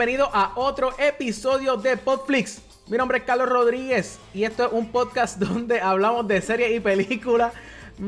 [0.00, 2.62] Bienvenidos a otro episodio de Podflix.
[2.88, 6.80] Mi nombre es Carlos Rodríguez y esto es un podcast donde hablamos de series y
[6.80, 7.52] películas.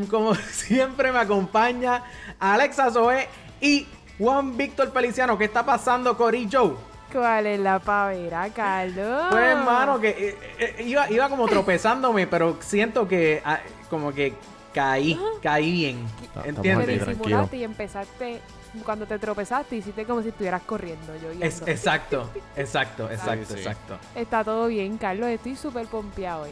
[0.08, 2.02] Como siempre me acompaña
[2.38, 3.28] Alexa Zoe
[3.60, 3.86] y
[4.18, 5.36] Juan Víctor Feliciano.
[5.36, 6.78] ¿Qué está pasando, Corillo?
[7.12, 9.26] ¿Cuál es la pavera, Carlos?
[9.28, 14.32] Pues, hermano, que eh, eh, iba, iba como tropezándome, pero siento que ah, como que
[14.72, 16.06] caí, caí bien.
[16.42, 17.06] ¿Entiendes?
[17.52, 18.40] y empezaste,
[18.84, 21.12] cuando te tropezaste, hiciste como si estuvieras corriendo.
[21.22, 23.60] Yo Es- exacto, exacto, exacto, sí.
[23.60, 23.98] exacto.
[24.14, 25.28] Está todo bien, Carlos.
[25.28, 26.50] Estoy súper pompeado hoy.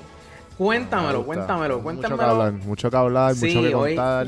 [0.59, 1.35] Cuéntamelo, Me gusta.
[1.35, 2.31] cuéntamelo, Mucho que cuéntamelo.
[2.31, 4.27] hablar, mucho que hablar, Sí, mucho que hoy- contar.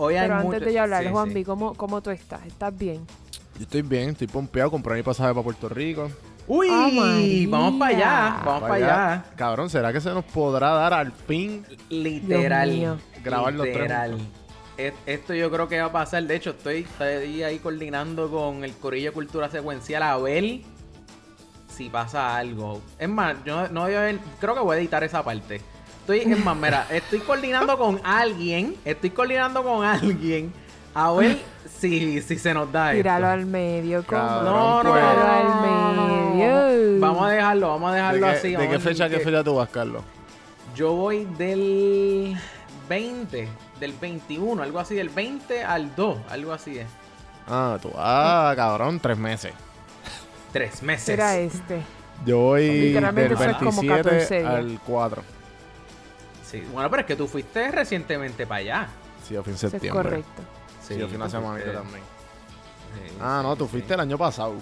[0.00, 1.34] Hoy hay Pero antes mucho- de yo hablar, sí, Juan sí.
[1.34, 2.44] B, ¿cómo, ¿cómo tú estás?
[2.46, 3.06] ¿Estás bien?
[3.56, 6.08] Yo estoy bien, estoy pompeado, compré mi pasaje para Puerto Rico.
[6.46, 7.48] Uy, Oh, María.
[7.50, 9.24] vamos para allá, vamos para allá.
[9.36, 11.64] Cabrón, ¿será que se nos podrá dar al fin?
[11.90, 12.98] Literal.
[13.22, 14.10] Grabar los tres literal.
[14.12, 14.26] juntos.
[14.28, 14.37] Et-
[15.06, 16.22] Esto yo creo que va a pasar.
[16.22, 20.60] De hecho, estoy, estoy ahí coordinando con el Corillo Cultura Secuencial a ver
[21.68, 22.80] si pasa algo.
[22.98, 25.60] Es más, yo no voy a ver, creo que voy a editar esa parte.
[26.00, 30.52] Estoy, es más, mira, estoy coordinando con alguien, estoy coordinando con alguien
[30.94, 31.38] a ver
[31.78, 33.32] si, si se nos da Tíralo esto.
[33.40, 34.20] al medio, ¿cómo?
[34.20, 35.02] Cabrón, No, no, pues.
[35.02, 37.00] Tíralo no, al medio.
[37.00, 38.50] Vamos a dejarlo, vamos a ¿De dejarlo qué, así.
[38.56, 40.02] de qué fecha, qué que- fecha tú vas, Carlos?
[40.74, 42.36] Yo voy del
[42.88, 43.48] 20,
[43.80, 46.86] del 21, algo así, del 20 al 2, algo así es.
[47.46, 49.52] Ah, tú ah, cabrón, tres meses.
[50.52, 51.04] Tres meses.
[51.06, 51.82] Será este.
[52.26, 54.50] Yo voy del eso es como 27 14 días.
[54.54, 55.22] al 4.
[56.44, 58.88] Sí, bueno, pero es que tú fuiste recientemente para allá.
[59.26, 60.02] Sí, yo fui en Eso es septiembre.
[60.02, 60.42] correcto.
[60.86, 61.38] Sí, yo fui una fuiste-
[61.72, 62.02] también.
[62.02, 63.70] sí, Ah, no, sí, tú sí.
[63.72, 64.54] fuiste el año pasado.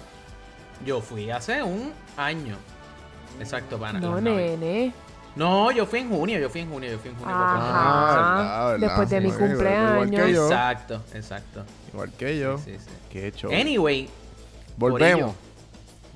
[0.85, 2.57] Yo fui hace un año.
[3.39, 4.93] Exacto, para No, nene.
[5.37, 7.33] No, yo fui en junio, yo fui en junio, yo fui en junio.
[7.35, 7.55] Ajá.
[7.59, 8.87] Ah, verdad, verdad.
[8.87, 10.25] Después de mi Sí, cumpleaños.
[10.25, 10.43] que yo.
[10.47, 11.63] Exacto, exacto.
[11.93, 12.57] Igual que yo.
[12.57, 12.89] Sí, sí.
[13.11, 13.47] Qué hecho.
[13.49, 14.09] Anyway,
[14.77, 15.33] Volvemos.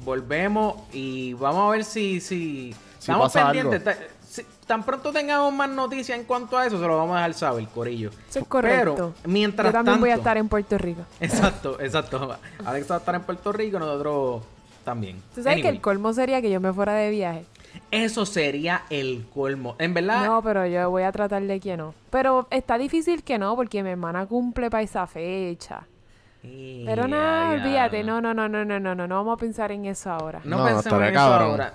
[0.04, 3.98] volvemos y vamos a ver si, si, Si estamos pasa pendientes.
[4.28, 7.34] Si- tan pronto tengamos más noticias en cuanto a eso, se lo vamos a dejar
[7.34, 8.10] saber, Corillo.
[8.30, 9.14] Eso es correcto.
[9.22, 11.02] Pero, mientras Yo también tanto, voy a estar en Puerto Rico.
[11.20, 12.38] Exacto, exacto.
[12.66, 14.44] Alex va a estar en Puerto Rico, nosotros
[14.86, 15.18] también.
[15.36, 17.46] Tú sabes que Anyway, el colmo sería que yo me fuera de viaje.
[17.92, 19.76] Eso sería el colmo.
[19.80, 21.94] En verdad, No, pero yo voy a tratar de que no.
[22.10, 25.84] Pero está difícil que no, porque mi hermana cumple para esa fecha.
[26.42, 28.04] Pero nada, olvídate.
[28.04, 29.08] No, no, no, no, no, no, no.
[29.08, 30.42] No vamos a pensar en eso ahora.
[30.44, 31.52] No, No, pensemos en eso cabrón.
[31.52, 31.74] ahora.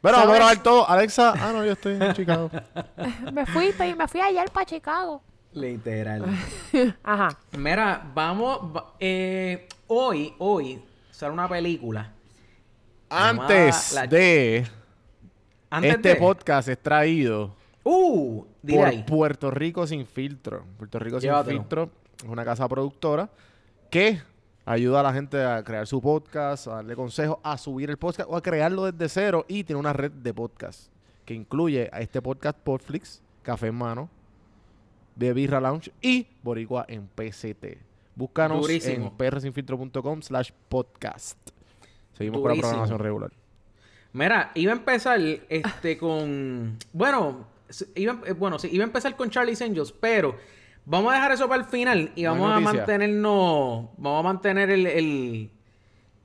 [0.00, 0.36] Pero vamos a ¿Sabes?
[0.38, 0.88] grabar todo.
[0.88, 2.50] Alexa, ah, no, yo estoy en Chicago.
[3.32, 5.20] me fui, me fui ayer para Chicago.
[5.52, 6.24] Literal.
[7.04, 7.28] Ajá.
[7.58, 8.60] Mira, vamos.
[8.76, 12.12] va- eh, hoy, hoy, sale una película.
[13.10, 14.66] Antes La- de
[15.70, 17.54] Antes este de- podcast es traído
[17.84, 19.04] Uh, por ahí.
[19.06, 20.64] Puerto Rico Sin Filtro.
[20.76, 21.30] Puerto Rico Sin.
[21.44, 23.28] Filtro es una casa productora
[23.90, 24.20] que
[24.64, 28.28] ayuda a la gente a crear su podcast, a darle consejos, a subir el podcast
[28.28, 30.90] o a crearlo desde cero y tiene una red de podcast
[31.24, 34.08] que incluye a este podcast Podflix, Café en Mano,
[35.14, 37.78] de Birra Lounge y Boricua en PCT.
[38.16, 39.06] Búscanos Durísimo.
[39.06, 41.38] en prsinfiltro.com slash podcast.
[42.14, 43.30] Seguimos con la programación regular.
[44.16, 46.78] Mira, iba a empezar este con.
[46.92, 47.46] Bueno,
[47.94, 50.36] iba, eh, bueno, sí, iba a empezar con Charlie's Angels, pero
[50.86, 53.88] vamos a dejar eso para el final y vamos a mantenernos.
[53.98, 54.86] Vamos a mantener el.
[54.86, 55.50] el-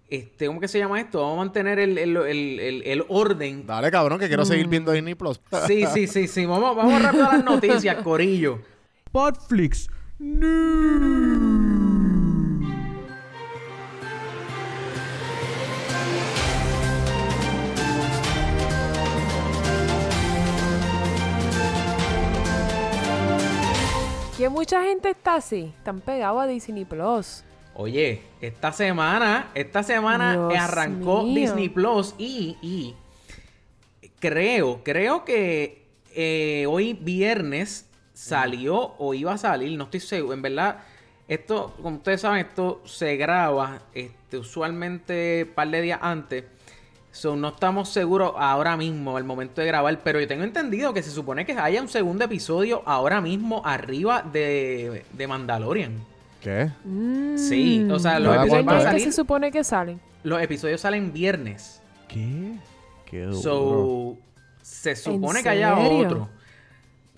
[0.09, 1.19] este, ¿Cómo que se llama esto?
[1.22, 3.66] Vamos a mantener el, el, el, el- el orden.
[3.68, 5.41] Dale, cabrón, que quiero seguir viendo Disney Plus.
[5.68, 6.46] Sí, sí, sí, sí.
[6.46, 8.59] Vamos, vamos rápido a las noticias, Corillo.
[9.12, 9.90] Podflix.
[24.41, 25.72] Que mucha gente está así.
[25.78, 27.43] Están pegados a Disney Plus.
[27.76, 31.35] Oye, esta semana, esta semana Dios arrancó mío.
[31.35, 32.96] Disney Plus y, y
[34.20, 35.85] creo, creo que
[36.16, 40.79] eh, hoy viernes salió o iba a salir, no estoy seguro, en verdad,
[41.28, 46.46] esto, como ustedes saben, esto se graba este, usualmente un par de días antes.
[47.11, 51.03] So, no estamos seguros ahora mismo, al momento de grabar, pero yo tengo entendido que
[51.03, 56.05] se supone que haya un segundo episodio ahora mismo arriba de, de Mandalorian.
[56.41, 56.72] ¿Qué?
[57.35, 58.85] Sí, o sea, los ¿Cada episodios van a es?
[58.85, 59.03] ¿Qué salir.
[59.03, 60.02] se supone que salen?
[60.23, 61.81] Los episodios salen viernes.
[62.08, 62.53] ¿Qué?
[63.05, 63.41] Qué duro.
[63.41, 64.17] So,
[64.61, 66.08] se supone que haya serio?
[66.08, 66.29] otro.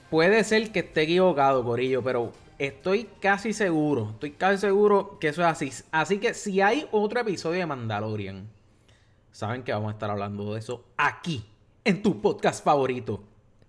[0.09, 4.09] Puede ser que esté equivocado, Corillo, pero estoy casi seguro.
[4.11, 5.71] Estoy casi seguro que eso es así.
[5.91, 8.47] Así que si hay otro episodio de Mandalorian,
[9.33, 11.45] saben que vamos a estar hablando de eso aquí,
[11.83, 13.21] en tu podcast favorito.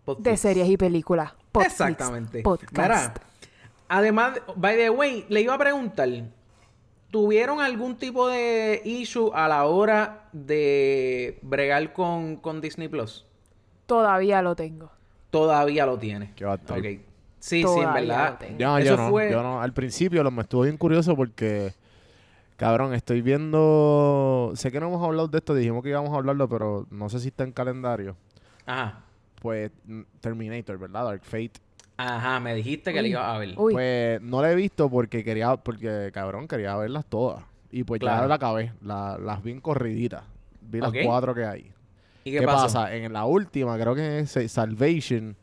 [0.04, 0.24] Podflix.
[0.24, 1.32] De series y películas.
[1.60, 2.42] Exactamente.
[2.42, 2.72] Podcast.
[2.76, 3.14] Mira,
[3.88, 6.08] además, by the way, le iba a preguntar.
[7.14, 13.24] ¿tuvieron algún tipo de issue a la hora de bregar con, con Disney Plus?
[13.86, 14.90] Todavía lo tengo.
[15.30, 16.32] Todavía lo tiene.
[16.34, 17.04] Qué.
[17.38, 18.30] Sí, sí, en verdad.
[18.32, 18.58] lo tengo.
[18.58, 19.62] Yo, Eso yo no, fue- yo no.
[19.62, 21.72] Al principio lo, me estuvo bien curioso porque,
[22.56, 24.52] cabrón, estoy viendo...
[24.54, 27.20] Sé que no hemos hablado de esto, dijimos que íbamos a hablarlo, pero no sé
[27.20, 28.16] si está en calendario.
[28.66, 29.00] Ajá.
[29.40, 31.04] Pues mm, Terminator, ¿verdad?
[31.04, 31.52] Dark Fate.
[31.96, 33.02] Ajá, me dijiste que Uy.
[33.02, 33.54] le ibas a ver.
[33.56, 37.44] Uy, Pues no la he visto porque quería, porque cabrón, quería verlas todas.
[37.70, 38.22] Y pues Claro.
[38.22, 40.22] ya la acabé, la- las vi en corriditas.
[40.60, 41.72] Vi las cuatro que hay.
[42.24, 42.62] ¿Y ¿Qué, qué, pasó?
[42.78, 42.94] pasa?
[42.94, 45.36] En la última, creo que es eh, Salvation,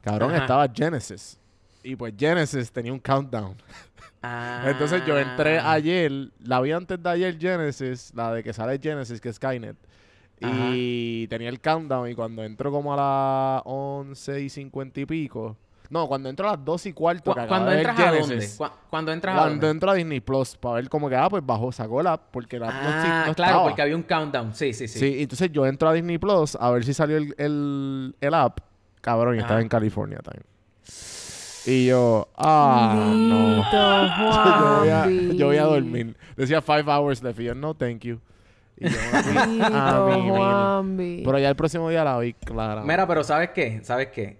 [0.00, 0.40] cabrón, Ajá.
[0.42, 1.38] estaba Genesis.
[1.82, 3.54] Y pues Genesis tenía un countdown.
[4.26, 4.62] Ah.
[4.70, 6.10] Entonces yo entré ayer,
[6.44, 9.76] la vi antes de ayer Genesis, la de que sale Genesis, que es Skynet.
[10.40, 12.96] Y tenía el countdown y cuando entro como a
[13.56, 15.56] las 11 y 50 y pico.
[15.90, 18.26] No, cuando entro a las 2 y cuarto, Cu- que acabé ¿Cuando entras a dónde?
[18.26, 19.70] Genesis, Cu- Cuando entras a Cuando dónde?
[19.70, 22.58] entro a Disney Plus, para ver como que, ah, pues bajó, sacó la app, porque
[22.58, 23.64] la app no, Ah, no claro, estaba.
[23.68, 24.54] porque había un countdown.
[24.54, 24.98] Sí, sí, sí.
[24.98, 28.58] Sí, entonces yo entro a Disney Plus a ver si salió el, el, el app.
[29.02, 30.44] Cabrón, y estaba en California también.
[31.66, 33.64] Y yo, ah, no.
[33.72, 36.16] Yo, voy a, yo voy a dormir.
[36.36, 37.40] Decía five hours left.
[37.40, 38.20] Y yo, no, thank you.
[38.76, 40.28] Y yo me fui a Maldito mi.
[40.30, 41.22] Juanvi.
[41.24, 42.82] Pero ya el próximo día la vi clara.
[42.82, 43.80] Mira, pero ¿sabes qué?
[43.82, 44.38] ¿Sabes qué?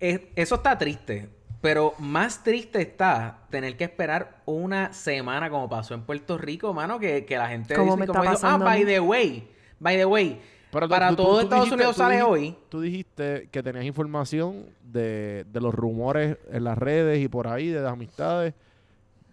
[0.00, 1.30] Es- eso está triste.
[1.62, 6.98] Pero más triste está tener que esperar una semana como pasó en Puerto Rico, mano,
[7.00, 8.86] que, que la gente Como dice me como está dijo, ah, pasando a by mí".
[8.92, 9.48] the way,
[9.80, 10.40] by the way,
[10.70, 12.56] Pero para tú- todo tú Estados dijiste- Unidos tú sale hoy.
[12.68, 17.68] Tú dijiste que tenías información de, de los rumores en las redes y por ahí,
[17.68, 18.54] de las amistades,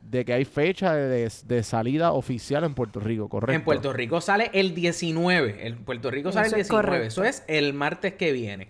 [0.01, 3.53] de que hay fecha de, de salida oficial en Puerto Rico, ¿correcto?
[3.57, 5.65] En Puerto Rico sale el 19.
[5.65, 6.87] En Puerto Rico sale Eso el es 19.
[6.87, 7.07] correcto.
[7.07, 8.69] Eso es el martes que viene.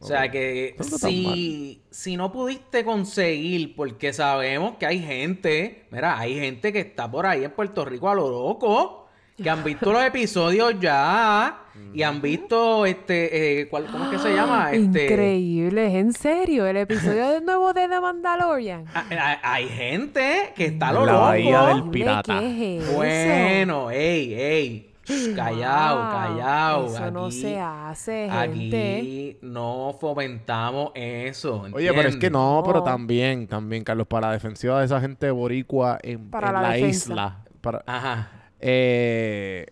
[0.00, 6.18] O sea que no si, si no pudiste conseguir, porque sabemos que hay gente, mira,
[6.18, 9.03] hay gente que está por ahí en Puerto Rico a lo loco,
[9.42, 11.60] que han visto los episodios ya
[11.92, 14.72] y han visto este, eh, ¿cuál- ¿cómo es que se llama?
[14.72, 16.66] Este, Increíble, ¿es en serio?
[16.66, 18.84] El episodio de nuevo de The Mandalorian.
[18.94, 21.24] a- a- hay gente que está a lo La loco.
[21.24, 22.38] bahía del pirata.
[22.40, 22.92] ¿qué es eso?
[22.94, 24.90] Bueno, ey, ey,
[25.34, 26.86] callao, Wow, callao.
[26.86, 28.96] Eso no aquí- se hace, gente.
[28.98, 31.66] Aquí no fomentamos eso.
[31.72, 32.84] Oye, pero es que no, pero No.
[32.84, 36.68] también, también, Carlos, para la defensiva de esa gente boricua en, Para en la la,
[36.70, 37.12] defensa.
[37.12, 37.38] isla.
[37.60, 38.30] Para, Ajá.
[38.60, 39.66] Eh,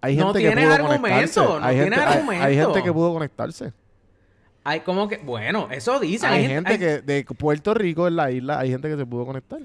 [0.00, 1.40] hay No gente que tienes pudo argumento, conectarse.
[1.40, 2.74] no hay, tienes gente, hay- hay, argumento.
[2.74, 3.72] gente que pudo conectarse.
[4.64, 6.30] Hay como que, bueno, eso dicen.
[6.30, 9.06] Hay, gen- gente hay- que de Puerto Rico en la isla, hay gente que se
[9.06, 9.60] pudo conectar.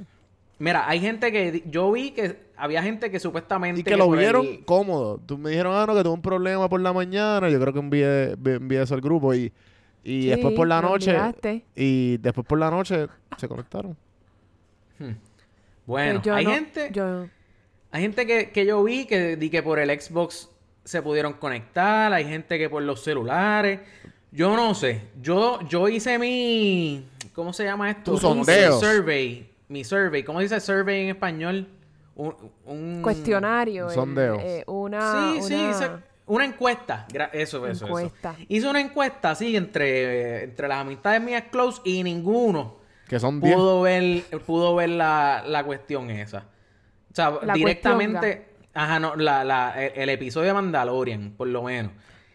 [0.60, 4.20] Mira, hay gente que yo vi que había gente que supuestamente Y que lo el-
[4.20, 5.20] vieron cómodo.
[5.26, 7.50] Tú me dijeron, ah, no, que tuve un problema por la mañana.
[7.50, 9.34] Yo creo que envié, vi- envié eso al grupo.
[9.34, 9.52] Y,
[10.04, 11.16] y Sí, después por la noche.
[11.76, 13.98] Y después por la noche se conectaron.
[15.86, 17.28] Bueno, yo hay no- gente, yo-
[17.92, 20.50] hay gente que, que yo vi que di que por el Xbox
[20.84, 23.80] se pudieron conectar, hay gente que por los celulares.
[24.32, 25.02] Yo no sé.
[25.22, 28.16] Yo, yo hice mi ¿cómo se llama esto?
[28.16, 28.80] Tu ¿Cómo se- sondeo.
[28.80, 29.50] Survey.
[29.68, 30.24] Mi survey.
[30.24, 31.68] ¿Cómo dice survey en español?
[32.16, 33.86] Un, un- Cuestionario.
[33.86, 34.40] Un el- sondeo.
[34.40, 35.90] eh, una, Sí, sí, hice
[36.26, 37.08] una encuesta.
[37.12, 38.32] Gra- Eso, eso, encuesta.
[38.38, 38.46] eso.
[38.50, 42.78] Hice una encuesta así entre, entre las amistades mías close y ninguno
[43.14, 43.56] Que son 10.
[43.56, 46.46] pudo ver, pudo ver la, la cuestión esa.
[47.12, 48.48] O sea, La directamente.
[48.74, 51.92] Ajá, no, la, la, el, el episodio de Mandalorian, por lo menos.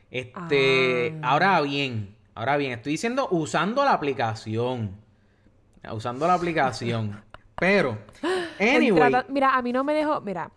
[0.08, 1.18] Este.
[1.20, 1.32] Ah.
[1.32, 4.92] Ahora bien, ahora bien, estoy diciendo usando la aplicación.
[5.90, 7.24] Usando la aplicación.
[7.58, 7.98] Pero,
[8.60, 9.10] anyway.
[9.10, 10.20] trata- mira, a mí no me dejó.
[10.20, 10.48] Mira,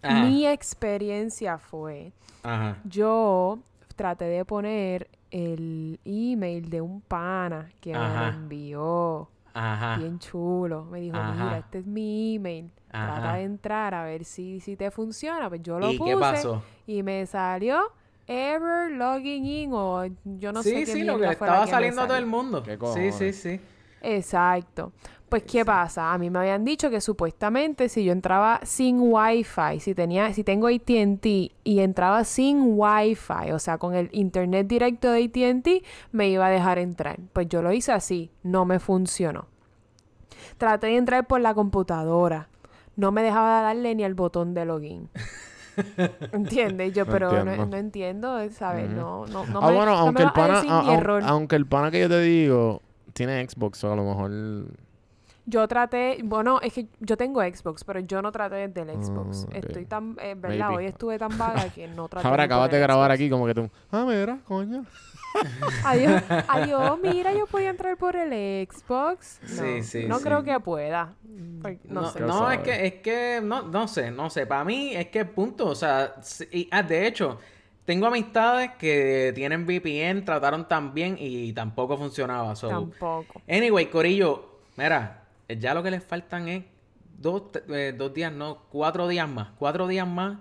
[0.00, 0.22] Ajá.
[0.24, 2.12] mi experiencia fue.
[2.42, 2.78] Ajá.
[2.84, 3.58] Yo
[3.94, 8.28] traté de poner el email de un pana que me Ajá.
[8.28, 9.28] envió.
[9.58, 9.96] Ajá.
[9.96, 10.84] Bien chulo.
[10.84, 11.32] Me dijo, Ajá.
[11.44, 12.70] mira, este es mi email.
[12.92, 13.14] Ajá.
[13.14, 15.48] Trata de entrar a ver si, si te funciona.
[15.48, 16.10] Pues yo lo ¿Y puse.
[16.10, 16.62] qué pasó?
[16.86, 17.80] Y me salió
[18.26, 22.06] error logging in o yo no sé sí, qué sí, lo que estaba saliendo a
[22.06, 22.62] todo el mundo.
[22.62, 23.60] ¿Qué Sí, sí, sí.
[24.02, 24.92] Exacto.
[25.28, 26.12] Pues, ¿qué pasa?
[26.12, 30.44] A mí me habían dicho que supuestamente si yo entraba sin Wi-Fi, si tenía, si
[30.44, 36.28] tengo AT&T y entraba sin Wi-Fi, o sea, con el internet directo de AT&T, me
[36.28, 37.18] iba a dejar entrar.
[37.32, 39.46] Pues yo lo hice así, no me funcionó.
[40.58, 42.48] Traté de entrar por la computadora.
[42.94, 45.08] No me dejaba darle ni al botón de login.
[46.32, 46.92] ¿Entiendes?
[46.94, 47.66] Yo, No pero no, entiendo.
[47.66, 48.88] no entiendo, ¿sabes?
[48.88, 50.98] No, no, no ah, me, bueno, me aunque, el a pana, decir a- mi au-
[50.98, 51.22] error.
[51.26, 52.80] aunque el pana que yo te digo
[53.12, 54.30] tiene Xbox, o a lo mejor.
[55.48, 59.44] Yo traté, bueno, es que yo tengo Xbox, pero yo no traté del Xbox.
[59.44, 59.54] ok.
[59.54, 60.70] Estoy tan, eh, ¿verdad?
[60.70, 60.76] Maybe.
[60.78, 62.26] Hoy estuve tan vaga que no traté.
[62.26, 63.14] Ahora acabas de grabar Xbox.
[63.20, 63.70] aquí como que tú...
[63.92, 64.84] Ah, mira, coño.
[65.84, 68.30] Adiós, adiós, mira, yo podía entrar por el
[68.66, 69.38] Xbox.
[69.42, 70.24] No, Sí, sí, No sí.
[70.24, 71.12] creo que pueda.
[71.22, 72.20] No, No, sé.
[72.20, 74.46] no, es que, es que, no, no sé, no sé.
[74.46, 77.38] Para mí es que punto, o sea, sí- y, ah, de hecho,
[77.84, 82.56] tengo amistades que tienen VPN, trataron también y tampoco funcionaba.
[82.56, 82.68] So.
[82.68, 83.42] Tampoco.
[83.46, 86.64] Anyway, Corillo, mira, ya lo que les faltan es
[87.18, 89.48] dos, eh, dos días, no, cuatro días más.
[89.58, 90.38] Cuatro días más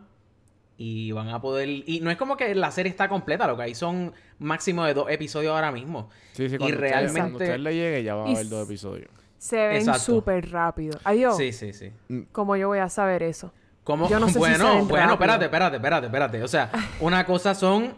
[0.77, 1.69] y van a poder...
[1.69, 4.93] Y no es como que la serie está completa, lo que hay son máximo de
[4.93, 6.09] dos episodios ahora mismo.
[6.33, 7.11] Sí, sí, y cuando, realmente...
[7.11, 9.09] usted, cuando usted le llegue ya va a Y haber dos episodios.
[9.37, 10.99] Se ven súper rápido.
[11.03, 11.37] Adiós.
[11.37, 11.91] Sí, sí, sí.
[12.31, 13.53] ¿Cómo yo voy a saber eso?
[13.83, 14.09] ¿Cómo?
[14.09, 15.13] Yo no sé si bueno, ven bueno, rápido.
[15.13, 16.43] espérate, espérate, espérate, espérate.
[16.43, 17.93] O sea, una cosa son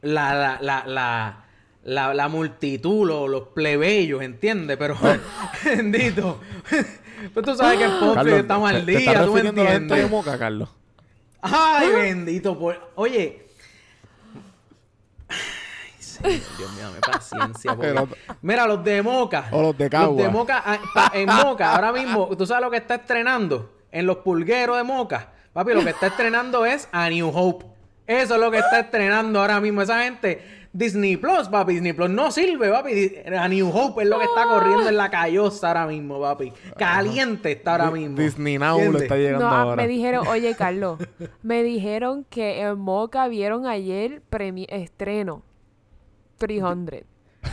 [0.00, 1.44] la, la, la, la,
[1.86, 4.76] la, la multitud, lo- los, plebeyos, ¿entiendes?
[4.76, 4.96] Pero,
[5.64, 6.40] bendito.
[7.32, 9.40] Pues tú sabes que el podcast Carlos, estamos ¿te- al ¿te estás día, ¿tú me
[9.40, 10.10] a la entiendes?
[10.10, 10.68] Moca, Carlos?
[11.40, 12.58] Ay, bendito.
[12.58, 13.46] por- Oye.
[15.28, 17.74] Ay, señor, Dios mío, dame paciencia.
[17.76, 19.48] porque- Mira, los de Moca.
[19.52, 20.08] O los de Cagua.
[20.08, 23.72] Los de Moca, ah, en Moca, ahora mismo, ¿tú sabes lo que está estrenando?
[23.92, 25.32] En los pulgueros de Moca.
[25.52, 27.64] Papi, lo que está estrenando es a New Hope.
[28.06, 29.82] Eso es lo que está estrenando ahora mismo.
[29.82, 31.74] Esa gente, Disney Plus, papi.
[31.74, 33.14] Disney Plus no sirve, papi.
[33.38, 36.52] A New Hope es lo que está corriendo en la callosa ahora mismo, papi.
[36.76, 38.16] Caliente está ahora mismo.
[38.18, 39.02] Disney Now ¿Entiendes?
[39.02, 39.76] está llegando No, ah, ahora.
[39.82, 40.98] me dijeron, oye, Carlos,
[41.42, 45.42] me dijeron que en Moca vieron ayer premi estreno
[46.38, 47.00] 300.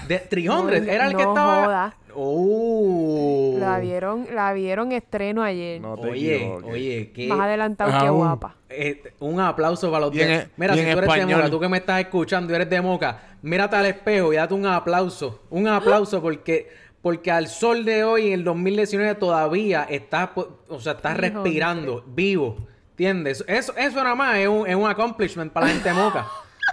[0.08, 1.66] De 300, No, era el que estaba.
[1.66, 1.96] joda.
[2.16, 3.56] Oh.
[3.60, 5.82] La vieron, la vieron estreno ayer.
[5.82, 6.70] No te Oye, equivoques.
[6.74, 7.28] oye, qué.
[7.28, 8.18] Más adelantado que Aún.
[8.20, 8.56] guapa.
[8.70, 10.22] Eh, un aplauso para los de...
[10.36, 11.38] e- Mira, si tú eres de español.
[11.40, 14.54] Moca, tú que me estás escuchando y eres de Moca, mírate al espejo y date
[14.54, 15.42] un aplauso.
[15.50, 16.70] Un aplauso porque,
[17.02, 22.04] porque al sol de hoy, en el 2019, todavía estás, po- o sea, estás respirando,
[22.08, 22.58] vivo.
[22.92, 23.44] ¿Entiendes?
[23.48, 26.28] Eso, eso nada más es un, es un accomplishment para la gente de Moca.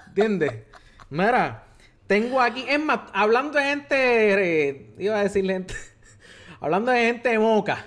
[0.08, 0.52] ¿Entiendes?
[1.08, 1.64] Mira,
[2.10, 2.64] tengo aquí...
[2.68, 4.68] Es más, hablando de gente...
[4.68, 5.74] eh, iba a decirle gente...
[6.60, 7.86] hablando de gente de Moca.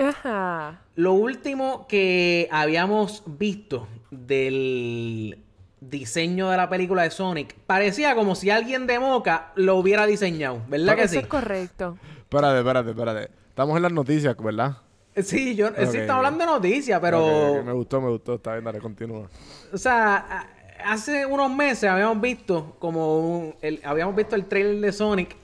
[0.00, 0.82] Ajá.
[0.94, 5.40] Lo último que habíamos visto del
[5.80, 10.62] diseño de la película de Sonic parecía como si alguien de Moca lo hubiera diseñado,
[10.68, 11.18] ¿verdad que Eso sí?
[11.18, 11.98] es correcto.
[12.16, 13.30] Espérate, espérate, espérate.
[13.48, 14.76] Estamos en las noticias, ¿verdad?
[15.16, 18.34] Sí, yo Ok, sí estamos hablando de noticias, pero Me gustó, me gustó.
[18.34, 19.28] Está bien, dale, continúa.
[19.72, 20.48] o sea,
[20.84, 25.36] hace unos meses habíamos visto como un- el, habíamos visto el trailer de Sonic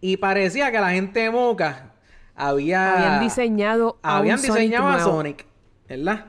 [0.00, 1.92] y parecía que la gente de Moca
[2.34, 5.10] había Habían diseñado a habían un Sonic diseñado a nuevo.
[5.10, 5.46] Sonic,
[5.88, 6.26] ¿verdad?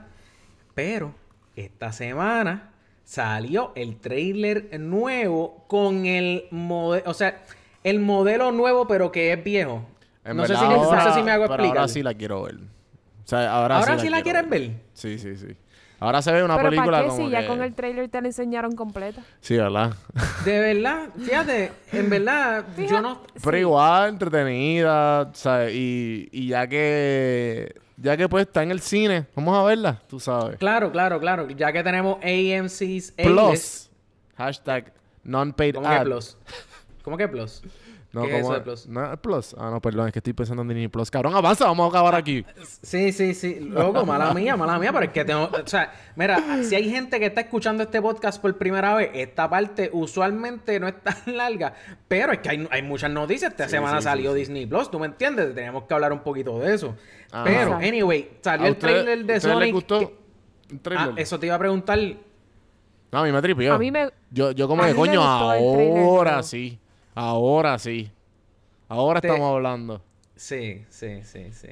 [0.74, 1.14] Pero
[1.56, 2.70] esta semana
[3.04, 7.42] salió el trailer nuevo con el modelo, o sea,
[7.84, 9.84] el modelo nuevo pero que es viejo.
[10.24, 11.76] En no, sé si, no ahora- sé si me hago explicar.
[11.78, 12.54] ahora sí la quiero ver.
[12.56, 14.72] O sea, ahora, ¿Ahora sí sí la quieres ver?
[14.94, 15.56] Sí, sí, sí.
[16.02, 18.08] Ahora se ve una Pero película ¿para qué como si ya que- con el trailer
[18.08, 19.22] te la enseñaron completa?
[19.40, 19.92] Sí, ¿verdad?
[20.44, 23.22] De verdad, fíjate, en verdad, yo no...
[23.40, 25.72] Pero igual, entretenida, ¿sabes?
[25.76, 27.80] Y, y ya que...
[27.98, 30.56] Ya que pues está en el cine, vamos a verla, tú sabes.
[30.58, 31.48] Claro, claro, claro.
[31.50, 32.80] Ya que tenemos AMC's
[33.16, 33.16] A-list.
[33.18, 33.90] Plus.
[34.36, 34.92] Hashtag
[35.22, 36.02] non-paid ¿Cómo que ad.
[36.02, 36.36] plus?
[37.04, 37.62] ¿Cómo que plus?
[38.12, 38.86] No, ¿Qué es ¿cómo eso de plus?
[38.88, 39.56] No, plus.
[39.58, 41.10] Ah, no, perdón, es que estoy pensando en Disney Plus.
[41.10, 42.44] Cabrón, avanza, vamos a acabar aquí.
[42.82, 43.58] Sí, sí, sí.
[43.60, 45.44] Loco, mala mía, mala mía, pero es que tengo...
[45.44, 49.48] O sea, mira, si hay gente que está escuchando este podcast por primera vez, esta
[49.48, 51.72] parte usualmente no es tan larga,
[52.06, 53.50] pero es que hay, hay muchas noticias.
[53.52, 54.40] Esta Sí, semana sí, salió sí.
[54.40, 55.54] Disney Plus, ¿tú me entiendes?
[55.54, 56.94] Tenemos que hablar un poquito de eso.
[57.30, 57.44] Ajá.
[57.44, 59.60] Pero, anyway, salió ¿A el usted- trailer de Sonic.
[59.60, 61.14] les gustó que- el Ah, trailer?
[61.18, 61.98] eso te iba a preguntar.
[63.10, 63.72] No, a mí me tripió.
[63.72, 66.78] A mí me- Yo, yo como me coño, ahora sí.
[67.14, 68.10] Ahora sí.
[68.88, 70.02] Ahora Te- estamos hablando.
[70.34, 71.68] Sí, sí, sí, sí.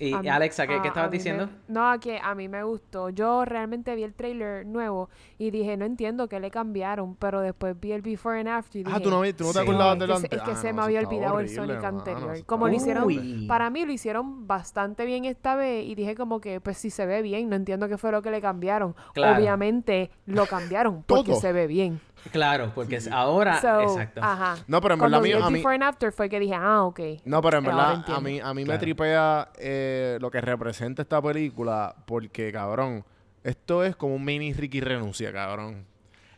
[0.00, 1.48] Y mí- Alexa, ¿qué, a- qué a estabas me- diciendo?
[1.68, 3.10] no, que a mí me gustó.
[3.10, 7.78] Yo realmente vi el trailer nuevo y dije, no entiendo qué le cambiaron, pero después
[7.78, 9.64] vi el before and after y dije, Ah, tú no, tú no te Sí.
[9.96, 10.32] que, del se- antes.
[10.40, 12.44] es que Ah, se no, me había olvidado el Sonic anterior.
[12.44, 13.46] Como lo hicieron, Uy.
[13.46, 17.06] para mí lo hicieron bastante bien esta vez y dije como que, pues si se
[17.06, 18.96] ve bien, no entiendo qué fue lo que le cambiaron.
[19.14, 19.36] Claro.
[19.38, 22.00] Obviamente lo cambiaron porque se ve bien.
[22.32, 23.60] Claro, porque es ahora...
[23.60, 24.20] So, exacto.
[24.22, 24.56] Ajá.
[24.66, 26.54] No, pero en Cuando verdad vi a mí- el before and after fue que dije,
[26.54, 27.00] ah, ok.
[27.24, 31.22] No, pero en verdad, a mí, a mí me tripea eh, lo que representa esta
[31.22, 33.04] película porque, cabrón,
[33.44, 35.86] esto es como un mini Ricky renuncia, cabrón.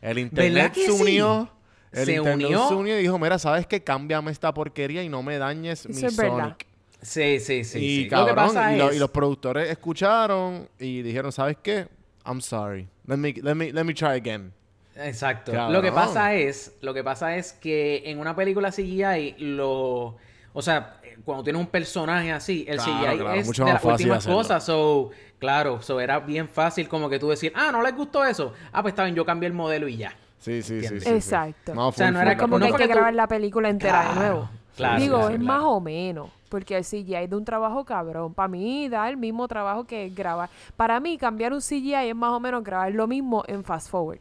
[0.01, 1.01] El internet se sí?
[1.01, 1.49] unió.
[1.91, 2.67] El Se internet unió.
[2.69, 3.83] se unió y dijo, mira, ¿sabes qué?
[3.83, 6.37] Cámbiame esta porquería y no me dañes Eso mi es verdad.
[6.37, 6.67] Sonic.
[7.01, 7.79] Sí, sí, sí.
[7.79, 8.07] y sí.
[8.07, 8.95] cabrón, Lo que pasa y, lo- es...
[8.95, 11.87] y los productores escucharon y dijeron, ¿sabes qué?
[12.25, 12.87] I'm sorry.
[13.07, 14.53] Let me, let me, let me try again.
[15.03, 15.51] Exacto.
[15.51, 15.73] Cabrón.
[15.73, 20.17] Lo que pasa es, lo que pasa es que en una película CGI lo,
[20.53, 23.71] o sea, eh, cuando tienes un personaje así, el Claro, CGI claro, es mucho de
[23.71, 24.37] más las fácil últimas hacerlo.
[24.37, 24.63] cosas.
[24.65, 28.53] So, claro, so era bien fácil como que tú decir, ah, no les gustó eso.
[28.71, 30.13] Ah, pues está bien, yo cambié el modelo y ya.
[30.39, 31.03] Sí, sí, sí, sí, ¿Entiendes?
[31.03, 31.09] sí.
[31.13, 31.75] Exacto.
[31.75, 33.69] No, O sea, full, no era como no que hay que tú- grabar la película
[33.69, 34.49] entera de nuevo.
[34.75, 35.43] claro, Digo, es claro.
[35.43, 36.29] más o menos.
[36.49, 38.33] Porque el CGI de un trabajo cabrón.
[38.33, 40.49] Para mí da el mismo trabajo que grabar.
[40.75, 44.19] Para mí, cambiar un CGI es más o menos grabar lo mismo en fast forward.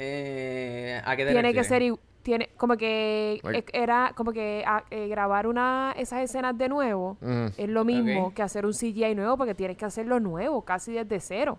[0.00, 1.82] Eh, ¿A qué te Tiene que ser
[2.22, 3.40] tiene como que
[3.72, 7.16] era como que ah, eh, grabar una esas escenas de nuevo
[7.56, 11.20] es lo mismo que hacer un CGI nuevo porque tienes que hacerlo nuevo casi desde
[11.20, 11.58] cero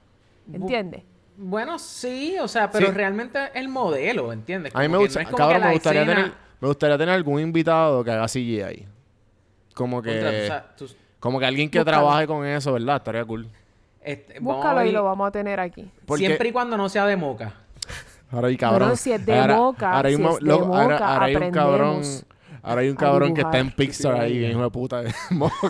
[0.52, 1.04] ¿entiendes?
[1.38, 2.94] Bueno, sí, o sea, pero Sí.
[2.94, 4.74] realmente el modelo, ¿entiendes?
[4.76, 7.40] A mí me que gusta, no cabrón, me gustaría escena- tener, me gustaría tener algún
[7.40, 8.86] invitado que haga CGI.
[9.74, 10.90] Como que, Contra, o sea, tú-
[11.22, 11.98] como que alguien que Búscalo.
[11.98, 12.98] trabaje con eso, ¿verdad?
[12.98, 13.48] Estaría cool.
[14.02, 17.16] este, búscalo y lo vamos a tener aquí Porque- Siempre y cuando no sea de
[17.16, 17.54] moca.
[18.32, 18.80] Ahora hay cabrón.
[18.90, 21.14] Bueno, si es de Ahora- Moca, ahora hay si un, es de loco, ahora- Moca,
[21.14, 22.02] ahora hay un cabrón.
[22.62, 23.72] Ahora hay un cabrón que está en.
[23.72, 25.02] Pixar ahí, bien hijo de puta.
[25.02, 25.70] de Moca.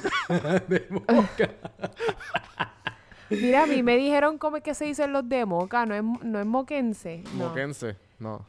[0.68, 1.50] de moca.
[3.30, 6.04] mira a mí me dijeron cómo es que se dicen los de Moca no es,
[6.24, 7.48] no es moquense no.
[7.50, 7.96] Moquense.
[8.18, 8.44] No.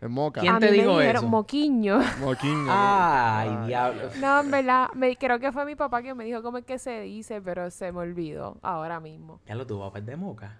[0.00, 0.40] Es Moca.
[0.40, 1.28] ¿Quién a te mí dijo me dijeron eso?
[1.30, 2.66] moquiño Moquiño.
[2.68, 4.02] Ay, diablo.
[4.20, 6.78] no en verdad me- creo que fue mi papá que me dijo cómo es que
[6.80, 10.58] se dice pero se me olvidó ahora mismo Ya lo tuvo papá es de moca.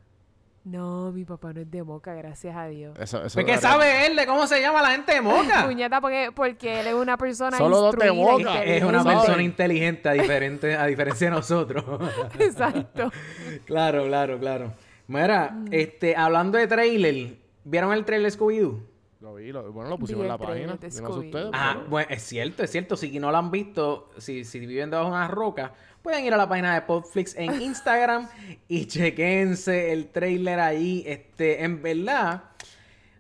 [0.65, 4.07] No mi papá no es de Moca gracias a Dios Eso, eso Pues, ¿qué sabe
[4.07, 5.65] él de cómo se llama la gente de moca?
[5.67, 8.65] Puñeta, porque, porque él es una persona Solo dos de instruida, Moca.
[8.65, 9.25] es una inteligente.
[9.27, 11.85] persona inteligente a, diferente, a diferencia de nosotros.
[12.39, 13.11] Exacto.
[13.67, 14.73] claro, claro, claro.
[15.09, 18.81] Mira, este, hablando de trailer, ¿vieron el trailer Scooby-Doo?
[19.21, 20.85] Lo vi, lo- bueno, lo pusimos Vi en la el trailer página.
[20.85, 21.27] no sé Scooby.
[21.27, 21.51] ustedes.
[21.53, 22.97] Ah, pero- bueno, es cierto, es cierto.
[22.97, 26.37] Si no lo han visto, si, si viven debajo de una roca, pueden ir a
[26.37, 28.29] la página de Podflix en Instagram
[28.69, 31.05] y chequense el trailer ahí.
[31.07, 32.43] Este, en verdad,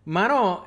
[0.04, 0.64] mano,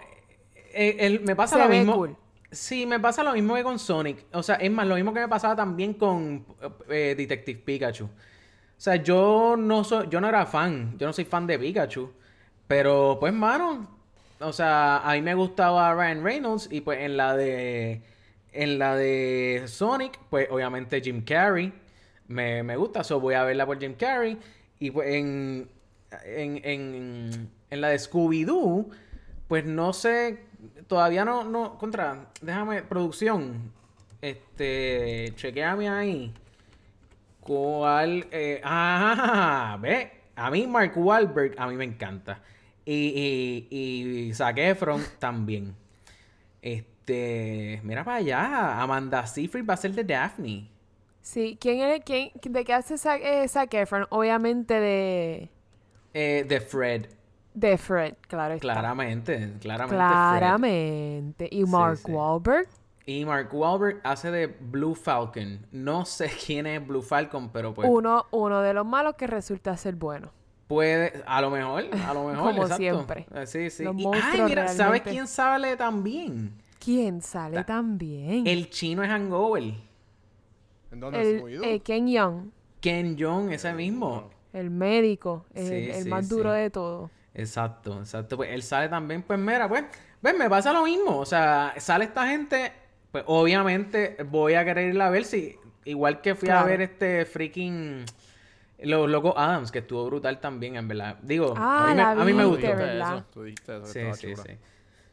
[0.73, 1.95] eh, el- me pasa Se lo mismo.
[1.95, 2.15] cool.
[2.51, 4.25] Sí, me pasa lo mismo que con Sonic.
[4.31, 6.45] O sea, es más, lo mismo que me pasaba también con
[6.89, 8.05] eh, Detective Pikachu.
[8.05, 8.09] O
[8.77, 12.11] sea, yo no soy, yo no era fan, yo no soy fan de Pikachu.
[12.67, 13.87] Pero, pues, mano,
[14.39, 18.01] o sea, a mí me gustaba Ryan Reynolds y pues en la de,
[18.53, 21.73] en la de Sonic, pues obviamente Jim Carrey
[22.27, 24.37] me, me gusta, so voy a verla por Jim Carrey.
[24.79, 25.69] Y pues en,
[26.25, 28.89] en, en, en la de Scooby-Doo,
[29.47, 30.39] pues no sé,
[30.87, 33.71] todavía no, no, contra, déjame, producción,
[34.21, 36.33] este, chequeame ahí.
[37.39, 38.27] ¿Cuál?
[38.31, 40.11] Eh, ah, ve.
[40.35, 42.41] A mí Mark Wahlberg, a mí me encanta.
[42.83, 44.33] Y, y, y
[45.19, 45.75] también.
[46.61, 48.81] Este, mira para allá.
[48.81, 50.74] Amanda Seyfried va a ser de Daphne.
[51.25, 54.05] Sí, ¿quién es, quién, de qué hace Zac, eh, Zac Efron?
[54.11, 55.49] Obviamente de,
[56.13, 57.07] Eh, de Fred.
[57.55, 58.61] de Fred, claro está.
[58.73, 59.95] Claramente, claramente.
[59.95, 59.97] Fred.
[59.97, 61.49] Claramente.
[61.51, 62.11] Y Mark sí.
[62.11, 62.67] Wahlberg.
[63.07, 65.65] Y Mark Wahlberg hace de Blue Falcon.
[65.71, 69.75] No sé quién es Blue Falcon, pero pues Uno, uno de los malos que resulta
[69.77, 70.31] ser bueno.
[70.67, 72.51] puede, a lo mejor, a lo mejor.
[72.51, 72.77] Como exacto.
[72.77, 73.25] siempre.
[73.33, 73.83] Eh, Sí, sí.
[73.83, 76.53] Los Y- ay, mira, ¿sabes quién sale también?
[76.79, 78.45] ¿Quién sale Ta- también?
[78.45, 79.63] El chino es Hangover.
[80.95, 81.63] ¿En dónde El, Scooby-Doo?
[81.65, 84.29] eh, Ken Young, Ken Jong, ese mismo.
[84.53, 86.29] el médico, el, Sí, el sí, más sí.
[86.29, 87.11] duro de todo.
[87.33, 88.37] Exacto, exacto.
[88.37, 89.83] Pues él sale también, pues mira, pues,
[90.21, 91.17] ves, me pasa lo mismo.
[91.19, 92.71] O sea, sale esta gente,
[93.11, 97.25] pues obviamente voy a querer ir a ver si, igual que fui a ver este
[97.25, 98.05] freaking
[98.79, 101.17] Los Locos Adams, que estuvo brutal también, en verdad.
[101.23, 102.67] Digo, Ah, a, mí me, la a mí me gustó.
[102.67, 104.57] eso, Tú dijiste eso, que Sí, sí, sí.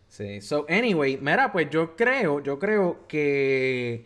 [0.08, 0.40] Sí.
[0.42, 4.04] So, anyway, mira, pues yo creo, yo creo que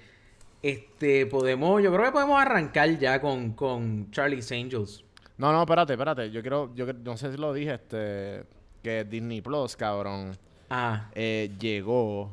[0.70, 5.05] este podemos, yo creo que podemos arrancar ya con, con Charlie's Angels.
[5.38, 6.31] No, no, espérate, espérate.
[6.31, 8.44] Yo quiero, yo no sé si lo dije, este,
[8.83, 10.33] que Disney Plus, cabrón,
[10.70, 12.33] Ah, eh, llegó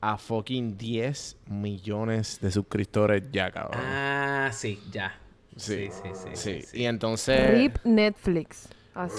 [0.00, 3.80] a fucking 10 millones de suscriptores ya, cabrón.
[3.84, 5.14] ah, sí, ya.
[5.56, 5.88] Sí.
[5.90, 6.28] Sí, sí, sí.
[6.34, 6.52] sí.
[6.60, 6.78] sí, sí.
[6.80, 7.50] Y entonces...
[7.50, 8.68] RIP Netflix.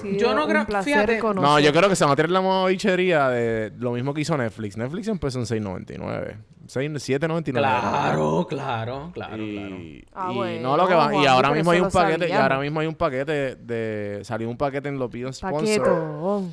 [0.01, 1.49] Sido Yo no creo- fíjate- conocer.
[1.49, 4.35] No, yo creo que se va a tirar la modichería de lo mismo que hizo
[4.37, 4.75] Netflix.
[4.77, 6.35] Netflix empezó en 6.99.
[6.71, 7.51] 6, 7.99.
[7.51, 9.75] Claro, claro, claro, y, claro.
[10.13, 12.59] Ah, y bueno, no lo que va y ahora mismo hay un paquete y ahora
[12.59, 16.43] mismo hay un paquete de salió un paquete en los videos sponsor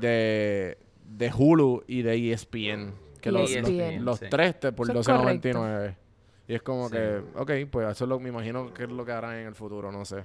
[0.00, 4.26] de de Hulu y de E ESPN que los, los, ESPN, los sí.
[4.30, 5.94] tres te- por Eso es 12.99
[6.48, 6.94] y es como Sí.
[6.96, 9.54] que ok pues eso es lo me imagino que es lo que harán en el
[9.54, 10.24] futuro no sé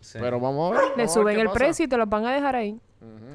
[0.00, 0.16] Sí.
[0.18, 1.58] pero vamos a ver Le vamos suben el pasa.
[1.58, 2.80] precio y te los van a dejar ahí.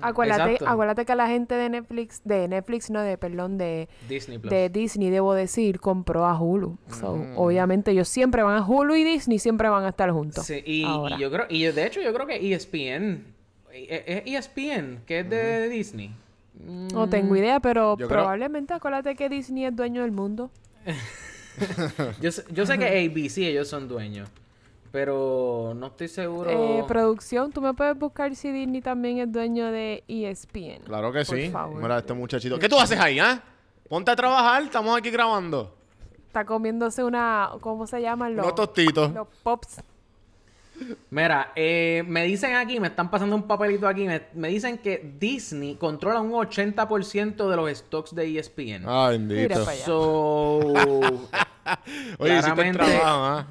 [0.01, 4.51] Acuérdate, acuérdate que la gente de Netflix, de Netflix, no, de, perdón, de, Disney Plus.
[4.51, 6.77] de Disney, debo decir, compró a Hulu.
[6.91, 10.45] So, obviamente ellos siempre van a Hulu y Disney siempre van a estar juntos.
[10.45, 10.83] Sí, y,
[11.19, 13.23] yo creo, y yo- de hecho yo creo que E ESPN,
[13.71, 16.13] eh, es ESPN, que es de Disney.
[16.57, 20.51] No tengo idea, pero Yo creo- probablemente acuérdate que Disney es dueño del mundo.
[22.21, 24.29] yo, sé, yo sé que ABC ellos son dueños.
[24.95, 26.49] Pero no estoy seguro.
[26.49, 30.83] Eh, producción, tú me puedes buscar si Disney también es dueño de ESPN.
[30.85, 31.49] Claro que Por sí.
[31.49, 31.81] favor.
[31.81, 32.57] Mira, este muchachito.
[32.57, 33.43] ¿Qué tú haces ahí, ah?
[33.89, 35.75] Ponte a trabajar, estamos aquí grabando.
[36.27, 38.45] Está comiéndose una, ¿cómo se llaman los?
[38.45, 39.11] Unos tostitos.
[39.13, 39.81] Los pops.
[41.09, 45.15] Mira, eh, me dicen aquí, me están pasando un papelito aquí, me, me dicen que
[45.19, 48.83] Disney controla un 80% de los stocks de ESPN.
[48.87, 49.65] Ah, Mira bendito.
[49.65, 49.83] para allá.
[49.85, 50.61] Oye, So,
[52.17, 53.47] hiciste el claramente- trabajo, ¿ah?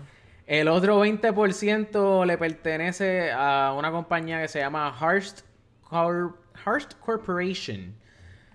[0.47, 5.41] El otro 20% le pertenece a una compañía que se llama Hearst,
[5.83, 7.95] Cor- Hearst Corporation.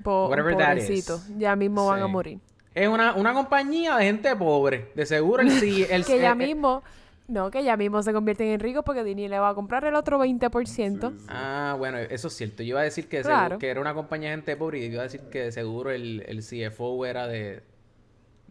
[0.03, 1.21] Po- Whatever that is.
[1.37, 2.11] Ya mismo van a Sí.
[2.11, 2.39] morir.
[2.75, 4.91] Es una, una compañía de gente pobre.
[4.95, 6.83] De seguro el, sí- el Que ya eh, eh, mismo,
[7.27, 9.95] no, que ya mismo se convierten en ricos porque Disney le va a comprar el
[9.95, 11.13] otro 20%.
[11.27, 12.63] Ah, bueno, eso es cierto.
[12.63, 13.39] Yo iba a decir que, Claro.
[13.41, 15.89] seguro- que era una compañía de gente pobre y iba a decir que de seguro
[15.91, 17.61] el, el CFO era de,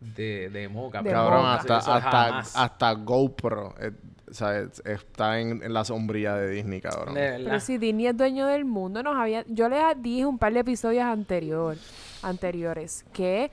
[0.00, 0.98] de, de Moca.
[0.98, 1.76] De pero Cabrón, Moca.
[1.76, 3.92] hasta, hasta, GoPro eh,
[4.30, 7.14] o sea, es- está en, en la sombrilla de Disney, cabrón.
[7.14, 7.40] De.
[7.44, 10.60] Pero si Disney es dueño del mundo, nos había, yo les dije un par de
[10.60, 11.76] episodios anterior,
[12.22, 13.50] anteriores que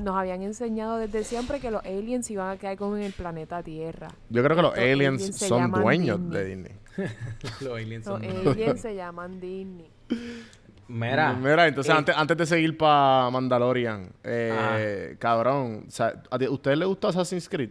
[0.00, 3.62] nos habían enseñado desde siempre que los aliens iban a quedar como en el planeta
[3.62, 4.08] Tierra.
[4.28, 6.38] Yo creo que los aliens son dueños Disney.
[6.38, 6.72] de Disney.
[7.60, 9.88] Los aliens Los son- aliens se llaman Disney.
[10.88, 11.34] Mira.
[11.34, 16.46] Mira, entonces eh, antes, antes de seguir para Mandalorian, eh, cabrón, o sea, ¿a ti-
[16.46, 17.70] ¿a ustedes les gustó Assassin's Creed?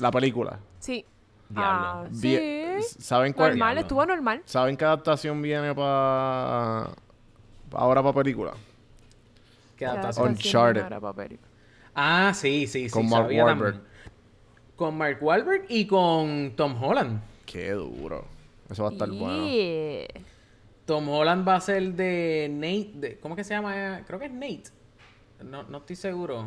[0.00, 0.58] La película.
[0.80, 1.04] Sí.
[1.48, 1.86] Diablo.
[1.86, 2.96] Ah, Bien- sí.
[3.00, 3.50] ¿Saben cuál?
[3.50, 3.80] Normal, Diablo.
[3.80, 4.42] estuvo normal.
[4.44, 6.90] ¿Saben qué adaptación viene para
[7.72, 8.52] ahora para película?
[9.76, 10.28] ¿Qué adaptación?
[10.30, 10.88] Uncharted.
[11.00, 11.48] pa' película.
[11.94, 12.90] Ah, sí, sí, sí.
[12.90, 13.72] Con Mark sabía Wahlberg.
[13.74, 13.88] también.
[14.76, 17.20] Con Mark Wahlberg y con Tom Holland.
[17.46, 18.24] Qué duro.
[18.68, 19.46] Eso va a estar bueno.
[20.88, 22.92] Tom Holland va a ser de Nate.
[22.94, 24.00] de- ¿Cómo que se llama?
[24.06, 24.62] Creo que es Nate.
[25.44, 26.46] No, no estoy seguro.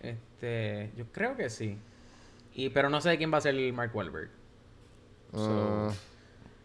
[0.00, 0.90] Este.
[0.96, 1.78] Yo creo que sí.
[2.54, 4.30] Y, pero no sé de quién va a ser el Mark Wahlberg.
[5.32, 5.90] Ah,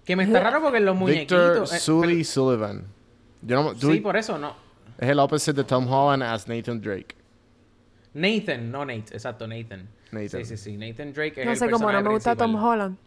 [0.04, 1.74] Que me está raro porque los Victor muñequitos.
[1.74, 2.86] eh, Sully Sullivan.
[3.44, 4.56] Yo no, sí, por eso no.
[4.98, 7.16] Es el opposite de Tom Holland as Nathan Drake.
[8.16, 9.88] Nathan, no Nate, exacto, Nathan.
[10.12, 10.44] Nathan.
[10.44, 10.78] Sí, sí, sí.
[10.78, 12.70] Nathan Drake es No el sé cómo no personaje me gusta Tom principal.
[12.74, 12.98] Holland.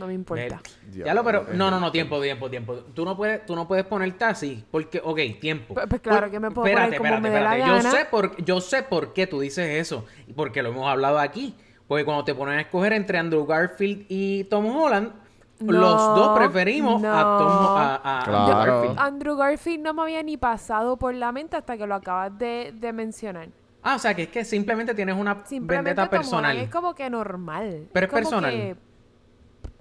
[0.00, 0.60] No me importa.
[0.92, 1.46] Ya lo, pero.
[1.52, 2.74] No, no, no, tiempo, tiempo, tiempo.
[2.94, 4.64] Tú no puedes, tú no puedes ponerte así.
[4.70, 5.74] Porque, ok, tiempo.
[5.74, 7.90] Pues- pues claro Por- que me puedo poner como me dé la Yo gana.
[7.90, 10.04] sé, por, yo sé por qué tú dices eso.
[10.26, 11.54] Y porque lo hemos hablado aquí.
[11.86, 15.12] Porque cuando te ponen a escoger entre Andrew Garfield y Tom Holland,
[15.60, 18.38] los dos preferimos a Tom a, a Claro.
[18.38, 18.98] Andrew Garfield.
[18.98, 22.72] Andrew Garfield no me había ni pasado por la mente hasta que lo acabas de,
[22.74, 23.48] de mencionar.
[23.82, 26.56] Ah, o sea, que es que simplemente tienes una Simplemente vendetta Tom Holland personal.
[26.58, 27.88] es como que normal.
[27.92, 28.50] Pero es personal.
[28.52, 28.76] que-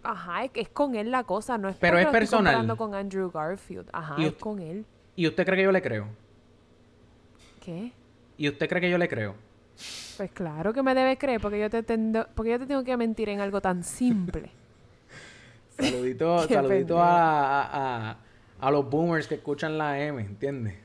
[0.03, 2.53] Ajá, es, es con él la cosa, no es Pero es estoy personal.
[2.53, 3.89] comparando con Andrew Garfield.
[3.93, 4.85] Ajá, es usted- con él.
[5.15, 6.07] ¿Y usted cree que yo le creo?
[7.63, 7.91] ¿Qué?
[8.37, 9.35] ¿Y usted cree que yo le creo?
[10.17, 12.95] Pues claro que me debes creer, porque yo te tendo- porque yo te tengo que
[12.97, 14.49] mentir en algo tan simple.
[15.79, 18.17] Saludito, Qué saludito a, a, a-
[18.61, 20.75] a los boomers que escuchan la M, ¿entiendes?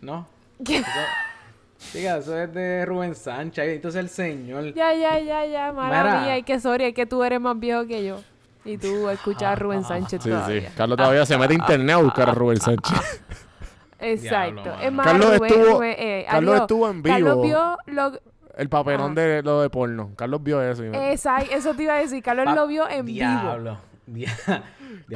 [0.00, 0.26] ¿No?
[0.60, 3.66] Eso, diga, eso es de Rubén Sánchez.
[3.76, 4.74] Entonces el señor.
[4.74, 8.04] ya, ya, ya, ya, mía, y que sorry, es que tú eres más viejo que
[8.04, 8.20] yo.
[8.64, 10.60] Y tú escuchas a Rubén Sánchez Sí, todavía.
[10.68, 10.74] sí.
[10.76, 13.22] Carlos todavía se mete a internet a buscar a Rubén Sánchez.
[14.00, 14.62] Exacto.
[14.62, 16.62] Diablo, es más, Carlos Rubén, estuvo- Rubén, eh, Carlos adiós.
[16.62, 17.42] estuvo en Carlos vivo.
[17.44, 18.20] vio lo...
[18.56, 19.20] El papelón Ajá.
[19.20, 20.10] de lo de porno.
[20.16, 20.82] Carlos vio eso.
[20.84, 22.22] Exacto, eso te iba a decir.
[22.22, 23.18] Carlos Pa- lo vio en vivo.
[23.18, 23.78] Diablo.
[24.06, 24.36] Dia-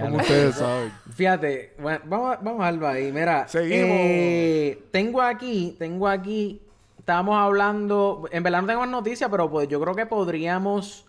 [0.00, 0.92] Como ustedes saben.
[1.14, 3.12] Fíjate, bueno, vamos, a- vamos a algo ahí.
[3.12, 3.88] Mira, Seguimos.
[3.90, 6.62] eh, tengo aquí, tengo aquí,
[6.98, 11.06] estábamos hablando, en verdad no tengo más noticias, pero pues yo creo que podríamos,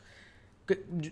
[0.66, 1.12] que- yo-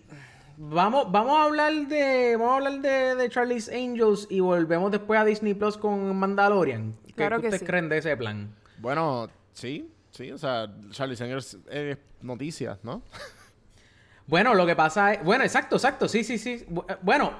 [0.56, 5.18] vamos, vamos a hablar de, vamos a hablar de, de Charlie's Angels y volvemos después
[5.20, 6.94] a Disney Plus con Mandalorian.
[7.06, 7.66] ¿Qué Claro que ustedes sí.
[7.66, 8.54] creen de ese plan?
[8.78, 10.30] Bueno, sí, sí.
[10.32, 13.02] O sea, Charlie Sanders es noticias, ¿no?
[14.26, 16.64] Bueno, lo que pasa es, bueno, exacto, exacto, sí, sí, sí.
[16.88, 17.30] Eh, Bueno,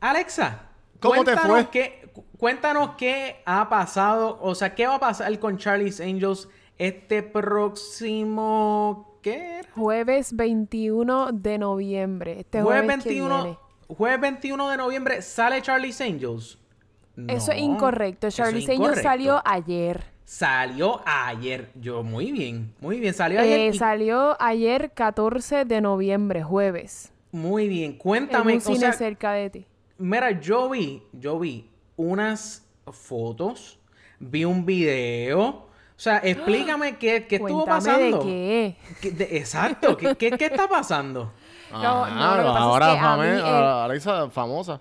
[0.00, 1.68] Alexa, ¿Cómo te cuéntanos fue?
[1.70, 6.48] Qué, cu- cuéntanos qué ha pasado, o sea, qué va a pasar con Charlie's Angels
[6.78, 9.68] este próximo, ¿qué era?
[9.74, 12.40] Jueves 21 de noviembre.
[12.40, 13.58] Este jueves, jueves que 21, viene.
[13.88, 16.58] jueves 21 de noviembre sale Charlie's Angels.
[17.28, 18.26] Eso es incorrecto.
[18.26, 20.04] eso es Charlie Angels salió ayer.
[20.24, 21.70] Salió ayer.
[21.80, 23.14] Yo, muy bien, muy bien.
[23.14, 23.60] Salió ayer.
[23.60, 27.12] Eh, y- salió ayer 14 de noviembre, jueves.
[27.32, 27.92] Muy bien.
[27.92, 29.66] En Cuéntame, o cine sea, cerca de ti.
[29.98, 33.78] Mira, yo vi, yo vi unas fotos,
[34.18, 35.66] vi un video.
[35.96, 38.18] O sea, explícame qué, qué estuvo pasando.
[38.18, 38.76] de qué.
[39.00, 41.32] ¿Qué- de- exacto, ¿qué, qué, qué está pasando?
[41.70, 44.80] No, Ajá, no, lo que pasa es ahora que a fame- mí, ahora Alexa famosa.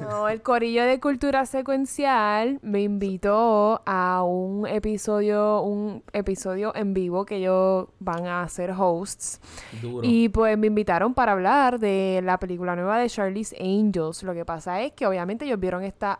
[0.00, 7.26] No, el corillo de cultura secuencial me invitó a un episodio, un episodio en vivo
[7.26, 9.40] que ellos van a hacer hosts.
[9.82, 10.00] Duro.
[10.08, 14.22] Y pues me invitaron para hablar de la película nueva de Charlie's Angels.
[14.22, 16.18] Lo que pasa es que obviamente ellos vieron esta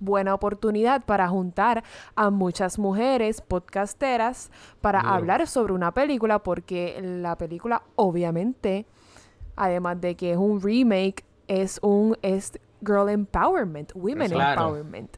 [0.00, 1.82] buena oportunidad para juntar
[2.14, 4.50] a muchas mujeres podcasteras
[4.80, 8.86] para hablar sobre una película porque la película obviamente
[9.56, 14.62] además de que es un remake es un es girl empowerment, women Claro.
[14.62, 15.16] empowerment.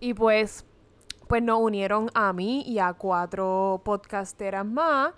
[0.00, 0.64] Y pues
[1.26, 5.12] pues nos unieron a mí y a cuatro podcasteras más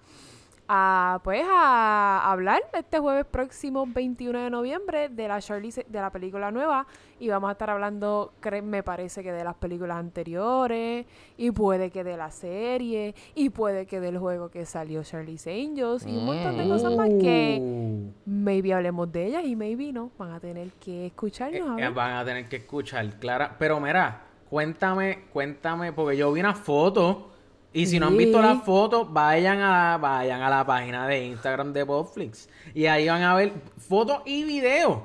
[0.73, 6.11] a pues a hablar este jueves próximo 21 de noviembre de la Charlie de la
[6.11, 6.87] película nueva
[7.19, 11.07] y vamos a estar hablando me parece que de las películas anteriores
[11.37, 16.07] y puede que de la serie y puede que del juego que salió Charlie's Angels
[16.07, 20.11] y un montón de cosas más que Uh, maybe hablemos de ellas y maybe no
[20.19, 21.93] van a tener que escucharnos a eh, ver.
[21.93, 23.57] van a tener que escuchar, Clara.
[23.59, 27.30] Pero mira, cuéntame, cuéntame, porque yo vi una foto.
[27.73, 31.73] Y si no han visto las fotos, vayan a, vayan a la página de Instagram
[31.73, 32.49] de Popflix.
[32.75, 34.99] Y ahí van a ver fotos y videos.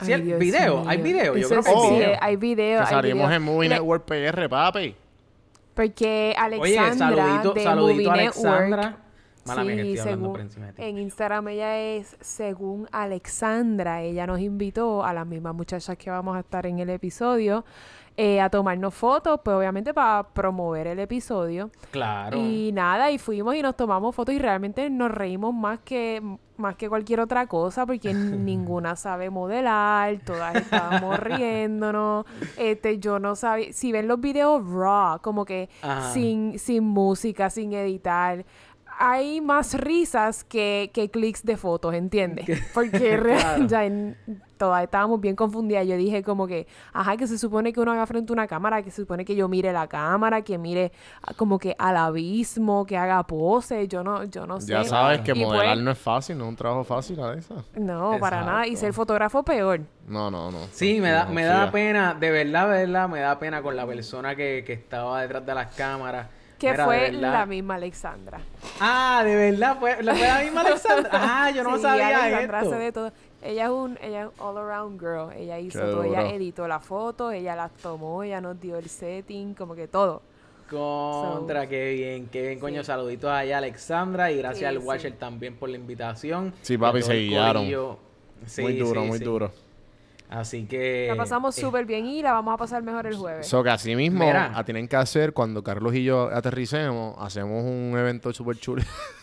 [0.00, 0.84] ¿Sí, Ay, el Dios video?
[0.86, 1.36] ¿Hay video?
[1.36, 2.18] Yo Eso creo que sí, hay sí, video.
[2.20, 2.80] hay video.
[2.80, 3.36] Que salimos video.
[3.36, 4.94] en Movie Network PR, papi.
[5.74, 8.96] Porque Oye, Alexandra saludito, de saludito Movie Network, Alexandra.
[9.46, 10.82] Mala mía que sí, estoy hablando según- por encima de ti.
[10.82, 14.02] en Instagram ella es según Alexandra.
[14.02, 17.64] Ella nos invitó a las mismas muchachas que vamos a estar en el episodio
[18.20, 21.70] eh, a tomarnos fotos, pues obviamente para promover el episodio.
[21.92, 22.36] Claro.
[22.36, 26.20] Y nada, y fuimos y nos tomamos fotos y realmente nos reímos más que
[26.56, 32.26] más que cualquier otra cosa porque ninguna sabe modelar, todas estábamos riéndonos.
[32.56, 36.10] Este, yo no sabía, si ven los videos raw, como que Ajá.
[36.12, 38.44] sin sin música, sin editar,
[38.98, 42.46] hay más risas que, que clics de fotos, ¿entiendes?
[42.74, 43.66] Porque Claro.
[43.68, 44.16] ya en-
[44.58, 45.86] todas estábamos bien confundidas.
[45.86, 48.82] Yo dije como que, ajá, que se supone que uno haga frente a una cámara,
[48.82, 50.92] que se supone que yo mire la cámara, que mire
[51.22, 54.72] ah, como que al abismo, que haga pose, yo no, yo no sé.
[54.72, 57.54] Ya sabes que Y modelar pues, no es fácil, no es un trabajo fácil, Alexa.
[57.76, 58.66] No, para nada.
[58.66, 59.80] Y ser fotógrafo peor.
[60.06, 60.58] No, no, no.
[60.72, 63.86] Sí, me da, me da pena, de verdad, de verdad, me da pena con la
[63.86, 66.26] persona que, que estaba detrás de las cámaras.
[66.58, 68.40] Que Mira, fue la misma Alexandra.
[68.80, 71.10] Ah, de verdad, fue, ¿la- fue la misma Alexandra.
[71.12, 72.70] Ah, yo no Sí, sabía Alexandra esto.
[72.74, 73.12] hace de todo.
[73.42, 75.32] Ella es un ella es all around girl.
[75.36, 76.04] Ella hizo Qué todo.
[76.04, 80.22] Ella editó la foto, ella las tomó, ella nos dio el setting, como que todo.
[80.68, 82.82] Contra, So, qué bien, qué bien, coño.
[82.82, 82.86] sí.
[82.88, 84.86] Saluditos allá, Alexandra, y gracias Sí, al sí.
[84.86, 86.52] Watcher también por la invitación.
[86.62, 87.66] Sí, a papi, se guiaron.
[88.46, 89.24] Sí, muy duro, sí, muy sí.
[89.24, 89.50] duro.
[90.28, 91.06] Así que.
[91.08, 93.46] La pasamos eh, súper bien y la vamos a pasar mejor el jueves.
[93.46, 94.52] So que así mismo Mira.
[94.54, 98.82] a tienen que hacer cuando Carlos y yo aterricemos, hacemos un evento súper chulo.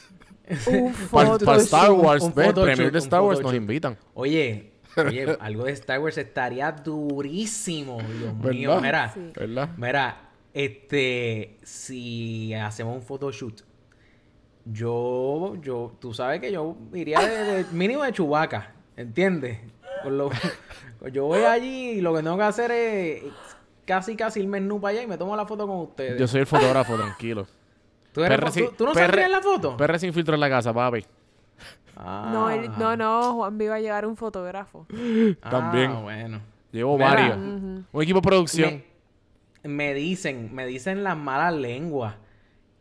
[0.67, 1.61] un Para photoshoot.
[1.61, 3.97] Star Wars, un ve, el photoshoot, premier de un Star Wars nos invitan.
[4.13, 8.79] Oye, oye, algo de Star Wars estaría durísimo, Dios mío.
[8.81, 9.31] Mira, Sí.
[9.35, 9.69] ¿Verdad?
[9.77, 13.61] mira, este, si hacemos un photoshoot,
[14.65, 19.59] yo, yo, tú sabes que yo iría de, de- mínimo de Chubaca, ¿entiendes?
[20.03, 20.31] Con lo-
[21.11, 23.23] yo voy allí y lo que tengo que hacer es
[23.85, 26.19] casi, casi irme en para allá y me tomo la foto con ustedes.
[26.19, 27.45] Yo soy el fotógrafo, tranquilo.
[28.15, 29.77] ¿Tú, eres PR tú- tú no PR en la foto?
[29.77, 31.05] PR sin filtro en la casa, papi.
[31.97, 32.75] No, él- Ah.
[32.79, 34.87] no, no, Juan iba a llegar un fotógrafo.
[35.41, 36.01] Ah, También.
[36.01, 36.41] bueno.
[36.71, 37.09] Llevo Mira.
[37.09, 37.37] varios.
[37.37, 38.83] Un equipo de producción.
[39.63, 42.15] Me, me dicen, me dicen las malas lenguas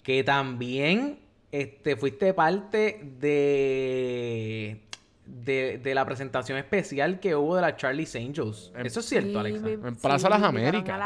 [0.02, 1.20] que también
[1.52, 4.80] este, fuiste parte de,
[5.26, 8.72] de, de la presentación especial que hubo de la Charlie's Angels.
[8.76, 9.64] En- Eso es cierto, Sí, Alexa.
[9.64, 10.98] me- En Plaza Las Américas.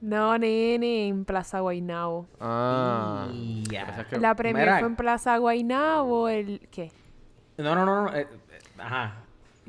[0.00, 2.26] No, nene, en Plaza Guaynabo.
[2.40, 3.28] Ah.
[3.32, 3.86] Y ya.
[3.86, 6.60] Pasa que- La premier Mira, fue en Plaza Guaynabo, el...
[6.70, 6.92] ¿Qué?
[7.56, 8.14] No, no, no, no.
[8.14, 9.22] eh, eh, ajá.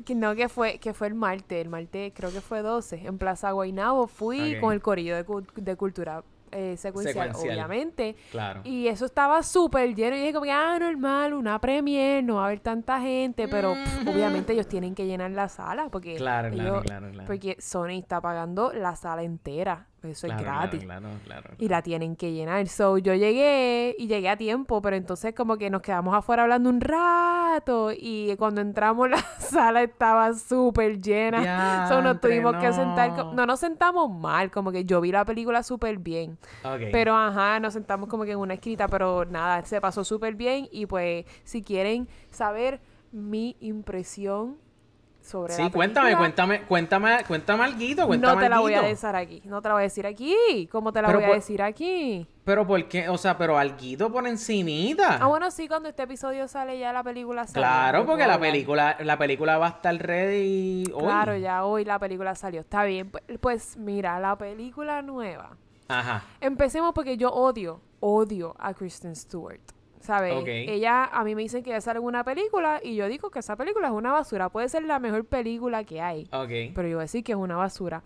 [0.04, 3.18] Que no, que fue, que fue el martes, el martes creo que fue 12, en
[3.18, 4.06] Plaza Guaynabo.
[4.06, 7.54] Fui con el corillo de, cu- de cultura eh, secuencial, Secuencial.
[7.56, 8.14] obviamente.
[8.30, 8.60] Claro.
[8.64, 10.14] Y eso estaba súper lleno.
[10.16, 13.48] Y dije como que, ah, normal, una premier, no va a haber tanta gente.
[13.48, 17.26] Pero pff, obviamente ellos tienen que llenar la sala porque, Claro, claro, claro, claro.
[17.26, 19.88] porque Sony está pagando la sala entera.
[20.02, 20.84] Eso Claro, es gratis.
[20.84, 21.56] Claro, claro, claro.
[21.58, 22.66] Y la tienen que llenar.
[22.68, 26.70] So, yo llegué y llegué a tiempo, pero entonces como que nos quedamos afuera hablando
[26.70, 31.88] un rato y cuando entramos la sala estaba súper llena.
[31.88, 33.10] So, nos tuvimos que sentar.
[33.16, 33.34] no.
[33.34, 36.38] No nos sentamos mal, como que yo vi la película súper bien.
[36.92, 40.68] Pero ajá, nos sentamos como que en una esquina, pero nada, se pasó súper bien
[40.70, 42.80] y pues si quieren saber
[43.10, 44.56] mi impresión
[45.28, 49.14] sobre Sí, la cuéntame, cuéntame, cuéntame, cuéntame algo, cuéntame No te la voy a decir
[49.14, 49.42] aquí.
[49.44, 50.68] No te la voy a decir aquí.
[50.72, 52.26] ¿Cómo te la Pero voy a decir aquí?
[52.44, 53.08] Pero ¿por qué?
[53.10, 55.18] O sea, pero alguito por encimita.
[55.20, 57.60] Ah, bueno, sí, cuando este episodio sale ya la película sale.
[57.60, 58.50] Claro, porque la hablar.
[58.50, 61.04] película, la película va a estar ready hoy.
[61.04, 62.62] Claro, ya hoy la película salió.
[62.62, 63.10] Está bien.
[63.10, 65.50] Pues, pues mira, la película nueva.
[65.88, 66.24] Ajá.
[66.40, 69.60] Empecemos porque yo odio, odio a Kristen Stewart.
[70.00, 70.34] ¿Sabes?
[70.46, 73.40] Ella, a mí me dicen que ella sale en una película y yo digo que
[73.40, 74.48] esa película es una basura.
[74.48, 76.28] Puede ser la mejor película que hay.
[76.74, 78.02] Pero yo voy a decir que es una basura.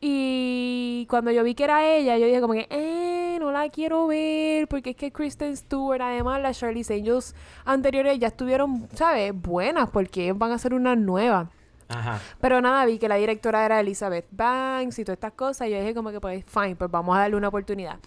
[0.00, 4.06] Y cuando yo vi que era ella, yo dije como que, eh, no la quiero
[4.06, 9.32] ver, porque es que Kristen Stewart, además las Charlie's Angels anteriores ya estuvieron, ¿sabes?
[9.34, 11.50] Buenas, porque van a ser una nueva.
[11.88, 12.20] Ajá.
[12.40, 15.78] Pero nada, vi que la directora era Elizabeth Banks y todas estas cosas, y yo
[15.78, 17.98] dije como que, pues, fine, pues vamos a darle una oportunidad.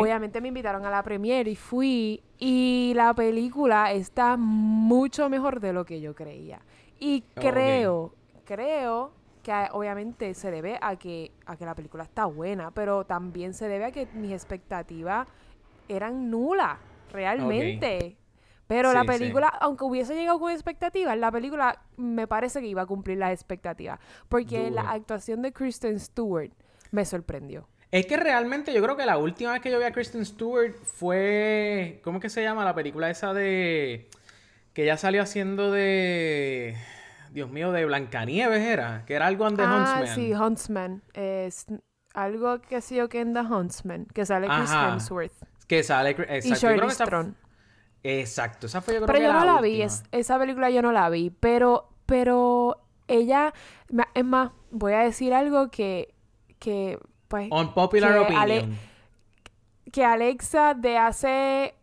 [0.00, 5.72] Obviamente me invitaron a la premiere y fui, y la película está mucho mejor de
[5.72, 6.60] lo que yo creía.
[6.98, 12.24] Y creo, creo que a- obviamente se debe a que, a que la película está
[12.26, 15.26] buena, pero también se debe a que mis expectativas
[15.88, 16.78] eran nulas,
[17.12, 18.16] realmente.
[18.66, 19.06] Pero la sí.
[19.06, 23.32] película, aunque hubiese llegado con expectativas, la película me parece que iba a cumplir las
[23.32, 24.00] expectativas.
[24.28, 26.50] Porque la actuación de Kristen Stewart
[26.90, 27.68] me sorprendió.
[27.94, 30.74] Es que realmente yo creo que la última vez que yo vi a Kristen Stewart
[30.82, 32.00] fue.
[32.02, 32.64] ¿Cómo que se llama?
[32.64, 34.08] La película esa de.
[34.72, 36.76] Que ella salió haciendo de.
[37.30, 39.04] Dios mío, de Blancanieves era.
[39.06, 40.14] Que era algo en The ah, Huntsman.
[40.16, 41.02] sí, Huntsman.
[41.12, 41.66] Es
[42.14, 44.94] algo que sí o que en The Huntsman, que sale Chris Ajá.
[44.94, 45.44] Hemsworth.
[45.68, 46.10] Que sale.
[46.10, 46.48] Exacto.
[46.48, 47.36] Y esa- Theron.
[48.02, 48.66] Exacto.
[48.66, 50.90] Esa fue yo creo Pero que yo no la vi, es- esa película yo no
[50.90, 52.76] la vi, pero, pero
[53.06, 53.54] ella,
[54.14, 56.12] es más, voy a decir algo que,
[56.58, 56.98] que,
[57.48, 58.40] pues, Unpopular que opinion.
[58.42, 58.68] Ale-
[59.92, 61.74] que Alexa de hace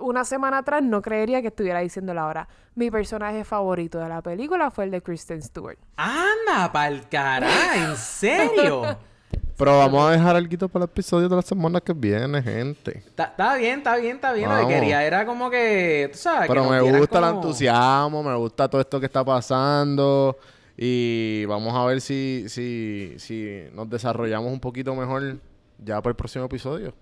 [0.00, 2.48] una semana atrás no creería que estuviera diciéndolo ahora.
[2.74, 5.78] Mi personaje favorito de la película fue el de Kristen Stewart.
[5.96, 8.96] Anda, pa'l caray, ¿en serio?
[9.56, 13.04] Pero vamos a dejar algo para el episodio de la semana que viene, gente.
[13.06, 14.48] Está bien, está bien, está bien.
[14.48, 18.68] Lo que quería era como que, tú sabes, Pero me gusta el entusiasmo, me gusta
[18.68, 20.36] todo esto que está pasando.
[20.84, 25.38] Y vamos a ver si, si, si nos desarrollamos un poquito mejor
[25.78, 26.92] ya para el próximo episodio.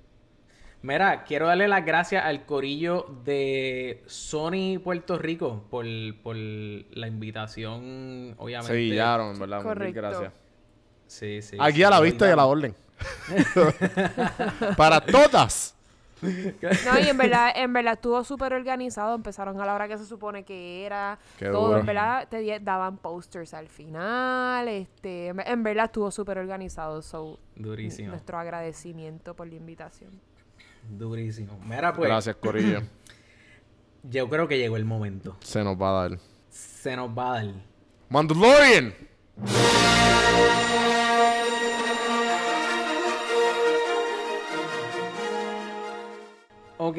[0.82, 5.86] Mira, quiero darle las gracias al corillo de Sony Puerto Rico por,
[6.22, 8.74] por la invitación, obviamente.
[8.74, 9.56] Se guillaron, ¿verdad?
[9.60, 9.96] Mil Correcto.
[9.98, 10.32] Gracias.
[11.06, 11.56] Sí, sí.
[11.58, 12.76] Aquí sí, a la vista y a la orden.
[14.76, 15.74] para todas.
[16.84, 19.14] No, y en verdad, en verdad estuvo súper organizado.
[19.14, 21.18] Empezaron a la hora que se supone que era.
[21.38, 21.80] Qué todo, duro.
[21.80, 24.68] en verdad, te di- daban posters al final.
[24.68, 27.00] Este, en, en verdad estuvo súper organizado.
[27.02, 30.10] So, Durísimo, nuestro agradecimiento por la invitación.
[30.88, 31.58] durísimo.
[31.64, 32.80] Mira, pues, Gracias, Corillo.
[34.02, 35.36] yo creo que llegó el momento.
[35.40, 36.18] Se nos va a dar.
[36.50, 37.54] Se nos va a dar.
[38.08, 38.94] Mandalorian.
[46.90, 46.98] Ok.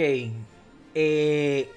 [0.96, 1.70] Eh,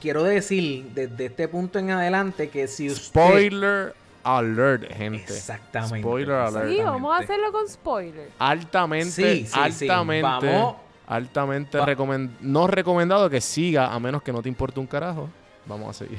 [0.00, 3.04] quiero decir desde este punto en adelante que si usted...
[3.20, 5.22] Spoiler alert, gente.
[5.24, 6.00] Exactamente.
[6.00, 6.68] Spoiler alert.
[6.70, 8.30] Sí, vamos a hacerlo con spoiler.
[8.38, 9.58] Altamente, Sí, sí, sí.
[9.60, 10.76] altamente, Vamos.
[11.06, 15.28] altamente Va- recomen- no recomendado que siga a menos que no te importe un carajo.
[15.66, 16.18] Vamos a seguir.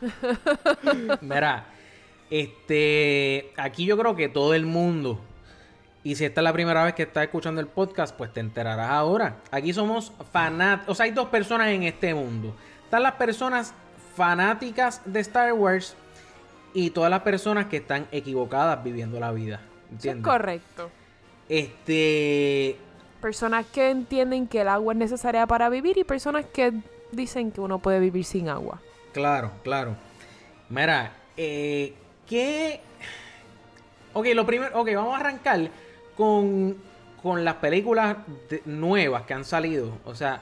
[1.20, 1.66] Mira,
[2.30, 5.18] este, aquí yo creo que todo el mundo,
[6.04, 8.90] y si esta es la primera vez que estás escuchando el podcast, pues te enterarás
[8.90, 9.38] ahora.
[9.50, 12.54] Aquí somos fanáticos, o sea, hay dos personas en este mundo.
[12.84, 13.72] Están las personas
[14.14, 15.96] fanáticas de Star Wars
[16.74, 19.62] y todas las personas que están equivocadas viviendo la vida.
[20.02, 20.90] Es correcto.
[21.48, 22.76] Este,
[23.22, 26.74] Personas que entienden que el agua es necesaria para vivir y personas que
[27.12, 28.78] dicen que uno puede vivir sin agua.
[29.14, 29.96] Claro, claro.
[30.68, 31.94] Mira, eh,
[32.28, 32.82] ¿qué?
[34.12, 35.70] Ok, lo primero, ok, vamos a arrancar
[36.16, 36.76] con,
[37.22, 38.16] con las películas
[38.48, 39.92] de- nuevas que han salido.
[40.04, 40.40] O sea,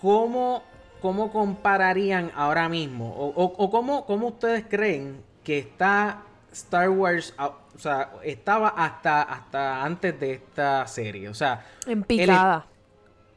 [0.00, 0.62] ¿cómo,
[1.00, 3.10] cómo compararían ahora mismo?
[3.14, 9.22] O, o- o cómo, cómo ustedes creen que está Star Wars, o sea, estaba hasta,
[9.22, 11.28] hasta antes de esta serie?
[11.28, 12.66] O sea, En picada.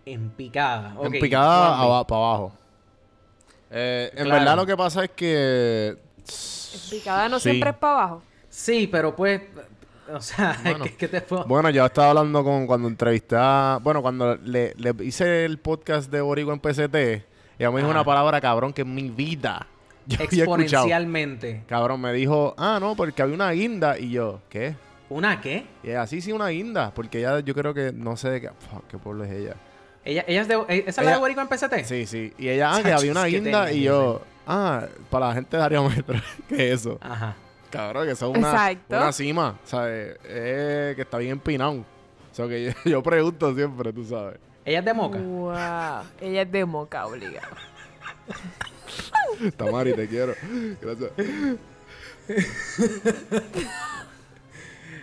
[0.06, 0.96] en picada.
[1.04, 2.54] en picada para abajo.
[3.70, 4.40] Eh, en Claro.
[4.40, 5.98] verdad lo que pasa es que...
[6.74, 7.50] En picada no Sí.
[7.52, 8.24] siempre es para abajo.
[8.50, 9.42] Sí, pero pues,
[10.14, 10.84] o sea, Bueno.
[10.86, 11.46] ¿qué, qué te puedo...?
[11.46, 13.80] Bueno, yo estaba hablando con cuando entrevisté a...
[13.82, 16.96] Bueno, cuando le, le hice el podcast de Boricua en PCT,
[17.60, 18.00] ella me dijo Ajá.
[18.00, 19.68] una palabra cabrón que en mi vida
[20.08, 20.42] yo había escuchado.
[20.44, 21.64] exponencialmente.
[21.68, 23.98] Cabrón, me dijo, ah, no, porque había una guinda.
[24.00, 24.76] Y yo, ¿qué?
[25.10, 25.66] ¿Una qué?
[25.84, 26.92] Y ella, sí, sí, una guinda.
[26.94, 28.50] Porque ella, yo creo que, no sé de qué,
[28.90, 29.56] qué pueblo es ella.
[30.04, 31.86] Ella, ella es de, eh, ¿Esa es la Ella- de en PCT?
[31.86, 32.34] Sí, sí.
[32.38, 33.72] Y ella, ah, que había una guinda.
[33.72, 36.16] Y yo, ah, para la gente de Ariómetro,
[36.50, 36.98] ¿qué es eso?
[37.02, 37.36] Ajá.
[37.72, 38.98] Cabrón, que eso es una, Exacto.
[38.98, 39.60] una cima.
[39.64, 40.18] ¿Sabes?
[40.26, 41.72] Eh, que está bien empinado.
[41.72, 41.86] O
[42.34, 44.38] sea, que yo, yo pregunto siempre, tú sabes.
[44.64, 45.18] Ella es de Moca.
[45.18, 46.04] Wow.
[46.22, 47.48] Ella es de moca, obligada.
[49.58, 50.34] Tamari, te quiero.
[50.80, 51.12] Gracias.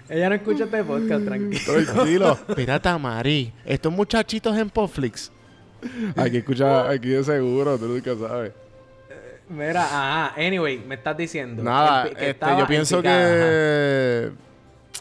[0.08, 1.84] Ella no escucha este podcast, tranquilo.
[1.92, 2.38] Tranquilo.
[2.56, 3.52] Mira, Tamari.
[3.64, 5.30] Estos muchachitos en Popflix.
[6.16, 8.52] Aquí escucha, aquí de seguro, tú nunca sabes.
[9.48, 10.34] Mira, ajá.
[10.36, 11.62] Anyway, me estás diciendo.
[11.62, 13.02] Nada, que- que este, yo en pienso ajá.
[13.02, 14.30] que...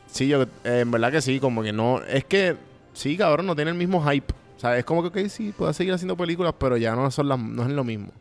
[0.07, 0.47] Sí, yo, eh,
[0.81, 2.01] en verdad que sí, como que no...
[2.03, 2.55] Es que,
[2.93, 4.33] sí, cabrón, no tiene el mismo hype.
[4.55, 7.27] O sea, es como que, ok, sí, puede seguir haciendo películas, pero ya no son
[7.29, 8.11] las, no es lo mismo.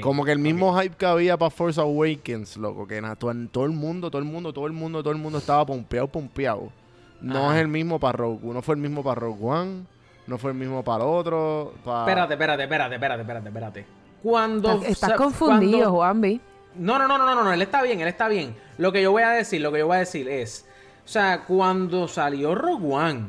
[0.00, 3.66] Como que el mismo hype que había para Force Awakens, loco, que na- todo, todo
[3.66, 6.72] el mundo, todo el mundo, todo el mundo, todo el mundo estaba pompeado, pompeado.
[7.20, 7.56] No Ajá.
[7.56, 9.82] es el mismo para Rogue, no fue el mismo para Rogue One,
[10.26, 12.00] no fue el mismo para el otro, para...
[12.00, 13.86] Espérate, espérate, espérate, espérate, espérate, espérate.
[14.30, 14.82] Cuando...
[14.82, 16.40] Estás, confundido, cuando- Juanvi.
[16.74, 18.56] No, no, no, no, no, no, él está bien, él está bien.
[18.76, 20.66] Lo que yo voy a decir, lo que yo voy a decir es,
[21.04, 23.20] o sea, cuando salió Rogue One,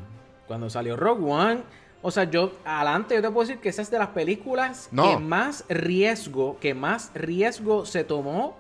[0.48, 1.62] cuando salió Rogue One,
[2.02, 5.08] o sea, yo adelante yo te puedo decir que esa es de las películas No.
[5.12, 8.58] que más riesgo, que más riesgo se tomó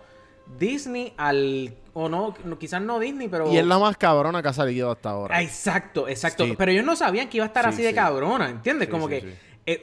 [0.59, 4.49] Disney al o no, no, quizás no Disney, pero Y es la más cabrona que
[4.49, 5.37] ha salido hasta ahora.
[5.37, 6.45] Ah, Exacto, exacto.
[6.45, 6.53] Sí.
[6.55, 7.95] Pero ellos no sabían que iba a estar Sí, así de sí.
[7.95, 8.85] cabrona, ¿entiendes?
[8.87, 9.33] Sí, Como sí, que sí.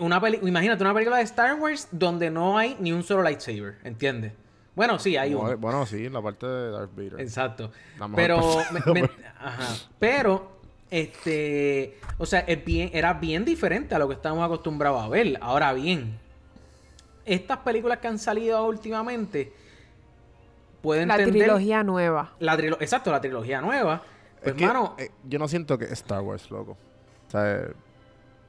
[0.00, 3.76] Una peli imagínate una película de Star Wars donde no hay ni un solo lightsaber,
[3.84, 4.32] ¿entiendes?
[4.74, 5.58] Bueno, sí, hay Bueno, uno.
[5.58, 7.20] bueno, sí, la parte de Darth Vader.
[7.20, 7.70] Exacto.
[8.16, 8.40] Pero,
[8.72, 8.92] parte.
[8.92, 9.66] me- me- ajá.
[10.00, 10.58] Pero,
[10.90, 15.38] este, o sea, es bien, era bien diferente a lo que estábamos acostumbrados a ver.
[15.40, 16.18] Ahora bien,
[17.24, 19.52] estas películas que han salido últimamente
[20.82, 22.32] pueden La entender trilogía nueva.
[22.40, 24.02] la trilo- exacto, la trilogía nueva.
[24.42, 26.76] Pues, Es que, hermano, eh, yo no siento que es Star Wars, loco.
[27.28, 27.72] O sea, eh,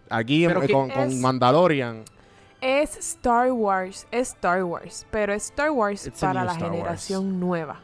[0.10, 2.04] aquí en- eh, con, Mandalorian,
[2.62, 6.76] Es Star Wars, es Star Wars, pero es Star Wars It's para la Star Wars.
[6.78, 7.80] generación nueva.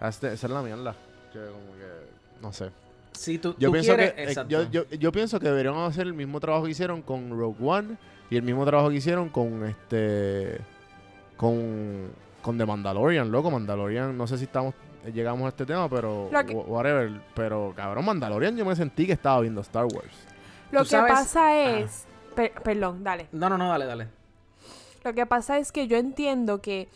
[0.00, 0.94] este- esa es la mierda.
[1.32, 2.70] Que como que, no sé.
[3.12, 6.06] si tú, Yo tú pienso quieres- que eh, yo, yo, yo pienso que deberían hacer
[6.08, 7.96] el mismo trabajo que hicieron con Rogue One
[8.28, 10.58] y el mismo trabajo que hicieron con este
[11.36, 12.10] con
[12.42, 14.74] con The Mandalorian, loco, Mandalorian, no sé si estamos
[15.14, 19.12] llegamos a este tema, pero que- wh- whatever, pero cabrón, Mandalorian yo me sentí que
[19.12, 20.12] estaba viendo Star Wars.
[20.74, 22.06] Lo que sabes- pasa es...
[22.34, 23.28] per- perdón, dale.
[23.32, 24.08] No, no, no, dale, dale.
[25.02, 26.88] Lo que pasa es que yo entiendo que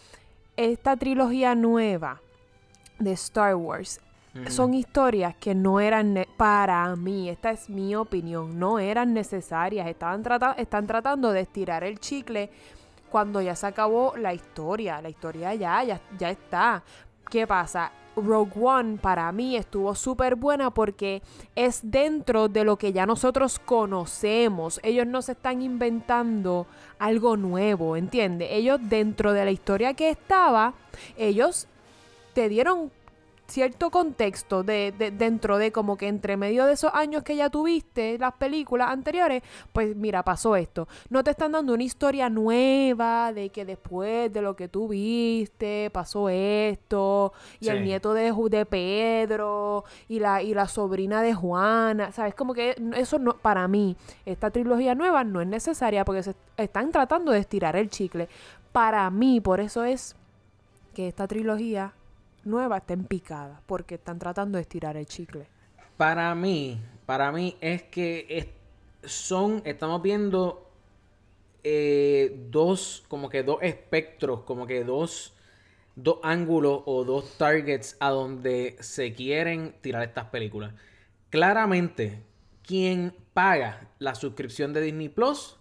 [0.57, 2.21] esta trilogía nueva
[2.99, 4.01] de Star Wars
[4.49, 10.23] son historias que no eran para mí, esta es mi opinión, no eran necesarias, estaban
[10.23, 12.49] trata- están tratando de estirar el chicle
[13.11, 16.83] cuando ya se acabó la historia, la historia ya, ya, ya está.
[17.31, 17.91] ¿Qué pasa?
[18.21, 21.23] Rogue One para mí estuvo súper buena porque
[21.55, 24.81] es dentro de lo que ya nosotros conocemos.
[24.83, 26.67] Ellos no se están inventando
[26.99, 28.49] algo nuevo, ¿entiendes?
[28.53, 30.75] Ellos dentro de la historia que estaba,
[31.17, 31.67] ellos
[32.35, 32.91] te dieron
[33.49, 37.49] cierto contexto de, de- dentro de como que entre medio de esos años que ya
[37.49, 39.43] tuviste las películas anteriores,
[39.73, 40.87] pues mira, pasó esto.
[41.09, 45.89] No te están dando una historia nueva de que después de lo que tú viste
[45.91, 52.13] pasó esto y el nieto de, de Pedro y la, y la sobrina de Juana,
[52.13, 52.35] ¿sabes?
[52.35, 53.97] Como que eso no, para mí,
[54.27, 58.29] esta trilogía nueva no es necesaria porque se están tratando de estirar el chicle.
[58.73, 60.17] Para mí, por eso es
[60.93, 61.95] que esta trilogía
[62.49, 65.47] nueva está en picada, porque están tratando de estirar el chicle.
[65.97, 68.53] Para mí, para mí es que
[69.05, 70.69] son, estamos viendo
[71.65, 75.35] eh, dos, como que dos espectros, como que dos,
[75.97, 80.75] dos ángulos o dos targets a donde se quieren tirar estas películas.
[81.31, 82.23] Claramente,
[82.63, 85.59] quien paga la suscripción de Disney Plus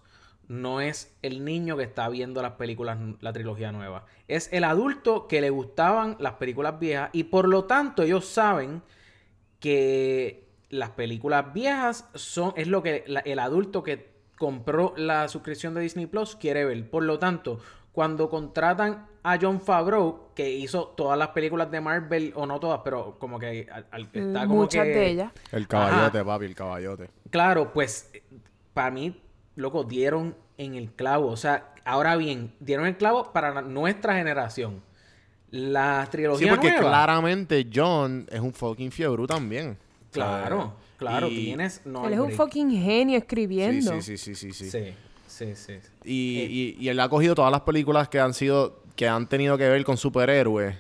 [0.47, 4.05] no es el niño que está viendo las películas, la trilogía nueva.
[4.27, 8.81] Es el adulto que le gustaban las películas viejas y por lo tanto ellos saben
[9.59, 15.73] que las películas viejas son es lo que la- el adulto que compró la suscripción
[15.73, 16.89] de Disney Plus quiere ver.
[16.89, 17.59] Por lo tanto,
[17.91, 22.81] cuando contratan a John Favreau, que hizo todas las películas de Marvel, o no todas,
[22.83, 25.31] pero como que al- al- está como Muchas que- de ellas.
[25.51, 27.09] El caballote, papi, el caballote.
[27.31, 28.11] Claro, pues
[28.73, 29.19] para mí,
[29.57, 31.27] loco, dieron en el clavo.
[31.27, 34.81] O sea, ahora bien, dieron el clavo para la- nuestra generación.
[35.51, 36.87] La Sí, trilogía porque nueva.
[36.89, 39.77] claramente John es un fucking fiebre también.
[40.11, 40.73] Claro, ¿sabes?
[40.97, 41.81] claro, Y- tienes.
[41.85, 43.93] No Él es un fucking genio escribiendo.
[44.01, 44.93] Sí, sí, sí, sí, sí, sí.
[45.27, 45.73] Sí, sí, sí.
[46.03, 46.45] Y, Eh.
[46.49, 49.69] y- y él ha cogido todas las películas que han sido, que han tenido que
[49.69, 50.75] ver con superhéroes.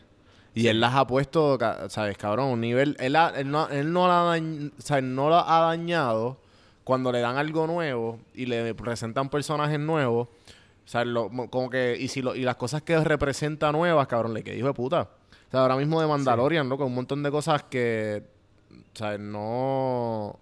[0.53, 1.57] Y él las ha puesto,
[1.89, 2.47] ¿sabes, cabrón?
[2.47, 2.97] Un nivel.
[2.99, 5.61] Él, ha- él no, él no la ha dañ- o sea, él no la ha
[5.67, 6.39] dañado
[6.87, 10.29] cuando le dan algo nuevo y le presentan personajes nuevos.
[10.29, 11.97] O sea, lo- como que.
[11.99, 15.01] Y, si lo, y las cosas que representa nuevas, cabrón, le que dijo de puta.
[15.01, 16.77] O sea, ahora mismo de Mandalorian, ¿no?
[16.77, 18.23] Con un montón de cosas que...
[18.71, 20.39] O sea, no...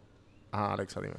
[0.51, 1.15] Ajá, Alexa, dime.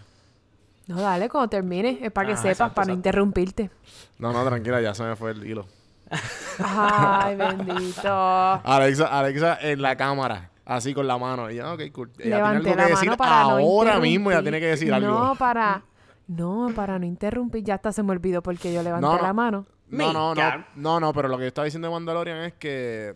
[0.86, 1.98] No, dale, cuando termine.
[2.02, 3.70] Es para que Ah, sepas, exacto, para no interrumpirte.
[4.18, 5.66] No, no, tranquila, ya se me fue el hilo.
[6.64, 8.08] Ay, bendito.
[8.08, 11.50] Alexa, Alexa en la cámara, así con la mano.
[11.50, 12.12] Y ya, ok, cool.
[12.18, 14.32] Ella Levanté tiene algo la que mano decir para no ahora mismo, interrumpir.
[14.32, 15.34] ya tiene que decir No, algo.
[15.36, 15.82] para...
[16.28, 17.62] No, para no interrumpir.
[17.64, 19.22] Ya hasta se me olvidó porque yo levanté No, no.
[19.22, 19.64] la mano.
[19.88, 23.14] No, no, no, no, no, pero lo que yo estaba diciendo de Mandalorian es que,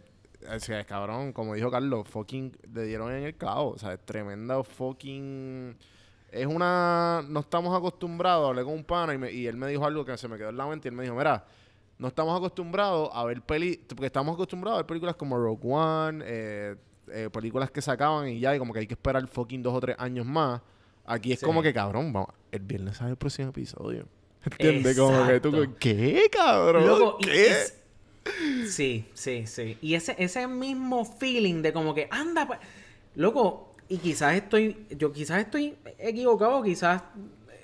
[0.48, 3.98] o sea, cabrón, como dijo Carlos, fucking le dieron en el clavo, o sea, es
[4.06, 5.76] tremenda fucking,
[6.30, 9.84] es una, no estamos acostumbrados, hablé con un pana y, me- y él me dijo
[9.84, 11.44] algo que se me quedó en la mente y él me dijo, mira,
[11.98, 16.22] no estamos acostumbrados a ver peli, porque estamos acostumbrados a ver películas como Rogue One,
[16.24, 16.76] eh,
[17.12, 19.80] eh, películas que sacaban y ya, y como que hay que esperar fucking dos o
[19.80, 20.60] tres años más.
[21.06, 21.46] Aquí es Sí.
[21.46, 24.06] como que, cabrón, vamos, el viernes sale el próximo episodio.
[24.44, 24.96] ¿Entiendes?
[24.98, 25.74] Como que tú.
[25.78, 27.14] ¿qué, cabrón?
[27.22, 27.46] ¿Qué?
[27.48, 27.76] es-
[28.68, 29.78] Sí, sí, sí.
[29.80, 32.58] Y ese, ese mismo feeling de como que, anda, pues,
[33.14, 37.02] loco, y quizás estoy, yo quizás estoy equivocado, quizás,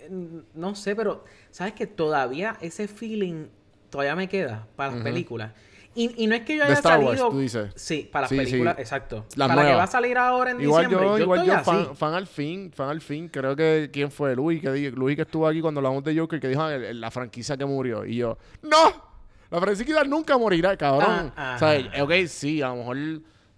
[0.00, 0.08] eh,
[0.54, 3.46] no sé, pero, ¿sabes que Todavía ese feeling
[3.90, 5.52] todavía me queda para las películas.
[5.96, 7.30] Y, y no es que yo De haya Star Wars, salido...
[7.30, 7.72] tú dices.
[7.74, 8.44] Sí, para las Sí, sí.
[8.44, 9.24] películas, exacto.
[9.36, 11.08] Para la que va a salir ahora en Igual diciembre.
[11.08, 13.28] yo, yo igual yo, fan, fan al fin, fan al fin.
[13.28, 14.36] Creo que, ¿quién fue?
[14.36, 17.56] Luis, que, Luis que estuvo aquí cuando hablamos de Joker, que dijo "Ah, la franquicia
[17.56, 18.04] que murió.
[18.04, 19.16] Y yo, ¡No!
[19.50, 21.32] La franquicia nunca morirá, cabrón.
[21.36, 22.96] Ah, o sea, ok, sí, a lo mejor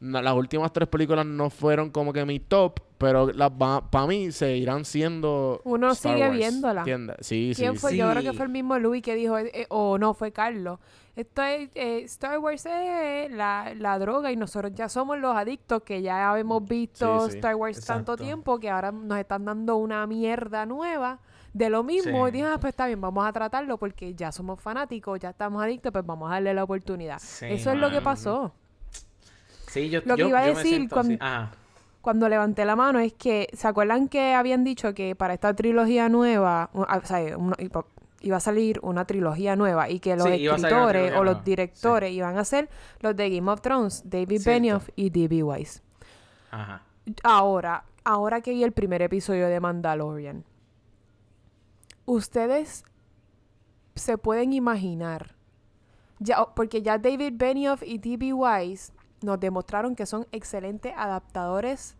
[0.00, 3.28] las últimas tres películas no fueron como que mi top, pero
[3.90, 6.80] para mí seguirán siendo Uno Star sigue Wars, viéndola.
[6.80, 7.16] ¿entiendes?
[7.20, 7.96] Sí, sí, sí.
[7.96, 10.78] Yo creo que fue el mismo Louis que dijo, eh, eh, o no, fue Carlos.
[11.16, 15.82] Esto es, eh, Star Wars es la, la droga y nosotros ya somos los adictos
[15.82, 17.36] que ya hemos visto Sí, sí.
[17.38, 21.18] Star Wars tanto tiempo que ahora nos están dando una mierda nueva
[21.52, 22.24] de lo mismo.
[22.24, 22.28] Sí.
[22.28, 25.60] Y dije, ah, pues está bien, vamos a tratarlo porque ya somos fanáticos, ya estamos
[25.60, 27.18] adictos, pues vamos a darle la oportunidad.
[27.18, 28.54] Sí, Eso es lo que pasó.
[29.78, 33.66] Sí, yo, Lo que yo- iba a decir cuando- levanté la mano es que, ¿se
[33.68, 37.84] acuerdan que habían dicho que para esta trilogía nueva, o sea, iba-
[38.36, 42.44] a salir una trilogía nueva y que los Sí, escritores o los directores iban a
[42.44, 42.68] ser
[43.00, 44.50] los de Game of Thrones, David Cierto.
[44.50, 45.42] Benioff y D.B.
[45.42, 45.82] Weiss.
[46.50, 46.82] Ajá.
[47.22, 50.44] Ahora, ahora que vi el primer episodio de Mandalorian,
[52.06, 52.84] ustedes
[53.94, 55.34] se pueden imaginar,
[56.20, 58.32] ya, porque ya David Benioff y D.B.
[58.32, 58.92] Weiss
[59.22, 61.96] nos demostraron que son excelentes adaptadores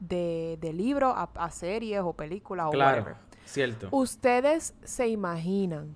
[0.00, 2.98] de, de libros a, a series o películas o Claro.
[3.02, 3.16] whatever.
[3.44, 3.88] Cierto.
[3.92, 5.94] Ustedes se imaginan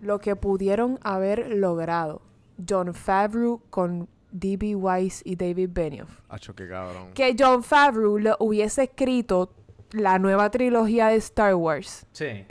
[0.00, 2.22] lo que pudieron haber logrado
[2.68, 4.74] John Favreau con D.B.
[4.76, 7.12] Weiss y David Benioff Acho, qué cabrón.
[7.14, 9.52] que John Favreau le hubiese escrito
[9.92, 12.44] la nueva trilogía de Star Wars Sí.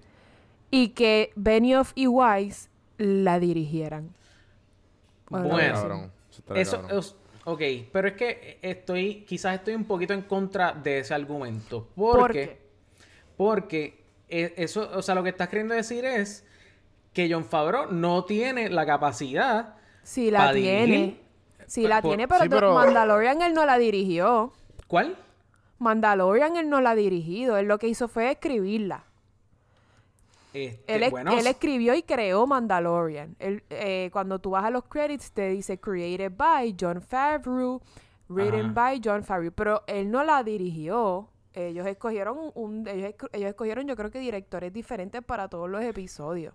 [0.71, 4.13] y que Benioff y Weiss la dirigieran.
[5.29, 6.11] Bueno, Bueno.
[6.55, 6.83] Eso
[7.45, 7.61] ok,
[7.91, 11.88] pero es que estoy, quizás estoy un poquito en contra de ese argumento.
[11.95, 12.57] ¿Por Porque, qué?
[13.38, 16.45] porque eh, eso, o sea, lo que estás queriendo decir es
[17.13, 19.75] que John Favreau no tiene la capacidad.
[20.03, 20.85] Sí la tiene.
[20.85, 21.21] dirigir.
[21.67, 24.53] Sí la por- tiene, pero, sí, pero- Mandalorian él no la dirigió.
[24.88, 25.17] ¿Cuál?
[25.79, 27.57] Mandalorian él no la ha dirigido.
[27.57, 29.03] Él lo que hizo fue escribirla.
[30.65, 33.35] Este, Él, es- bueno, él escribió y creó Mandalorian.
[33.39, 37.81] Él, eh, cuando tú vas a los credits te dice created by John Favreau,
[38.29, 38.73] written Ajá.
[38.73, 41.29] by John Favreau, pero él no la dirigió.
[41.53, 46.53] Ellos escogieron un, ellos, ellos escogieron yo creo que directores diferentes para todos los episodios.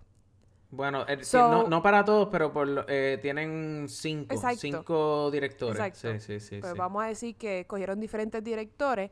[0.71, 4.57] Bueno, el- sí, So- no, no para todos, pero por, eh, tienen cinco, Exacto.
[4.61, 5.75] cinco directores.
[5.79, 6.19] Exacto.
[6.19, 6.57] Sí, sí, sí.
[6.61, 9.11] pues vamos a decir que escogieron diferentes directores.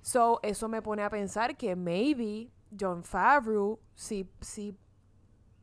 [0.00, 2.48] So, eso me pone a pensar que maybe
[2.78, 4.74] John Favreau sí, sí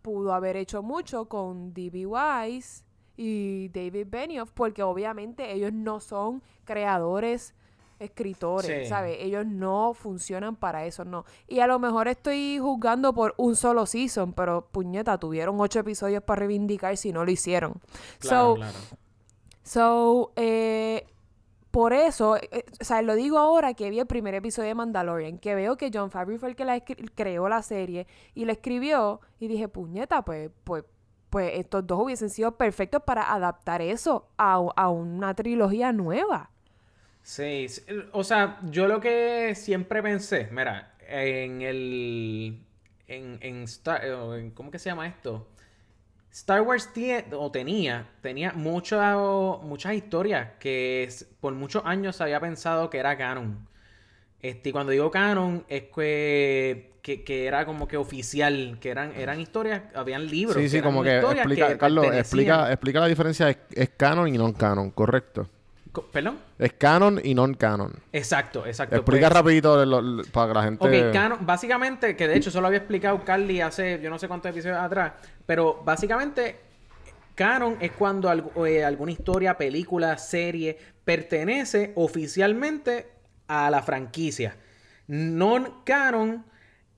[0.02, 2.06] pudo haber hecho mucho con D.B.
[2.06, 2.84] Weiss
[3.18, 7.54] y David Benioff, porque obviamente ellos no son creadores,
[8.00, 8.90] escritores, Sí.
[8.90, 9.18] ¿sabes?
[9.20, 11.26] Ellos no funcionan para eso, no.
[11.48, 16.24] Y a lo mejor estoy juzgando por un solo season, pero puñeta, tuvieron ocho episodios
[16.24, 17.74] para reivindicar si no lo hicieron.
[18.20, 18.78] Claro, so, claro.
[19.64, 21.06] So, eh,
[21.72, 25.38] por eso, eh, o sea, lo digo ahora que vi el primer episodio de Mandalorian,
[25.38, 26.82] que veo que John Favreau fue el que la
[27.16, 30.84] creó la serie y la escribió y dije, puñeta, pues, pues,
[31.30, 36.50] pues estos dos hubiesen sido perfectos para adaptar eso a, a una trilogía nueva.
[37.22, 37.68] Sí,
[38.14, 42.64] o sea, yo lo que siempre pensé, mira, en el,
[43.08, 45.48] en, en Star, eh, ¿cómo que se llama esto?
[46.32, 49.16] Star Wars tie- o tenía, tenía mucha-
[49.64, 51.10] muchas historias que
[51.42, 53.68] por muchos años se había pensado que era canon.
[54.42, 59.12] Este, y cuando digo canon, es que, que, que era como que oficial, que eran,
[59.18, 60.56] eran historias, habían libros.
[60.56, 63.50] Sí, sí, como que explica, Carlos, pertenecían- explica, explica la diferencia.
[63.50, 65.50] Es, es canon y non canon, correcto.
[66.12, 66.40] ¿Perdón?
[66.58, 67.94] Es canon y non canon.
[68.14, 68.96] Exacto, exacto.
[68.96, 69.34] Explica pues.
[69.40, 71.06] rapidito de lo- lo- para que la gente...
[71.08, 74.28] Ok, canon, básicamente, que de hecho eso lo había explicado Carly hace yo no sé
[74.28, 75.14] cuántos episodios atrás,
[75.46, 76.56] pero básicamente
[77.36, 78.32] canon es cuando
[78.66, 83.08] eh, alguna historia, película, serie pertenece oficialmente
[83.48, 84.56] a la franquicia.
[85.08, 86.46] Non-canon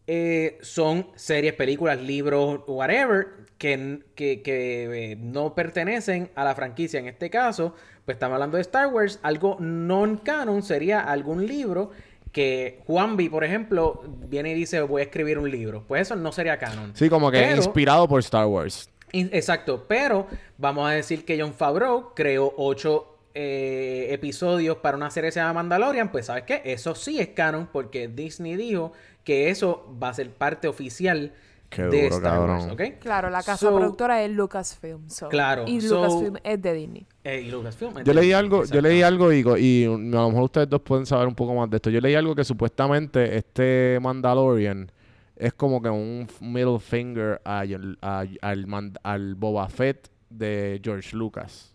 [0.08, 3.28] eh, son series, películas, libros, whatever,
[3.58, 7.00] que, que- que, eh, no pertenecen a la franquicia.
[7.00, 7.76] En este caso,
[8.06, 9.20] pues estamos hablando de Star Wars.
[9.24, 11.92] Algo non-canon sería algún libro
[12.32, 15.84] que Juanvi, por ejemplo, viene y dice voy a escribir un libro.
[15.88, 16.92] Pues eso no sería canon.
[16.96, 18.90] Sí, como que Pero- inspirado por Star Wars.
[19.14, 20.28] In- Exacto, pero
[20.58, 25.40] vamos a decir que John Favreau creó ocho eh, episodios para una serie que se
[25.40, 28.92] llama Mandalorian, pues sabes qué, eso sí es canon porque Disney dijo
[29.24, 31.34] que eso va a ser parte oficial
[31.72, 32.72] Qué de duro, Star Wars, cabrón.
[32.72, 33.00] ¿ok?
[33.00, 35.10] Claro, la casa So- productora es Lucasfilm.
[35.10, 37.08] so- Claro, Y so- Lucasfilm es de Disney.
[37.24, 38.04] Eh, y Lucasfilm.
[38.04, 41.06] Yo leí algo, yo leí algo y, co- y a lo mejor ustedes dos pueden
[41.06, 41.90] saber un poco más de esto.
[41.90, 44.92] Yo leí algo que supuestamente este Mandalorian
[45.36, 48.68] es como que un f- middle finger al, a- al,
[49.04, 51.71] al Boba Fett de George Lucas.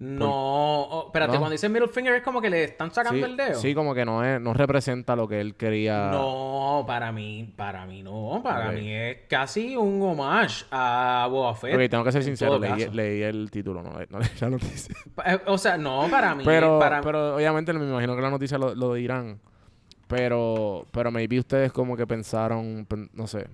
[0.00, 1.38] No, oh, espérate, No.
[1.40, 3.60] cuando dice middle finger es como que le están sacando sí, el dedo.
[3.60, 6.10] sí, como que no es, no representa lo que él quería.
[6.10, 11.74] No, para mí, para mí no, para mí es casi un homage a Boba Fett.
[11.74, 14.94] Ok, tengo que ser sincero, leí, el título, no, no leí la noticia.
[15.26, 16.44] Eh, O sea, no, para mí.
[16.46, 17.02] Pero, para...
[17.02, 19.38] pero obviamente me imagino que la noticia lo, lo dirán.
[20.08, 23.46] Pero, pero maybe ustedes como que pensaron, pen- no sé.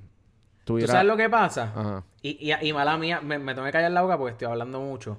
[0.65, 1.73] ¿Tú sabes lo que pasa?
[1.75, 2.05] Ajá.
[2.23, 4.81] Y, y, y mala mía, me, me tengo que callar la boca porque estoy hablando
[4.81, 5.19] mucho.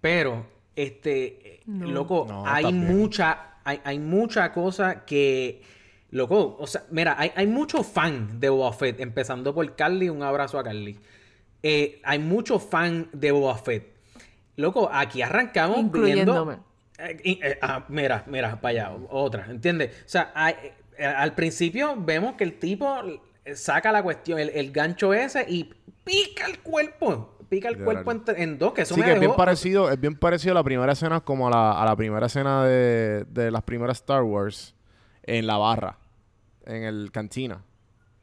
[0.00, 0.46] Pero,
[0.76, 1.86] este, No.
[1.90, 2.96] loco, No, hay también.
[2.98, 5.62] mucha, hay, hay mucha cosa que,
[6.10, 10.22] loco, o sea, mira, hay, hay mucho fan de Boba Fett, empezando por Carly, un
[10.22, 10.98] abrazo a Carly.
[11.62, 13.96] Eh, hay mucho fan de Boba Fett.
[14.56, 16.56] Loco, aquí arrancamos Incluyéndome.
[16.56, 16.66] viendo...
[16.98, 19.90] Eh, eh, ah, mira, mira, para allá, otra, ¿entiendes?
[20.06, 20.54] O sea, hay-
[20.96, 23.02] eh, al principio vemos que el tipo
[23.54, 25.64] saca la cuestión, el, el gancho ese y
[26.04, 29.20] pica el cuerpo, pica el cuerpo en, en dos, que eso Sí, me que es
[29.20, 31.96] bien dejó- parecido, es bien parecido a la primera escena como a la, a la
[31.96, 34.74] primera escena de, de las primeras Star Wars
[35.22, 35.98] en la barra,
[36.66, 37.62] en el cantina.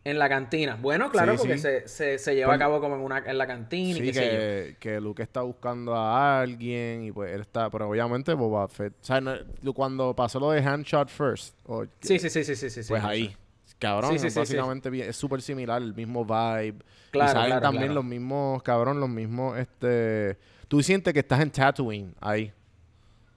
[0.05, 0.77] en la cantina.
[0.81, 1.61] Bueno, claro, Sí, porque sí.
[1.61, 4.01] Se, se, se lleva Por- a cabo como en, una, en la cantina y Sí,
[4.07, 4.31] qué sé yo.
[4.31, 8.93] que, que Luke está buscando a alguien y pues él está, pero obviamente Boba Fett,
[9.01, 12.55] o sea, no- lo- cuando pasó lo de Handshot First, o- Sí, sí, sí, sí,
[12.55, 12.81] sí, sí.
[12.89, 13.35] pues ahí.
[13.79, 14.39] Cabrón, Sí, sí, es sí, sí.
[14.39, 16.75] básicamente bien- es súper similar, el mismo vibe,
[17.11, 17.95] Claro, y salen claro, también claro.
[17.95, 22.51] los mismos, cabrón, los mismos, este, tú sientes que estás en Tatooine ahí,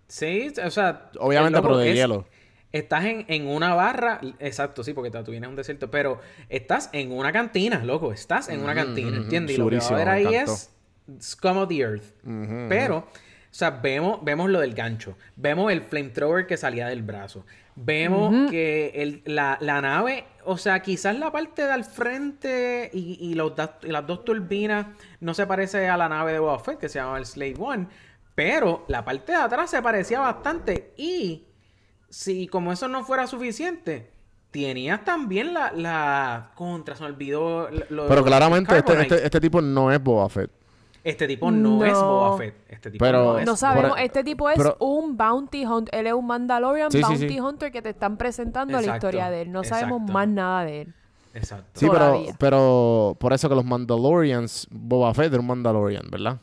[0.09, 1.11] Sí, o sea...
[1.19, 2.27] obviamente, pero de es- hielo.
[2.73, 6.21] Estás en, en una barra, exacto, sí, porque Tatooine es un desierto, pero
[6.51, 9.57] estás en una cantina, loco, estás en una cantina, ujú, ¿entiendes?
[9.57, 10.71] Y lo que va a me ahí es
[11.23, 12.05] Scum of the Earth.
[12.69, 13.07] Pero, o
[13.51, 17.47] sea, vemos, vemos lo del gancho, vemos el flamethrower que salía del brazo,
[17.77, 23.19] vemos que el- la, la nave, o sea, quizás la parte de al frente y,
[23.21, 24.87] y los da- y las dos turbinas
[25.21, 27.87] no se parece a la nave de Boba Fett, que se llama el Slave One,
[28.35, 31.45] pero la parte de atrás se parecía bastante y
[32.09, 34.11] si como eso no fuera suficiente,
[34.51, 39.61] tenías también la, la contra, se me olvidó lo Pero claramente este, este, este tipo
[39.61, 40.51] no es Boba Fett.
[41.07, 41.85] Este tipo no, No.
[41.85, 42.55] es Boba Fett.
[42.69, 45.95] Este tipo Pero- no es No sabemos, por- este tipo es pero- un bounty hunter.
[45.99, 47.41] Él es un Mandalorian Sí, bounty sí.
[47.41, 49.53] hunter que te están presentando la historia de él.
[49.53, 50.95] No sabemos más nada de él.
[51.35, 51.67] Exacto.
[51.75, 52.35] Sí, pero, Todavía.
[52.39, 56.39] pero por eso que los Mandalorians, Boba Fett era un Mandalorian, ¿verdad?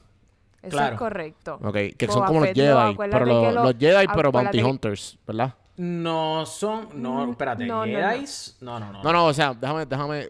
[0.61, 0.93] Eso Claro.
[0.93, 1.59] es correcto.
[1.63, 4.63] Ok, que son como los Fett, Jedi, pero los, lo- los Jedi, pero Bounty que-
[4.63, 5.53] Hunters, ¿verdad?
[5.75, 6.87] No son.
[7.01, 7.65] No, Mm, espérate.
[7.65, 8.09] no, no, no.
[8.11, 8.57] Jedis.
[8.61, 9.03] No, no, no.
[9.03, 10.29] No, no, o sea, déjame, déjame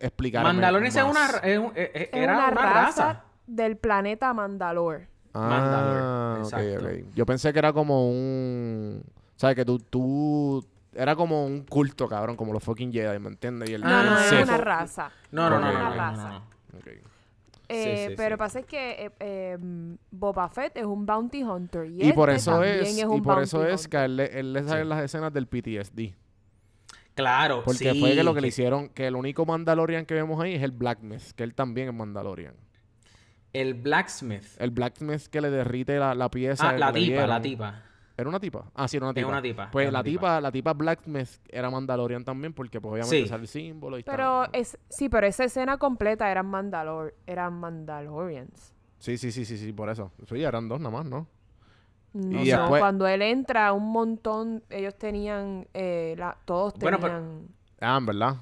[0.00, 0.42] explicar.
[0.42, 2.72] Mandalorian es una, es eh, eh, Es era una, una, raza,
[3.04, 3.24] raza.
[3.48, 5.08] Del planeta Mandalore.
[5.34, 7.10] Ah, Mandalore, exacto.
[7.14, 9.02] Yo pensé que era como un...
[9.36, 9.56] ¿Sabes?
[9.56, 10.64] Que tú, tú...
[10.94, 13.70] Era como un culto, cabrón, como los fucking Jedi, ¿me entiendes?
[13.70, 14.36] Y el, No, Ah, no, el es sí.
[14.36, 14.44] Sith.
[14.48, 15.10] una raza.
[15.30, 16.22] No, no, no, no, una no, no, raza.
[16.28, 16.38] no,
[16.72, 16.78] no.
[16.78, 16.86] Ok.
[17.70, 18.38] Eh, sí, pero sí.
[18.38, 19.58] pasa es que eh, eh,
[20.10, 21.84] Boba Fett es un bounty hunter.
[21.86, 23.90] Y, Y por este eso también es, un y por eso es hunter.
[23.90, 24.88] que él, le- él le salen Sí.
[24.88, 26.14] las escenas del PTSD.
[27.14, 30.40] Claro, Porque sí, fue que lo que le hicieron, que el único Mandalorian que vemos
[30.42, 32.54] ahí es el Blacksmith, que él también es Mandalorian.
[33.52, 34.44] El Blacksmith.
[34.58, 36.68] El Blacksmith que le derrite la, la pieza.
[36.70, 37.82] Ah, la tipa, la tipa.
[38.16, 38.64] ¿Era una tipa?
[38.74, 39.28] Ah, sí, era una tipa.
[39.28, 40.20] una tipa, Pues la tipa.
[40.20, 43.28] tipa, la tipa Blacksmith era Mandalorian también, porque pues obviamente Sí.
[43.28, 44.50] sale el símbolo y Pero tal.
[44.60, 48.74] es, sí, pero esa escena completa eran Mandalor, eran Mandalorians.
[48.98, 50.10] Sí, sí, sí, sí, sí, por eso.
[50.28, 51.28] Sí, eran dos nada más, ¿no?
[52.12, 57.14] No Y después- cuando él entra, un montón, ellos tenían, eh, la, todos Bueno, pero-
[57.14, 57.48] tenían...
[57.80, 58.36] Ah, en verdad.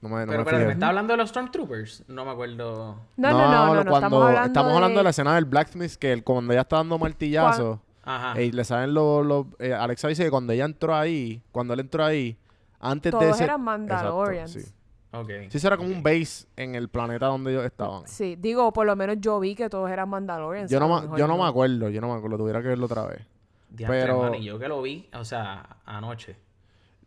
[0.00, 0.66] No me, no Pero, me pero.
[0.66, 2.04] ¿me está hablando de los Stormtroopers?
[2.08, 3.00] No me acuerdo.
[3.16, 4.96] No, no, no, no, no, cuando estamos hablando de...
[4.96, 8.40] de la escena del Blacksmith, que él, cuando ella está dando martillazo, Ajá.
[8.40, 9.24] y le salen los...
[9.24, 12.36] los- eh, Alexa dice que cuando ella entró ahí, cuando él entró ahí,
[12.80, 13.44] antes de Todos ese...
[13.44, 14.56] eran Mandalorians.
[14.56, 14.76] Exacto, sí.
[15.12, 15.50] Ok.
[15.50, 18.06] Sí, eso era como un base en el planeta donde ellos estaban.
[18.06, 20.70] Sí, digo, por lo menos yo vi que todos eran Mandalorians.
[20.70, 23.06] Yo no, ma- yo no me acuerdo, yo no me acuerdo, tuviera que verlo otra
[23.06, 23.24] vez.
[23.70, 26.36] Diantre, pero- man, y yo que lo vi, o sea, anoche.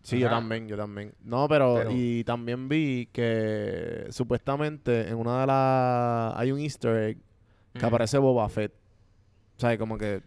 [0.01, 1.13] Sí, yo también, yo también.
[1.23, 6.95] No, pero, Pero- y también vi que supuestamente en una de las hay un easter
[7.09, 7.17] egg
[7.73, 8.73] que aparece Boba Fett.
[9.57, 10.21] O sea, como que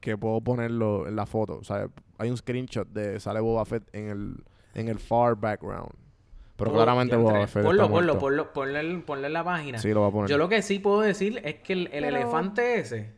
[0.00, 1.88] que puedo ponerlo en la foto, o sea,
[2.18, 4.44] hay un screenshot de sale Boba Fett en el
[4.74, 5.90] en el far background.
[6.56, 7.16] Pero Oh, claramente.
[7.16, 9.78] Boba Fett Ponlo, está ponlo, ponlo, ponle en la página.
[9.78, 10.30] Sí, lo voy a poner.
[10.30, 13.10] Yo lo que sí puedo decir es que el, el Pero- elefante ese,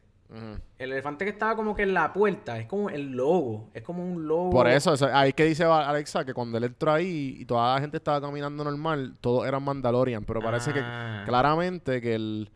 [0.79, 3.71] El elefante que estaba como que en la puerta, es como el logo.
[3.75, 4.51] Es como un logo.
[4.51, 7.81] Por eso, eso- ahí que dice Alexa que cuando él entró ahí y toda la
[7.81, 11.23] gente estaba caminando normal, todos eran Mandalorian, pero parece que Ah.
[11.27, 12.51] claramente que el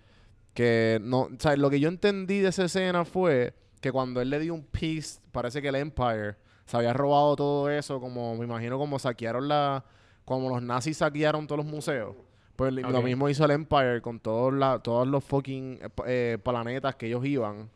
[0.54, 4.30] que no, o sea, lo que yo entendí de esa escena fue que cuando él
[4.30, 6.34] le dio un piece, parece que el Empire
[6.66, 9.84] se había robado todo eso, como me imagino como saquearon la
[10.24, 12.14] como los nazis saquearon todos los museos.
[12.61, 16.94] Pues lo mismo hizo el Empire con todos la, todos los fucking eh, eh, planetas
[16.96, 17.68] que ellos iban.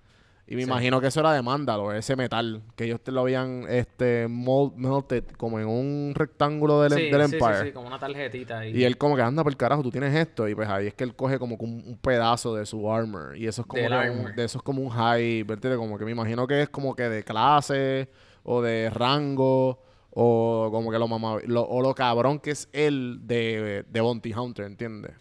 [0.46, 0.68] Y me Sí.
[0.68, 4.74] imagino que eso era de Mandalore, ese metal, que ellos te lo habían este mold-
[4.76, 7.60] melted como en un rectángulo del, Sí, del sí, Empire.
[7.60, 8.76] sí, sí, como una tarjetita ahí.
[8.76, 10.46] Y él como que anda por el carajo, tú tienes esto.
[10.46, 13.34] Y pues ahí es que él coge como un, un pedazo de su armor.
[13.38, 15.76] Y eso es como, que un, de eso es como un high, ¿verdad?
[15.78, 18.10] Como que me imagino que es como que de clase
[18.42, 19.80] o de rango
[20.14, 24.32] o como que lo mamá lo, o lo cabrón que es él de, de Bounty
[24.32, 25.12] Hunter, ¿entiendes?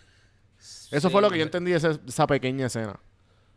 [0.91, 2.99] Eso fue lo que yo entendí de ese- esa pequeña escena.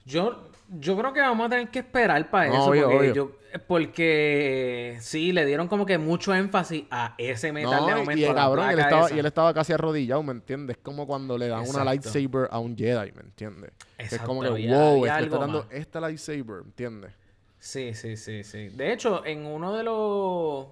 [0.07, 0.49] Yo,
[0.81, 2.71] yo creo que vamos a tener que esperar para No, eso.
[2.71, 3.15] obvio, porque, obvio.
[3.15, 3.33] yo-
[3.67, 8.21] porque sí, le dieron como que mucho énfasis a ese metal No, de momento.
[8.21, 9.17] y el cabrón, él estaba, esa.
[9.17, 10.77] y él estaba casi arrodillado, ¿me entiendes?
[10.77, 13.73] Es como cuando le dan una lightsaber a un Jedi, ¿me entiendes?
[13.99, 17.13] Es como que, wow, este está dando esta lightsaber, ¿entiendes?
[17.59, 18.69] Sí, sí, sí, sí.
[18.69, 20.67] De hecho, en uno de los.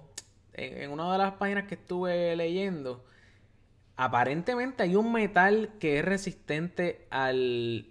[0.55, 3.05] En, en una de las páginas que estuve leyendo,
[3.95, 7.87] aparentemente hay un metal que es resistente al,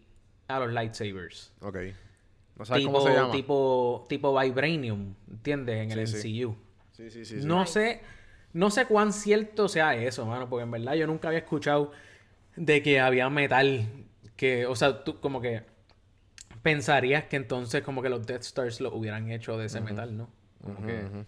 [0.48, 1.52] a los lightsabers.
[1.60, 1.76] Ok.
[2.56, 3.32] No sabes Tipo, cómo se llama.
[3.32, 5.76] tipo, tipo Vibranium, ¿entiendes?
[5.92, 6.42] En el Sí.
[6.42, 6.56] MCU.
[6.92, 7.40] Sí, sí, sí.
[7.40, 7.46] sí.
[7.46, 8.00] No sé,
[8.52, 11.90] no sé cuán cierto sea eso, mano, porque en verdad yo nunca había escuchado
[12.54, 13.88] de que había metal
[14.36, 15.62] que, o sea, tú como que
[16.62, 20.30] pensarías que entonces como que los Death Stars lo hubieran hecho de ese metal, ¿no?
[20.62, 21.24] Como que-.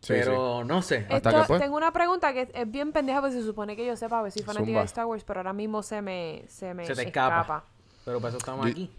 [0.00, 1.06] Sí, pero no sé.
[1.10, 3.74] Hasta Esto- que, pues- Tengo una pregunta que es, es bien pendeja porque se supone
[3.76, 4.80] que yo sepa, a ver si fanática Zumba.
[4.80, 7.40] de Star Wars, pero ahora mismo se me, se me Se te escapa.
[7.40, 7.64] escapa.
[8.04, 8.90] Pero para eso estamos aquí.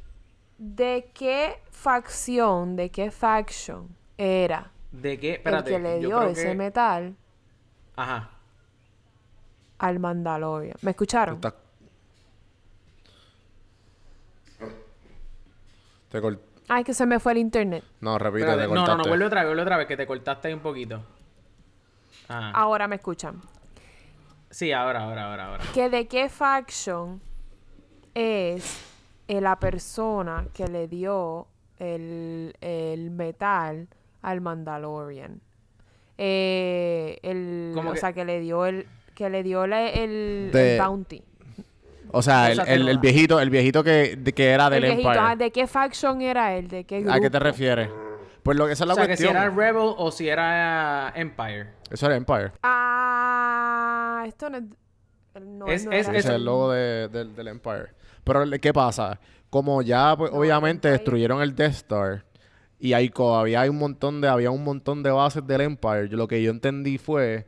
[0.58, 3.88] ¿De qué facción, de qué faction
[4.18, 5.36] era ¿De qué?
[5.36, 5.74] Espérate.
[5.76, 7.16] el que le dio ese que- metal
[7.96, 8.30] Ajá.
[9.78, 10.76] al Mandalorian?
[10.82, 11.36] ¿Me escucharon?
[11.36, 11.56] Está-
[16.12, 16.40] Te cort-
[16.70, 17.84] Ay, que se me fue el internet.
[18.02, 20.06] No, repite, Espérate, te No, no, no, vuelve otra vez, vuelve otra vez, que te
[20.08, 21.04] cortaste ahí un poquito.
[22.28, 22.52] Ajá.
[22.52, 23.42] Ahora me escuchan.
[24.52, 25.64] Sí, ahora, ahora, ahora, ahora.
[25.74, 27.22] que de qué faction
[28.14, 28.86] es
[29.28, 31.48] eh, la persona que le dio
[31.78, 33.88] el, el metal
[34.22, 35.42] al Mandalorian.
[36.18, 38.00] Eh, el, ¿Cómo o que?
[38.00, 41.24] sea, que le dio el que le dio la- el, De- el bounty.
[42.12, 45.26] O sea, el, el- viejito, el viejito que, de- que era del El viejito, Empire.
[45.32, 46.68] ah, ¿De qué faction era él?
[46.68, 47.14] ¿De qué grupo?
[47.16, 47.90] ¿A qué te refieres?
[48.44, 49.44] Pues lo que esa es la o sea, que si cuestión.
[49.44, 51.68] era Rebel o si era Empire.
[51.92, 52.52] Eso era Empire.
[52.64, 54.64] Ah, esto no es...
[55.42, 57.90] No, Es- no es- era- Ese es el logo de- del- del Empire.
[58.24, 59.20] Pero ¿qué pasa?
[59.50, 62.26] Como ya, pues, No, obviamente Empire- destruyeron el Death Star
[62.80, 66.10] y hay todavía hay un montón de, había un montón de bases del Empire.
[66.10, 67.48] Yo, lo que yo entendí fue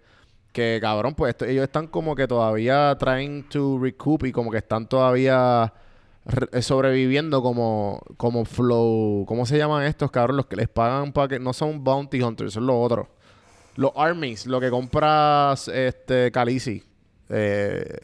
[0.51, 4.57] que, cabrón, pues esto- ellos están como que todavía trying to recoup y como que
[4.57, 5.73] están todavía
[6.25, 9.25] re- eh, sobreviviendo como, como flow.
[9.27, 10.37] ¿Cómo se llaman estos, cabrón?
[10.37, 13.07] Los que les pagan para que no son bounty hunters, son los otros.
[13.77, 16.83] Los armies, lo que compras este Khaleesi.
[17.29, 17.97] Eh,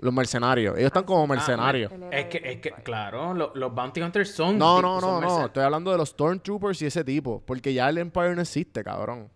[0.00, 0.74] los mercenarios.
[0.76, 1.92] Ellos están como mercenarios.
[1.92, 4.56] Él era Es que, es que, claro, lo- los Bounty Hunters son.
[4.58, 5.46] No, no, son no, no.
[5.46, 7.42] Estoy hablando de los Stormtroopers y ese tipo.
[7.44, 9.28] Porque ya el Empire no existe, cabrón.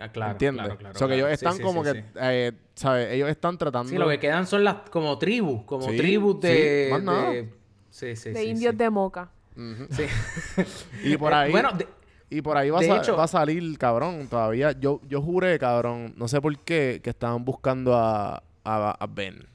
[0.00, 0.64] Ah, Claro, ¿Entiendes?
[0.64, 1.26] claro, claro, O sea, que claro.
[1.28, 2.06] ellos están sí, como sí, que, sí.
[2.20, 3.12] eh, ¿sabes?
[3.12, 3.90] Ellos están tratando...
[3.90, 7.30] Sí, lo que quedan son las como tribus, como Sí, tribus de, sí, más nada.
[7.32, 7.50] de-
[7.90, 8.76] sí, sí, de sí, indios sí.
[8.78, 9.30] de Moca.
[9.56, 9.86] Ujú.
[9.90, 10.04] Sí.
[11.04, 11.50] Y por Eh, ahí...
[11.52, 11.86] Bueno, de-
[12.30, 14.72] Y por ahí va, a hecho- va a salir, cabrón, todavía.
[14.72, 19.46] Yo, yo juré, cabrón, no sé por qué, que estaban buscando a, a, a Ben.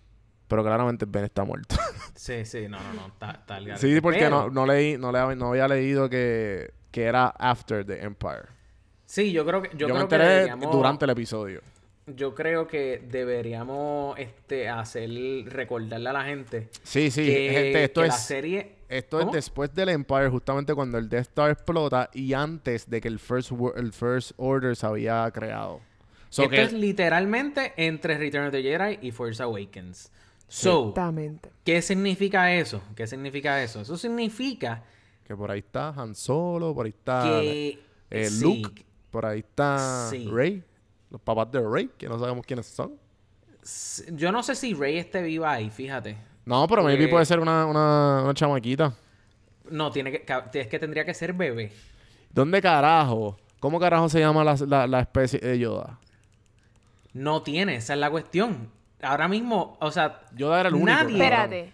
[0.48, 1.76] Pero claramente Ben está muerto.
[2.16, 3.78] Sí, sí, no, no, no, está, está.
[3.78, 7.86] Sí, porque Pero- no, no leí, no, le, no había leído que, que era after
[7.86, 8.46] the Empire.
[9.06, 11.62] Sí, yo creo que yo, Yo, me creo que enteré deberíamos, durante el episodio.
[12.08, 15.10] yo creo que deberíamos este hacer
[15.48, 19.32] recordarle a la gente Sí, sí, que, gente, esto que es la serie esto ¿Cómo?
[19.32, 23.18] es después del Empire, justamente cuando el Death Star explota y antes de que el
[23.20, 25.82] First, el First Order se había creado.
[26.30, 30.12] So esto que- es literalmente entre Return of the Jedi y Force Awakens.
[30.48, 31.50] So, Exactamente.
[31.64, 32.80] ¿qué significa eso?
[32.96, 33.82] ¿Qué significa eso?
[33.82, 34.84] Eso significa
[35.24, 37.80] que por ahí está Han Solo, por ahí está que
[38.12, 38.86] eh, sí, Luke,
[39.16, 40.30] por ahí está Sí.
[40.32, 40.62] Rey,
[41.10, 42.94] los papás de Rey, que no sabemos quiénes son.
[44.14, 46.18] yo no sé si Rey esté viva ahí, fíjate.
[46.46, 48.94] No, pero maybe Porque- puede ser una, una, una chamaquita.
[49.72, 50.26] No, tiene que,
[50.60, 51.72] es que tendría que ser bebé.
[52.32, 53.38] ¿Dónde carajo?
[53.60, 55.98] ¿Cómo carajo se llama la, la, la especie de Yoda?
[57.14, 58.70] No tiene, esa es la cuestión.
[59.02, 60.92] Ahora mismo, o sea, Yoda era el único.
[60.92, 61.14] Nadie-.
[61.14, 61.74] Espérate.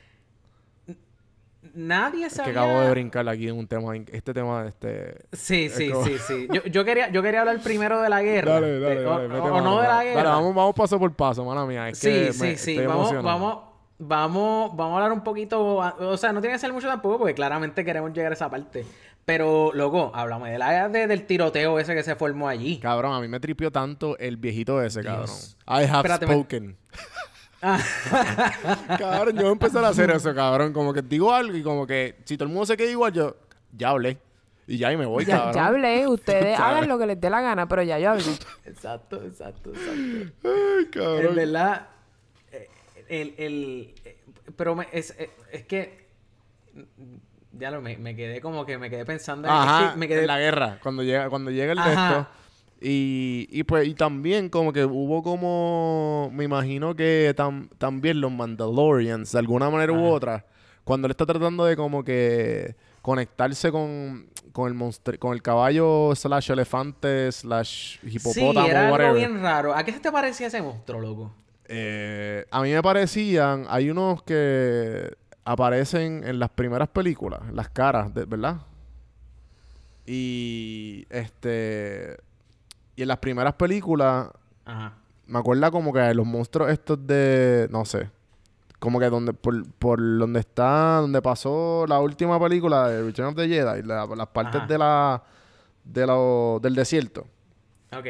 [1.74, 2.54] Nadie sabía...
[2.54, 5.16] que acabo de brincar aquí en un tema, este tema, este...
[5.32, 6.48] Sí, sí, como- sí, sí.
[6.54, 8.54] Yo, yo quería, yo quería hablar primero de la guerra.
[8.54, 9.26] Dale, dale, De- dale.
[9.26, 10.24] o, mete o mano, no de la guerra.
[10.24, 11.90] Vamos, vamos paso por paso, mala mía.
[11.90, 12.72] Es sí, que sí, me- sí.
[12.72, 13.58] estoy Vamos, vamos,
[14.00, 15.62] vamos, vamos a hablar un poquito.
[15.78, 18.86] O sea, no tiene que ser mucho tampoco, porque claramente queremos llegar a esa parte.
[19.24, 22.80] Pero, loco, háblame de la, de- del tiroteo ese que se formó allí.
[22.80, 25.28] Cabrón, a mí me tripió tanto el viejito ese, cabrón.
[25.28, 25.58] Dios.
[25.68, 26.76] I have Espérate, spoken.
[28.98, 30.74] cabrón, yo voy a empezar a hacer eso, cabrón.
[30.74, 33.36] Como que digo algo y como que si todo el mundo se queda igual, yo
[33.72, 34.18] ya hablé.
[34.68, 35.56] Y ya y me voy, Ya, cabrón.
[35.56, 38.32] ya hablé, ustedes hagan lo que les dé la gana, pero ya yo hablé.
[38.66, 40.34] exacto, exacto, exacto.
[40.44, 41.36] Ay, En cabrón.
[41.36, 41.88] verdad,
[42.52, 42.70] eh,
[43.10, 44.18] el, el, eh,
[44.56, 46.08] pero me- es, eh, es que,
[47.54, 50.08] ya lo, me, me quedé como que me quedé pensando en, es Ajá, que me
[50.08, 50.80] quedé, en la guerra.
[50.82, 51.92] Cuando llega, cuando llega el Ajá.
[52.20, 52.28] esto.
[52.84, 58.32] Y, y pues, y también como que hubo como, me imagino que tam- también los
[58.32, 60.06] Mandalorians, de alguna manera u Ajá.
[60.08, 60.46] otra,
[60.84, 66.16] cuando él está tratando de como que conectarse con, con el monstru- con el caballo
[66.16, 69.16] slash elefante slash sí, hipopótamo, era algo whatever.
[69.16, 69.76] bien raro.
[69.76, 71.36] ¿A qué se te parecía ese monstruo, loco?
[71.66, 75.16] Eh, a mí me parecían, hay unos que
[75.46, 78.58] aparecen en las primeras películas, las caras, de- ¿verdad?
[80.06, 82.18] Y este
[83.02, 84.30] y en las primeras películas
[84.64, 84.94] Ajá.
[85.26, 88.12] me acuerda como que los monstruos estos de no sé,
[88.78, 93.36] como que donde por, por donde está, donde pasó la última película de Return of
[93.36, 94.68] the Jedi, la- las partes Ajá.
[94.68, 95.24] de la
[95.84, 97.26] de lo- del desierto,
[97.92, 98.06] Ok.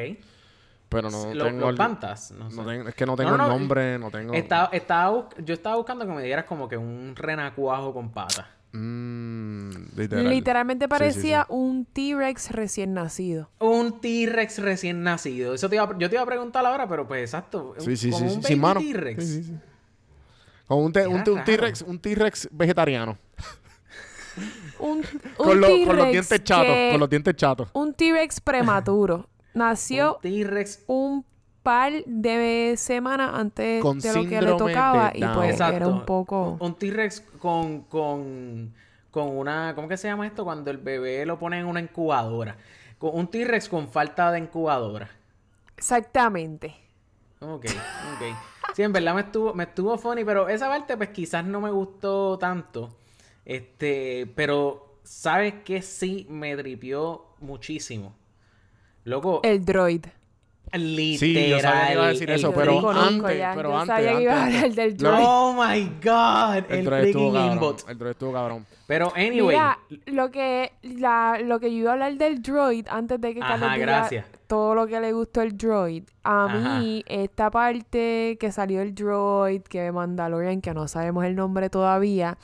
[0.89, 2.31] pero no Lo- tengo los pantas.
[2.31, 2.57] No sé.
[2.57, 5.29] no tengo- es que no tengo No, no, el no, nombre, no tengo Estaba, estaba
[5.37, 8.45] yo estaba buscando que me dieras como que un renacuajo con patas.
[8.73, 10.29] Mm, literal.
[10.29, 11.53] Literalmente Sí, sí, parecía sí.
[11.53, 13.49] un T-Rex recién nacido.
[13.59, 15.53] Un T-Rex recién nacido.
[15.53, 17.75] Eso te iba a- yo te iba a preguntar ahora, pero pues exacto.
[17.79, 18.93] Sí, sí, como sí, un baby.
[18.93, 19.23] T-Rex.
[19.25, 19.55] Sí, sí, sí.
[20.67, 20.93] Como un.
[20.93, 23.17] T-Rex, un T-Rex vegetariano.
[24.79, 25.03] Un, un
[25.37, 27.67] Con, lo- con los dientes chatos, que- con los dientes chatos.
[27.73, 29.27] Un T-Rex prematuro.
[29.53, 30.83] Nació Un T-Rex.
[30.87, 31.25] un
[31.63, 35.75] par de semanas antes Con de lo que le tocaba y pues Exacto.
[35.75, 36.57] era un poco...
[36.59, 38.73] Un T-Rex con, con,
[39.11, 39.73] con una.
[39.75, 40.43] ¿Cómo que se llama esto?
[40.43, 42.57] Cuando el bebé lo pone en una incubadora.
[42.97, 45.09] Con un T-Rex con falta de incubadora.
[45.77, 46.75] Exactamente.
[47.39, 48.37] Ok, ok.
[48.75, 51.71] Sí, en verdad me estuvo, me estuvo funny, pero esa parte, pues quizás no me
[51.71, 52.95] gustó tanto.
[53.45, 55.81] Este, pero, ¿sabes qué?
[55.81, 58.13] Sí me tripió muchísimo.
[59.03, 60.05] Loco, El droid.
[60.73, 61.19] Literal.
[61.19, 63.53] Sí, yo sabía que iba a decir eso, pero antes, ya.
[63.55, 64.63] pero Yo antes, sabía que iba a antes.
[64.63, 65.07] hablar del.
[65.07, 67.75] Oh my god, El el, droid estuvo cabrón.
[67.89, 68.65] El droid estuvo cabrón.
[68.87, 73.21] Pero, anyway, Mira, lo que, la, lo que yo iba a hablar del droid antes
[73.21, 74.25] de que Ajá, Carlos diga gracias.
[74.47, 76.03] todo lo que le gustó el droid.
[76.25, 76.47] A
[76.79, 82.37] mí, esta parte que salió el droid, que Mandalorian, que no sabemos el nombre todavía,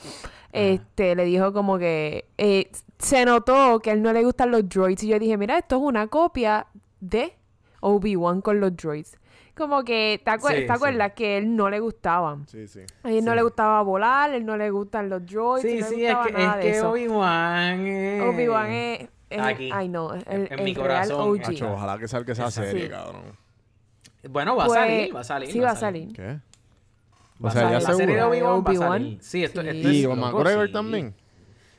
[0.53, 4.67] este, le dijo como que eh, se notó que a él no le gustan los
[4.69, 5.03] droids.
[5.03, 6.65] Y yo dije, mira, esto es una copia
[7.01, 7.36] de
[7.81, 9.17] Obi-Wan con los droids.
[9.55, 11.13] Como que, ¿te, acuer- Sí, ¿te acuerdas sí.
[11.15, 12.47] que él no le gustaban?
[12.47, 12.81] Sí, sí.
[13.03, 13.35] A él no Sí.
[13.37, 16.13] le gustaba volar, a él no le gustan los droids, sí, no le sí, es
[16.13, 16.89] gustaba que, nada es de que eso.
[16.91, 18.21] Obi-Wan es...
[18.23, 21.63] Obi-Wan es, es- Aquí, Ay, no, el, en- en el mi corazón, OG.
[21.73, 22.89] Ojalá que salga esa serie, Sí.
[22.89, 23.23] cabrón.
[24.29, 25.51] Bueno, va a Pues, salir, va a salir.
[25.51, 26.13] Sí, va a salir.
[26.13, 26.23] ¿Qué?
[26.27, 26.39] Va
[27.41, 27.79] O a sea, salir.
[27.79, 28.27] ya La serie de seguro.
[28.29, 29.17] Obi-Wan va a salir.
[29.21, 29.67] Sí, esto, Sí.
[29.69, 30.73] esto es Y loco, McGregor sí.
[30.73, 31.15] también.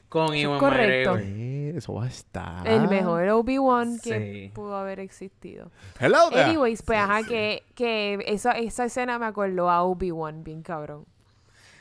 [0.09, 1.13] Con Iwan correcto.
[1.15, 1.21] McGregor.
[1.39, 1.48] Eh,
[1.79, 2.69] eso va a estar.
[2.69, 5.71] El mejor Obi-Wan que pudo haber existido.
[5.99, 6.45] Hello there.
[6.45, 11.07] Anyways, pues ajá, que, que esa, esa escena me acordó a Obi-Wan, bien cabrón.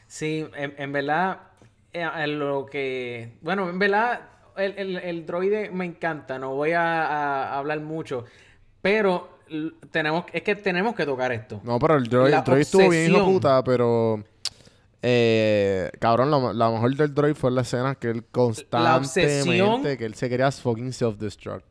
[0.08, 1.40] Sí, en, en verdad,
[1.92, 3.38] eh, en lo que...
[3.42, 4.22] Bueno, en verdad,
[4.56, 8.24] el, el, el droide me encanta, no voy a, a hablar mucho,
[8.82, 9.38] pero
[9.92, 11.62] tenemos, es que tenemos que tocar esto.
[11.64, 14.24] No, pero el droid, La el droid estuvo bien hijo puta, pero
[15.02, 19.82] Eh, cabrón, lo, lo mejor del droid fue la escena que él constantemente, obsesión.
[19.84, 21.64] que él se quería fucking self-destruct.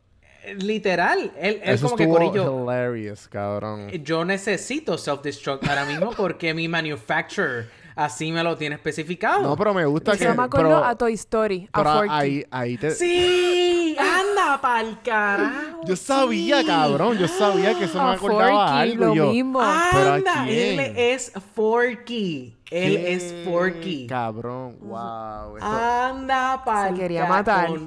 [0.60, 1.32] Literal.
[1.40, 2.62] Él, él Eso como que estuvo corillo.
[2.62, 3.88] hilarious, cabrón.
[4.04, 9.42] Yo necesito self-destruct ahora mismo porque mi manufacturer así me lo tiene especificado.
[9.42, 10.22] No, pero me gusta que...
[10.24, 12.08] Eso me acuerdo pero- a Toy Story, a pero Forky.
[12.12, 12.90] ahí, ahí te...
[12.92, 15.80] Sí, anda pa'l carajo.
[15.84, 16.66] Yo sabía, sí.
[16.66, 17.18] cabrón.
[17.18, 19.04] Yo sabía que eso me A acordaba Forky, algo.
[19.06, 19.58] lo yo, mismo.
[19.92, 22.55] ¿Pero a Anda, él es Forky.
[22.70, 23.12] Él ¿qué?
[23.14, 24.06] es Forky.
[24.08, 25.56] Cabrón, wow.
[25.56, 27.68] esto- Anda pa'l Se quería matar.
[27.68, 27.86] con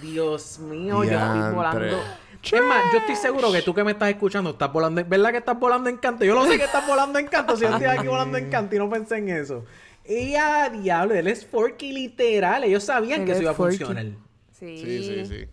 [0.00, 1.98] Dios mío, yo estoy volando.
[2.42, 5.02] Es más, yo estoy seguro que tú que me estás escuchando estás volando.
[5.02, 6.24] en- ¿Verdad que estás volando en canto?
[6.24, 7.54] Yo lo sé que estás volando en canto.
[7.56, 9.64] Si yo estoy aquí volando en canto y no pensé en eso.
[10.06, 12.64] Y a diablo, él es Forky literal.
[12.64, 14.06] Ellos sabían Él que eso es iba a funcionar.
[14.58, 14.78] Sí.
[14.78, 15.46] Sí, sí, sí.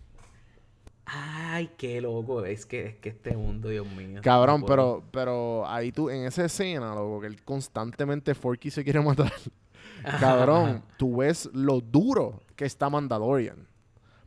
[1.10, 2.44] Ay, qué loco.
[2.44, 4.20] Es que, es que este mundo, Dios mío.
[4.22, 8.84] Cabrón, no pero, pero ahí tú, en esa escena, loco, que él constantemente Forky se
[8.84, 9.32] quiere matar.
[10.20, 13.66] Cabrón, tú ves lo duro que está Mandalorian.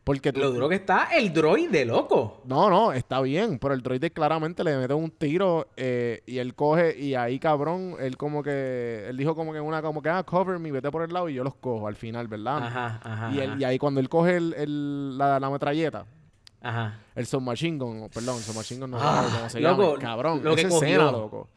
[0.03, 2.41] Porque tú- Lo duro que está el droide, loco.
[2.45, 6.55] No, no, está bien, pero el droide claramente le mete un tiro eh, y él
[6.55, 10.23] coge y ahí, cabrón, él como que, él dijo como que una, como que, ah,
[10.23, 12.65] cover me, vete por el lado y yo los cojo al final, ¿verdad?
[12.65, 13.31] Ajá, ajá.
[13.31, 16.07] y, él- y ahí cuando él coge el, el- la, la metralleta,
[16.61, 16.99] Ajá.
[17.15, 20.41] el submachine gun, perdón, el submachine gun no Ah, sé cómo se loco, llama, cabrón,
[20.43, 20.87] lo que esa cogió.
[20.87, 21.47] escena, loco.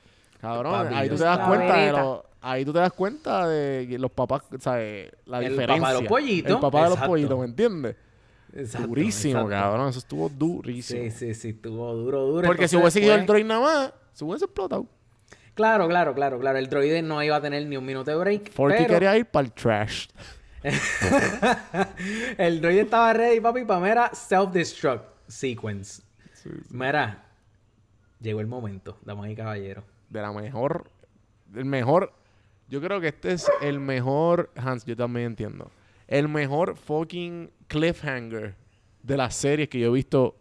[0.40, 3.86] Cabrón, Papi, ahí tú te das cuenta de lo, ahí tú te das cuenta de
[3.88, 5.76] que los papás, o sea, eh, la El diferencia.
[5.82, 7.96] papá de los pollitos, El papá de los pollitos, ¿me entiendes?
[8.52, 9.50] Exacto, durísimo, exacto.
[9.50, 11.02] cabrón, eso estuvo durísimo.
[11.04, 12.46] Sí, sí, sí, estuvo duro, duro.
[12.46, 14.86] Porque si hubiese ido el pues, droid nada más, se hubiese explotado.
[15.54, 16.58] Claro, claro, claro, claro.
[16.58, 18.52] El droide no iba a tener ni un minuto de break.
[18.56, 20.06] Pero quería ir para el trash.
[22.38, 26.02] el droide estaba ready, papi, para mera self-destruct sequence.
[26.70, 27.24] Mira,
[28.20, 29.84] llegó el momento, damas y caballeros.
[30.08, 30.90] De la mejor.
[31.54, 32.12] El mejor.
[32.68, 34.50] Yo creo que este es el mejor.
[34.56, 35.70] Hans, yo también entiendo.
[36.08, 38.54] El mejor fucking cliffhanger
[39.02, 40.36] de las series que yo he visto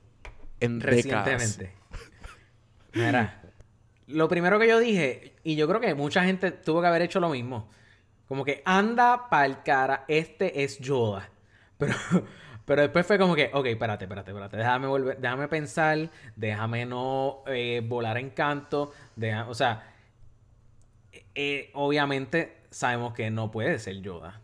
[0.60, 1.26] en décadas.
[1.26, 1.76] Recientemente.
[2.94, 3.42] Mira,
[4.08, 7.20] lo primero que yo dije, y yo creo que mucha gente tuvo que haber hecho
[7.20, 7.70] lo mismo.
[8.28, 11.30] Como que anda pa'l cara, este es Yoda.
[11.78, 11.96] Pero,
[12.66, 14.56] pero después fue como que, ok, espérate, espérate, espérate.
[14.56, 18.94] Déjame volver, déjame pensar, déjame no eh, volar en canto.
[19.48, 19.84] o sea,
[21.36, 24.40] eh, obviamente sabemos que no puede ser Yoda.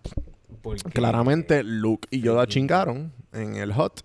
[0.62, 4.04] Porque, Claramente, Luke y Yoda chingaron en el hot.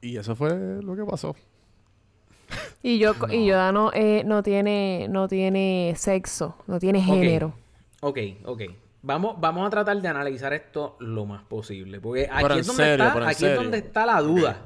[0.00, 1.36] Y eso fue lo que pasó.
[2.82, 7.54] Y yo y Yoda no, eh, no tiene no tiene sexo, no tiene género.
[8.00, 8.62] Ok, ok.
[9.02, 12.00] Vamos, vamos a tratar de analizar esto lo más posible.
[12.00, 13.56] Porque aquí, Pero es donde, serio, está, aquí es serio.
[13.62, 14.56] donde está la duda.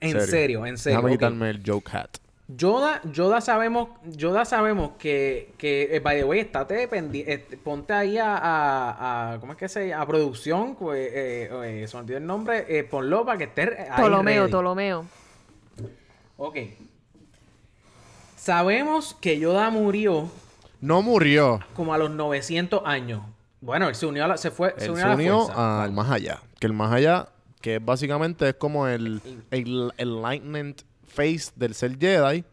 [0.00, 0.96] En serio, en serio.
[0.98, 1.18] Déjame ok.
[1.18, 2.08] quitarme el joke hat.
[2.48, 7.92] Yoda, Yoda sabemos, Yoda sabemos que, que eh, by the way, estate pendi- este, ponte
[7.92, 10.02] ahí a, a, a- ¿cómo es que se llama?
[10.02, 11.50] A producción, pues, eh,
[11.82, 14.50] eh, se me olvidó el nombre, eh, ponlo para que esté ahí Ptolomeo, ready.
[14.50, 15.04] Ptolomeo.
[16.38, 16.56] Ok.
[18.36, 20.30] Sabemos que Yoda murió
[20.80, 21.60] No murió.
[21.74, 23.22] como a los 900 años.
[23.60, 25.40] Bueno, él se unió a la, se fue, se Él unió se a la unió
[25.42, 25.82] fuerza.
[25.84, 26.40] al más allá.
[26.60, 27.28] Que el más allá,
[27.60, 29.20] que básicamente es como el,
[29.50, 32.44] el enlightenment face del ser Jedi.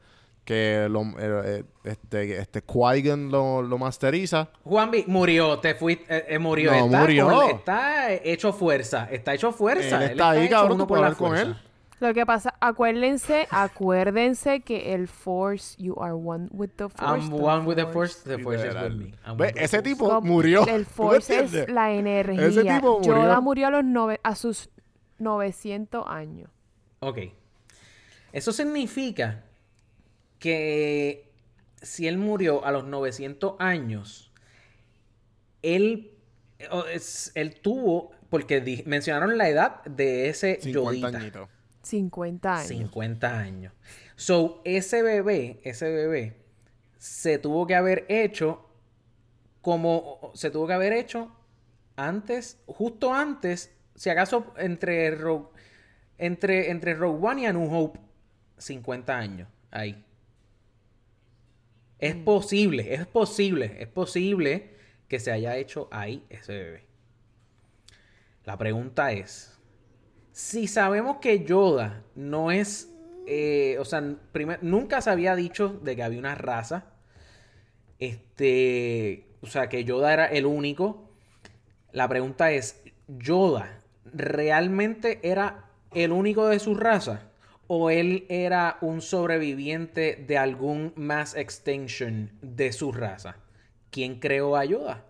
[0.44, 4.50] Que lo, eh, eh, este, este Qui-Gon lo, lo masteriza.
[4.64, 6.70] Juanvi murió, te fuiste, eh, eh, murió.
[6.72, 7.26] No, está, murió.
[7.32, 10.04] con- está hecho fuerza, está hecho fuerza.
[10.06, 11.58] Él está ahí, cabrón, tú por puedes la hablar con él.
[12.02, 17.02] Lo que pasa, acuérdense, acuérdense que el Force, you are one with the Force.
[17.06, 19.14] I'm the one with the force, the force is with me.
[19.26, 19.84] I'm Ve, with the ese force.
[19.84, 20.68] tipo murió.
[20.68, 22.46] El ¿Tú Force es la energía.
[22.48, 23.16] Ese tipo murió.
[23.24, 24.70] Yoda murió a, los nove- a sus
[25.20, 26.50] 900 años.
[27.00, 27.20] Ok.
[28.34, 29.46] Eso significa
[30.40, 31.32] que
[31.82, 34.34] si él murió a los 900 años,
[35.62, 36.12] él,
[37.36, 41.08] él tuvo, porque di- mencionaron la edad de ese 50 Yodita.
[41.20, 41.50] añitos.
[41.86, 42.68] 50 años.
[42.68, 43.74] 50 años.
[44.16, 46.38] So, ese bebé, ese bebé,
[46.98, 48.66] se tuvo que haber hecho
[49.62, 51.32] como se tuvo que haber hecho
[51.96, 55.50] antes, justo antes, si acaso entre Rogue,
[56.20, 58.00] entre, entre Rogue One y A New Hope,
[58.58, 60.06] 50 años ahí.
[61.98, 64.76] Es posible, es posible, es posible
[65.08, 66.86] que se haya hecho ahí ese bebé.
[68.44, 69.55] La pregunta es,
[70.36, 72.90] si sabemos que Yoda no es,
[73.26, 76.88] eh, o sea, primer- nunca se había dicho de que había una raza,
[78.00, 81.10] este, o sea, que Yoda era el único.
[81.92, 87.32] La pregunta es, ¿Yoda realmente era el único de su raza?
[87.68, 93.38] ¿O él era un sobreviviente de algún mass extinction de su raza?
[93.92, 95.06] ¿Quién creó a Yoda?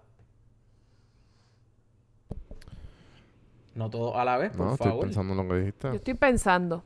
[3.76, 5.04] No todo a la vez, por No, estoy favor.
[5.06, 5.88] pensando en lo que dijiste.
[5.90, 6.84] Yo estoy pensando.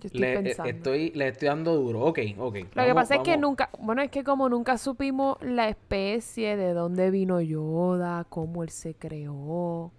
[0.00, 0.70] Yo estoy Le, eh, pensando.
[0.70, 2.00] estoy, le estoy dando duro.
[2.06, 2.54] Ok, ok.
[2.54, 6.56] Lo que Vamos- pasa es que nunca, bueno, es que como nunca supimos la especie,
[6.56, 9.92] de dónde vino Yoda, cómo él se creó.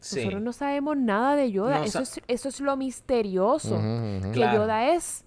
[0.00, 0.16] Sí.
[0.18, 1.78] Nosotros no sabemos nada de Yoda.
[1.78, 3.76] No eso, sa- es, eso es lo misterioso.
[3.78, 4.58] Que Claro.
[4.64, 5.24] Yoda es,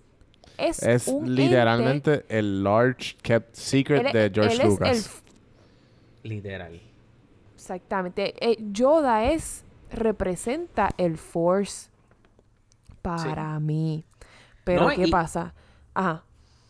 [0.60, 1.42] es, Es un ente.
[1.42, 5.22] literalmente el large kept secret Él- de George él es Lucas.
[6.24, 6.80] el Literal.
[7.56, 8.34] exactamente.
[8.40, 11.90] Eh, Yoda es, representa el Force
[13.02, 14.06] para mí.
[14.64, 15.54] Pero, No, ¿qué y- pasa?
[15.94, 16.24] Ajá.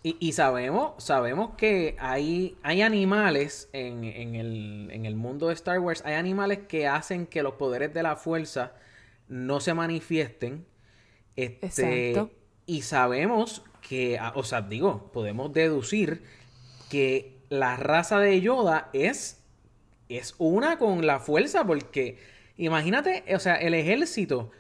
[0.04, 5.54] Y, y sabemos, sabemos que hay, hay animales en, en el, en el mundo de
[5.54, 8.74] Star Wars, hay animales que hacen que los poderes de la fuerza
[9.28, 10.66] no se manifiesten.
[11.36, 12.32] Este, Exacto.
[12.66, 16.24] Y sabemos que, o sea, digo, podemos deducir
[16.90, 19.44] que la raza de Yoda es,
[20.10, 22.18] es una con la fuerza, porque
[22.58, 24.52] imagínate, o sea, el ejército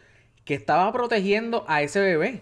[0.46, 2.42] que estaba protegiendo a ese bebé.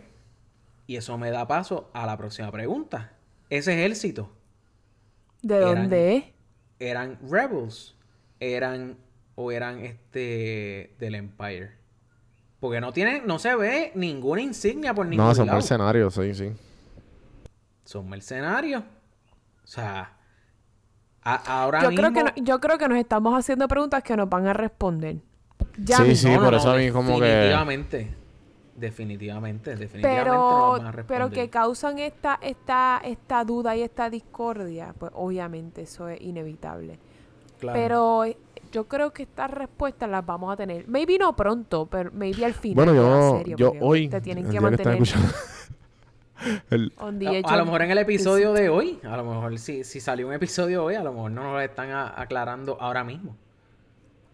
[0.87, 3.11] Y eso me da paso a la próxima pregunta.
[3.49, 4.31] Ese ejército,
[5.41, 6.33] ¿De Eran- dónde?
[6.79, 7.95] ¿eran rebels?
[8.39, 8.97] ¿Eran
[9.35, 11.71] o eran este del Empire?
[12.59, 15.57] Porque no tienen, no se ve ninguna insignia por ningún No, son lado.
[15.57, 16.51] mercenarios, sí, sí.
[17.85, 18.83] Son mercenarios.
[19.63, 20.13] O sea,
[21.21, 22.11] a- ahora Yo mismo...
[22.11, 25.17] creo, que no- yo creo que nos estamos haciendo preguntas que nos van a responder.
[25.83, 28.15] Ya Sí, sí, por eso a mí como que- Definitivamente.
[28.75, 35.11] Definitivamente, definitivamente no pero, pero que causan esta, esta, esta duda y esta discordia, pues
[35.15, 36.97] obviamente eso es inevitable.
[37.59, 37.77] Claro.
[37.77, 38.23] Pero
[38.71, 40.87] yo creo que estas respuestas las vamos a tener.
[40.87, 42.85] Maybe no pronto, pero maybe al final.
[42.85, 44.97] Bueno, yo, serie, yo hoy, Te tienen que mantener
[46.69, 46.93] el-
[47.43, 50.33] A, lo mejor en el episodio de hoy, a lo mejor si, si salió un
[50.33, 53.35] episodio hoy, a lo mejor no nos lo están a- aclarando ahora mismo.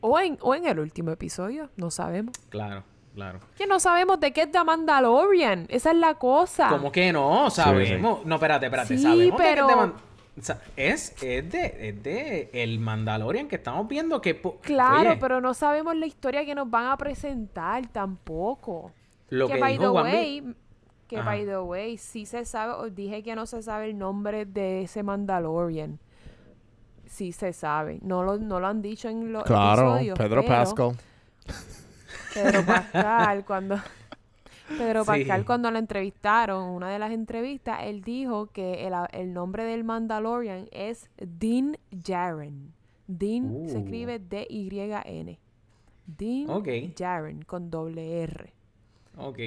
[0.07, 2.35] O en, o en el último episodio, no sabemos.
[2.49, 2.83] Claro,
[3.15, 3.39] claro.
[3.57, 5.65] Que no sabemos de qué es The Mandalorian.
[5.69, 6.69] Esa es la cosa.
[6.69, 7.49] ¿Cómo que no?
[7.49, 8.23] Sabemos.
[8.23, 8.97] No, espérate, espérate.
[8.97, 9.91] Sí, sabemos de pero- es
[10.37, 14.39] o sea, es, es de, es de el Mandalorian que estamos viendo que...
[14.61, 18.91] Claro, Oye, pero no sabemos la historia que nos van a presentar tampoco.
[19.29, 20.55] lo que, que, by dijo the way,
[21.07, 21.25] que Ajá.
[21.25, 24.83] by the way, sí se sabe, os dije que no se sabe el nombre de
[24.83, 25.99] ese Mandalorian.
[27.15, 27.99] Sí se sabe.
[28.01, 30.17] No lo, no lo han dicho en los claro, episodios.
[30.17, 30.91] Pedro pero Pascal.
[32.33, 33.77] Pedro Pascal, cuando
[34.77, 35.07] Pedro Sí.
[35.07, 39.83] Pascal cuando lo entrevistaron, una de las entrevistas, él dijo que el, el nombre del
[39.83, 42.73] Mandalorian es Din Djarin.
[43.07, 43.79] Din se Uh.
[43.79, 45.39] escribe D-Y-N.
[46.07, 46.67] Din Ok.
[46.97, 48.53] Djarin con doble R.
[49.17, 49.39] Ok.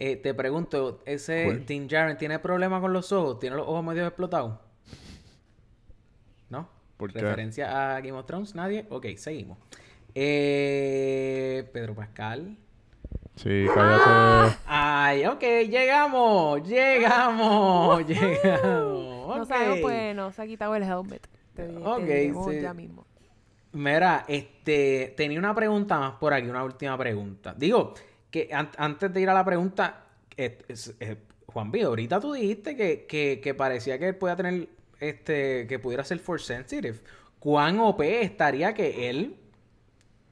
[0.00, 1.66] Eh, te pregunto, ¿ese Cool.
[1.66, 3.38] Din Djarin tiene problemas con los ojos?
[3.38, 4.58] ¿Tiene los ojos medio explotados?
[6.98, 7.06] ¿No?
[7.06, 7.20] ¿Por qué?
[7.20, 8.54] ¿Referencia a Game of Thrones?
[8.54, 8.86] ¿Nadie?
[8.90, 9.58] Ok, seguimos.
[10.14, 12.56] Eh, Pedro Pascal.
[13.36, 14.56] Sí, cállate.
[14.66, 19.36] Ay, ok, llegamos, llegamos, llegamos.
[19.36, 19.48] No ok.
[19.48, 21.24] sabemos, pues no se ha quitado el helmet.
[21.54, 22.60] Te, Ok, sí.
[22.60, 23.06] ya mismo.
[23.72, 27.54] Mira, este, tenía una pregunta más por aquí, una última pregunta.
[27.56, 27.94] Digo,
[28.30, 30.04] que an- antes de ir a la pregunta,
[30.36, 30.58] eh,
[30.98, 34.68] eh, Juan B, ahorita tú dijiste que, que, que parecía que él podía tener,
[35.00, 36.98] este, que pudiera ser force sensitive.
[37.38, 39.36] ¿Cuán OP estaría que él,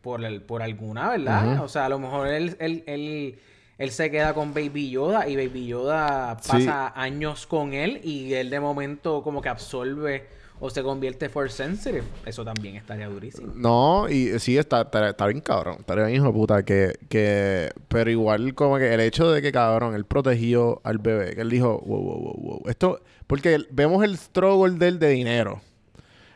[0.02, 1.62] por, el, por alguna, ¿verdad?
[1.62, 3.38] O sea, a lo mejor él, él, él,
[3.78, 6.50] él se queda con Baby Yoda y Baby Yoda Sí.
[6.50, 10.26] pasa años con él y él de momento como que absorbe
[10.58, 12.04] o se convierte force sensitive.
[12.24, 13.52] Eso también estaría durísimo.
[13.54, 15.76] No, y sí, está, está, está bien cabrón.
[15.80, 16.62] Está bien hijo de puta.
[16.62, 21.34] Que, que, pero igual como que el hecho de que cabrón, él protegió al bebé.
[21.34, 22.62] Que él dijo, wow, wow, wow, wow.
[22.66, 25.60] Esto, porque vemos el struggle de él de dinero.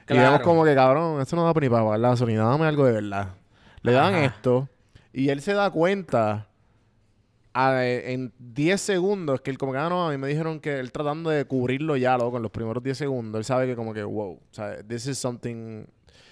[0.09, 2.85] Y vemos como que cabrón, esto no da ni para pagar la gasolina, dame algo
[2.85, 3.29] de verdad.
[3.83, 4.25] Le dan Ajá.
[4.25, 4.69] esto.
[5.13, 6.49] Y él se da cuenta
[7.53, 10.79] a- en 10 segundos que él como que, ah, no, a mí me dijeron que
[10.79, 13.93] él tratando de cubrirlo ya, loco, en los primeros 10 segundos, él sabe que como
[13.93, 15.85] que, wow, o sea, this is something...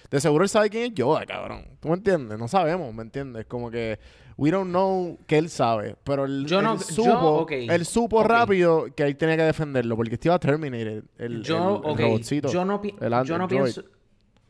[0.09, 1.65] De seguro él sabe quién es Yoda, cabrón.
[1.79, 2.39] ¿Tú me entiendes?
[2.39, 3.45] No sabemos, ¿me entiendes?
[3.45, 3.99] Como que
[4.37, 7.85] we don't know que él sabe, pero él, Yo no- él yo- supo, ok, él
[7.85, 8.25] supo ok.
[8.27, 11.91] rápido que él tenía que defenderlo porque este iba a Terminator, el, yo, el- el
[11.91, 12.51] ok, robotcito.
[12.51, 13.83] yo no, el yo no pienso...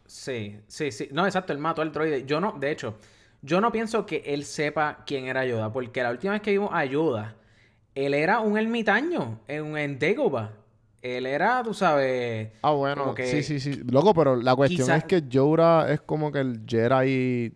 [0.05, 1.09] Sí, sí, sí.
[1.11, 2.23] No, exacto, él mató al droide.
[2.25, 2.95] Yo no, de hecho,
[3.41, 6.69] yo no pienso que él sepa quién era Yoda, porque la última vez que vimos
[6.73, 7.35] a Yoda,
[7.95, 10.51] él era un ermitaño en, en Dagobah.
[11.01, 12.51] Él era, tú sabes...
[12.61, 13.81] Ah, bueno, que sí, sí, sí.
[13.89, 17.53] Loco, pero la cuestión quizá- es que Yoda es como que el Jedi...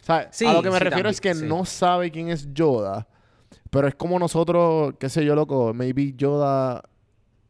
[0.00, 1.44] O sea, Sí, a lo que me sí, refiero es que sí.
[1.46, 3.08] no sabe quién es Yoda,
[3.70, 6.84] pero es como nosotros, qué sé yo, loco, maybe Yoda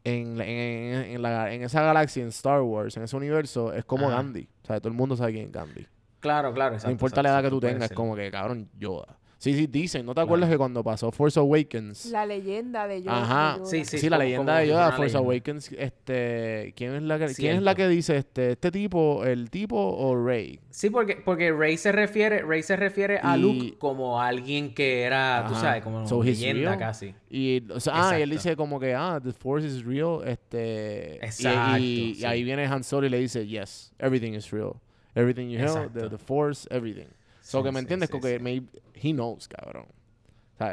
[0.03, 3.85] en, la- en, en la- en esa galaxia, en Star Wars, en ese universo, es
[3.85, 4.15] como Ajá.
[4.17, 4.47] Gandhi.
[4.63, 5.85] O sea, todo el mundo sabe quién es Gandhi.
[6.25, 6.87] Claro, claro, exacto.
[6.89, 7.95] no importa la exacto, edad que tú tengas, es ser.
[7.95, 9.17] como que, cabrón, Yoda.
[9.37, 10.05] Sí, sí, dicen.
[10.07, 12.07] ¿No te acuerdas que cuando pasó Force Awakens?
[12.07, 13.21] La leyenda de Yoda.
[13.21, 13.51] Ajá.
[13.53, 13.69] de Yoda.
[13.69, 13.97] Sí, sí.
[13.99, 15.19] Sí, la como- leyenda como de Yoda, Force leyenda.
[15.19, 19.51] Awakens, este, ¿quién es la que, ¿quién es la que dice este, este tipo, el
[19.51, 20.59] tipo o Rey?
[20.71, 25.01] Sí, porque, porque Rey se refiere, Rey se refiere a Y- Luke como alguien que
[25.03, 25.61] era, tú Ajá.
[25.61, 26.79] sabes, como So leyenda real.
[26.79, 27.13] casi.
[27.29, 31.19] Y, o sea, ah, y él dice como que, ah, the Force is real, este,
[31.21, 32.25] y- Exacto, y, y sí.
[32.25, 34.71] ahí viene Han Solo y le dice, yes, everything is real,
[35.15, 37.07] everything you know, the, the Force, everything.
[37.41, 39.85] So Sí, que me sí, entiendes, como que maybe- he knows, cabrón.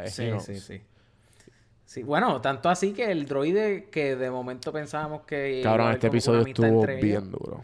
[0.07, 0.81] Sí, sí, sí.
[1.85, 6.41] Sí, bueno, tanto así que el droide que de momento pensábamos que Cabrón, este episodio
[6.47, 7.63] estuvo bien duro.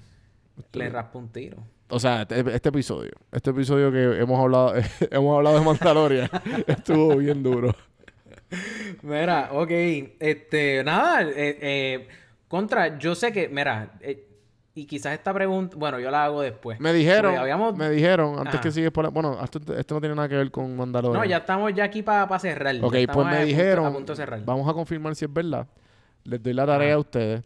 [0.74, 1.58] Le raspó un tiro.
[1.88, 4.76] O sea, este, este episodio, este episodio que hemos hablado,
[5.12, 6.30] hemos hablado de Mandalorian,
[6.68, 7.74] estuvo bien duro.
[9.02, 9.72] Mira, ok,
[10.20, 12.08] este, nada, eh, eh,
[12.48, 14.28] contra, yo sé que, mira, eh,
[14.76, 16.80] y quizás esta pregunta, bueno, yo la hago después.
[16.80, 18.62] Me dijeron, habíamos- me dijeron, antes Ajá.
[18.62, 19.10] que sigues por la...
[19.10, 21.22] Bueno, esto, esto no tiene nada que ver con Mandalorian.
[21.22, 22.76] No, ya estamos ya aquí para cerrar.
[22.76, 24.46] ya Ok, pues a me punto- dijeron, a punto de cerrar.
[24.46, 25.68] vamos a confirmar si es verdad.
[26.24, 26.96] Les doy la tarea Ajá.
[26.96, 27.44] a ustedes,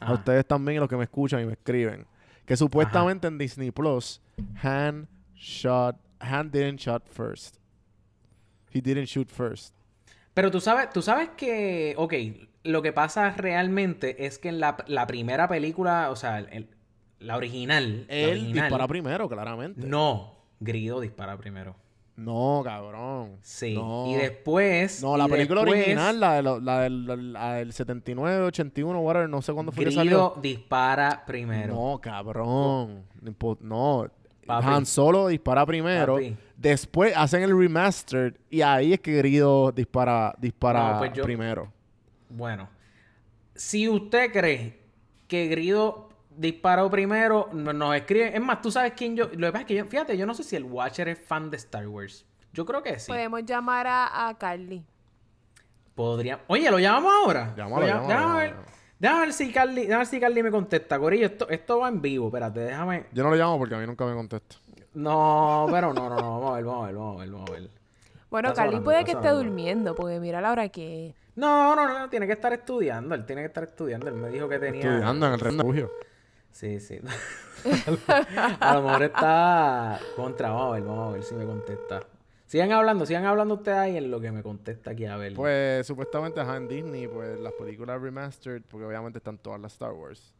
[0.00, 2.06] a ustedes también y los que me escuchan y me escriben,
[2.44, 4.20] que supuestamente en Disney Plus,
[4.62, 7.56] Han shot, Han didn't shot first.
[8.72, 9.74] He didn't shoot first.
[10.34, 12.14] Pero tú sabes, tú sabes que, ok,
[12.68, 16.68] lo que pasa realmente es que en la, la primera película, o sea, el-
[17.20, 19.86] la original, la Él original, dispara primero, claramente.
[19.86, 21.74] no, Grido dispara primero.
[22.16, 23.36] No, cabrón.
[23.42, 23.74] Sí.
[23.74, 24.06] No.
[24.08, 25.00] Y después.
[25.02, 29.00] No, la película después, original, la, de lo- la del, la- la del 79, 81,
[29.00, 30.32] whatever, no sé cuándo fue que salió.
[30.32, 31.74] Grido dispara primero.
[31.74, 33.04] No, cabrón.
[33.20, 34.08] No impo- No.
[34.46, 34.66] Papi.
[34.66, 36.14] Han Solo dispara primero.
[36.14, 36.36] Papi.
[36.56, 41.72] Después hacen el remastered y ahí es que Grido dispara, dispara No, pues yo- primero.
[42.30, 42.68] Bueno,
[43.54, 44.78] si usted cree
[45.26, 48.34] que Grido disparó primero, no- nos escribe.
[48.34, 49.24] Es más, tú sabes quién yo.
[49.32, 51.50] Lo que pasa es que yo, fíjate, yo no sé si el Watcher es fan
[51.50, 52.24] de Star Wars.
[52.52, 53.08] Yo creo que sí.
[53.08, 54.84] Podemos llamar a, a Carly.
[55.94, 56.40] Podría.
[56.46, 57.54] Oye, ¿lo llamamos ahora?
[57.56, 58.66] Llámalo, llámalo, déjame, ver, llámalo.
[59.00, 60.98] déjame ver si Carly, déjame ver si Carly me contesta.
[60.98, 62.28] Corillo, esto, esto va en vivo.
[62.28, 63.06] Espérate, déjame.
[63.12, 64.56] Yo no lo llamo porque a mí nunca me contesta.
[64.94, 66.40] No, pero no, no, no.
[66.40, 67.70] Vamos a ver, vamos a ver, vamos a ver, vamos a ver.
[68.30, 71.14] Bueno, Carly puede que esté durmiendo, porque mira la hora que.
[71.34, 73.14] No, no, no, tiene que estar estudiando.
[73.14, 74.08] Él tiene que estar estudiando.
[74.08, 74.82] Él me dijo que tenía.
[74.82, 75.90] Estudiando en el refugio.
[76.50, 76.98] Sí, sí.
[78.60, 80.50] a lo mejor está contra.
[80.50, 82.02] Vamos a ver, vamos a ver si me contesta.
[82.46, 85.34] Sigan hablando, sigan hablando ustedes ahí en lo que me contesta aquí a ver.
[85.34, 89.92] Pues supuestamente ajá, en Disney, pues las películas remastered, porque obviamente están todas las Star
[89.92, 90.34] Wars.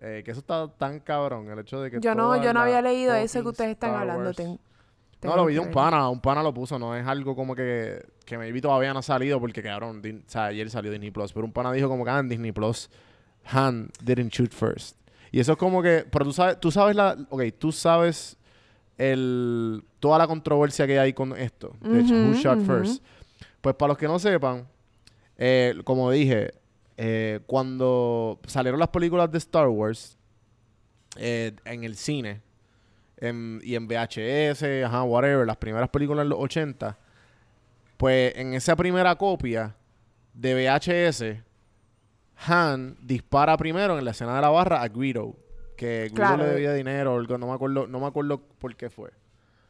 [0.00, 2.82] Eh, que eso está tan cabrón, el hecho de que Yo no, yo no había
[2.82, 4.24] leído eso que ustedes están Star hablando.
[4.26, 4.60] Wars- ten-
[5.22, 8.04] No, lo vi de un pana, un pana lo puso, no es algo como que,
[8.24, 11.46] que maybe todavía no ha salido porque quedaron, o sea, ayer salió Disney Plus, pero
[11.46, 12.90] un pana dijo como que ah, en Disney Plus,
[13.46, 14.96] Han didn't shoot first.
[15.30, 18.36] Y eso es como que, pero tú sabes, tú sabes la, ok, tú sabes
[18.98, 23.02] el, toda la controversia que hay con esto, de hecho, who shot first.
[23.60, 24.66] Pues para los que no sepan,
[25.38, 26.52] eh, como dije,
[26.96, 30.18] eh, cuando salieron las películas de Star Wars
[31.16, 32.42] eh, en el cine
[33.22, 36.98] en- y en VHS, ajá, whatever, las primeras películas en los 80,
[37.96, 39.74] pues en esa primera copia
[40.34, 41.42] de VHS,
[42.48, 45.36] Han dispara primero en la escena de la barra a Guido,
[45.76, 46.42] que Guido Claro.
[46.44, 49.10] le debía dinero, no me acuerdo, no me acuerdo por qué fue.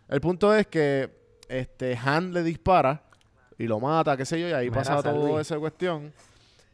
[0.08, 1.10] El punto es que
[1.48, 3.02] este Han le dispara
[3.58, 6.12] y lo mata, qué sé yo, y ahí pasa toda esa cuestión.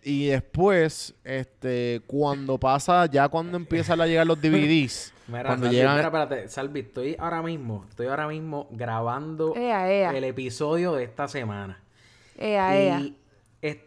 [0.04, 5.76] Y después, este, cuando pasa, ya cuando empiezan a llegar los DVDs, Mira, cuando Salvi,
[5.76, 10.16] llegan, mira, espérate, Salvi, estoy ahora mismo, estoy ahora mismo grabando Ea, ea.
[10.16, 11.80] el episodio de esta semana.
[12.38, 12.98] Ea, ea.
[13.00, 13.16] Y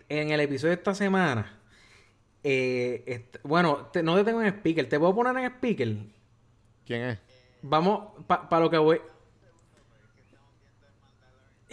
[0.09, 1.59] en el episodio de esta semana,
[2.43, 5.97] eh, est- bueno, te- no te tengo en speaker, ¿te puedo poner en speaker?
[6.85, 7.19] ¿quién es?
[7.63, 9.01] Vamos, para lo que voy.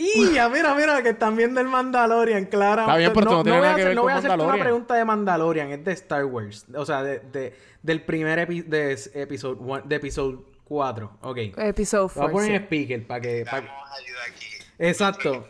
[0.01, 2.83] Y ya, mira, mira, que están viendo el Mandalorian, claro.
[2.83, 4.45] Está bien, pero no tiene voy a nada que hacer- ver no voy a hacerte
[4.45, 6.66] una pregunta de Mandalorian, es de Star Wars.
[6.75, 7.53] O sea, de, de-
[7.83, 11.19] del primer epi- de episodio de episodio 4.
[11.23, 11.39] Ok.
[11.57, 12.65] Episodio Voy a poner en 4.
[12.66, 13.45] speaker para que.
[13.45, 14.47] pa' que- Vamos a ayudar aquí.
[14.79, 15.49] Exacto.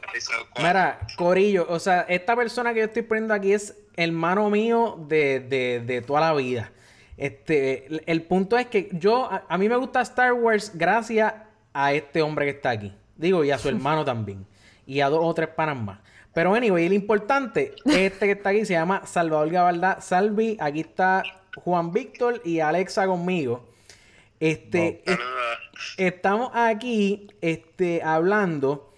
[0.57, 5.41] Mira, Corillo, o sea, esta persona que yo estoy poniendo aquí es hermano mío de,
[5.41, 6.73] de, de toda la vida.
[7.19, 11.35] Este, el, el punto es que yo, a, a mí me gusta Star Wars gracias
[11.75, 12.97] a este hombre que está aquí.
[13.19, 14.47] Digo, y a su hermano también.
[14.87, 15.99] Y a dos o tres panas más.
[16.33, 20.57] Pero anyway, el importante, este que está aquí se llama Salvador Gabaldá Salvi.
[20.61, 21.25] Aquí está
[21.57, 23.67] Juan Víctor y Alexa conmigo.
[24.39, 25.03] Este,
[25.97, 28.95] estamos aquí este, hablando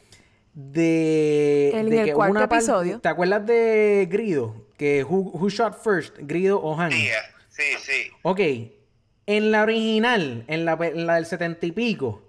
[0.53, 3.01] de, En de el que cuarto una episodio.
[3.01, 4.55] ¿Te acuerdas de Grido?
[4.77, 6.93] Que who, who shot first, Grido o Han.
[6.93, 7.13] Sí, eh,
[7.49, 8.11] sí, sí.
[8.23, 8.41] Ok,
[9.27, 12.23] en la original, en la, en la del setenta y pico,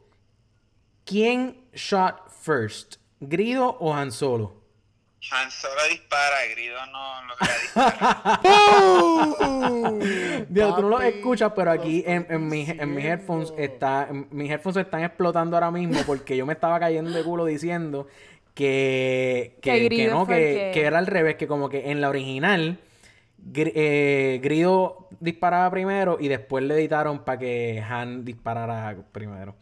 [1.12, 2.96] ¿quién shot first?
[3.20, 4.62] ¿Grido o Han Solo?
[5.32, 8.40] Han Solo dispara, Grido no logra disparar.
[10.50, 14.50] Dios, tú no lo escuchas, pero aquí en, mis, en mis headphones está, en- mis
[14.50, 18.08] headphones están explotando ahora mismo porque yo me estaba cayendo de culo diciendo
[18.54, 20.40] que, que, Que que Grido no, que, el
[20.74, 22.80] que- que era al revés, que como que en la original
[23.54, 29.56] Gr- eh, Grido disparaba primero y después le editaron para que Han disparara primero.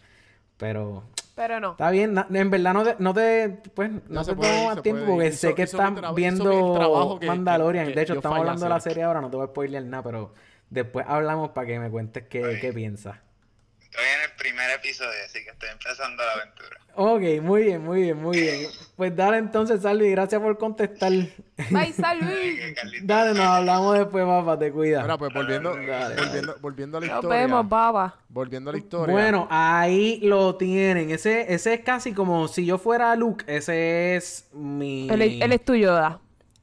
[0.57, 1.03] Pero
[1.39, 1.71] Pero no.
[1.71, 4.81] está bien, en verdad no te, no te pues no, se te puede tomo más
[4.81, 7.87] tiempo porque sé que mi viendo trabajo que- Mandalorian.
[7.87, 10.03] que- de hecho, estamos hablando de la serie ahora, no te voy a spoilear nada,
[10.03, 10.33] pero
[10.69, 13.15] después hablamos para que me cuentes qué, qué piensas.
[13.99, 16.77] Estoy en el primer episodio, así que estoy empezando la aventura.
[16.95, 18.67] Ok, muy bien, muy bien, muy bien.
[18.95, 21.11] Pues dale entonces, Salvi, gracias por contestar.
[21.11, 25.01] Bye, Carlito- dale, nos hablamos después, papá, te cuida.
[25.01, 26.15] Mira, pues volviendo, Dale.
[26.15, 27.39] volviendo, volviendo a la Nos historia.
[27.41, 28.19] vemos, baba.
[28.29, 29.13] Volviendo a la historia.
[29.13, 31.09] Bueno, ahí lo tienen.
[31.11, 35.09] Ese, ese es casi como si yo fuera Luke, ese es mi...
[35.09, 36.19] Él, él es tu Yoda.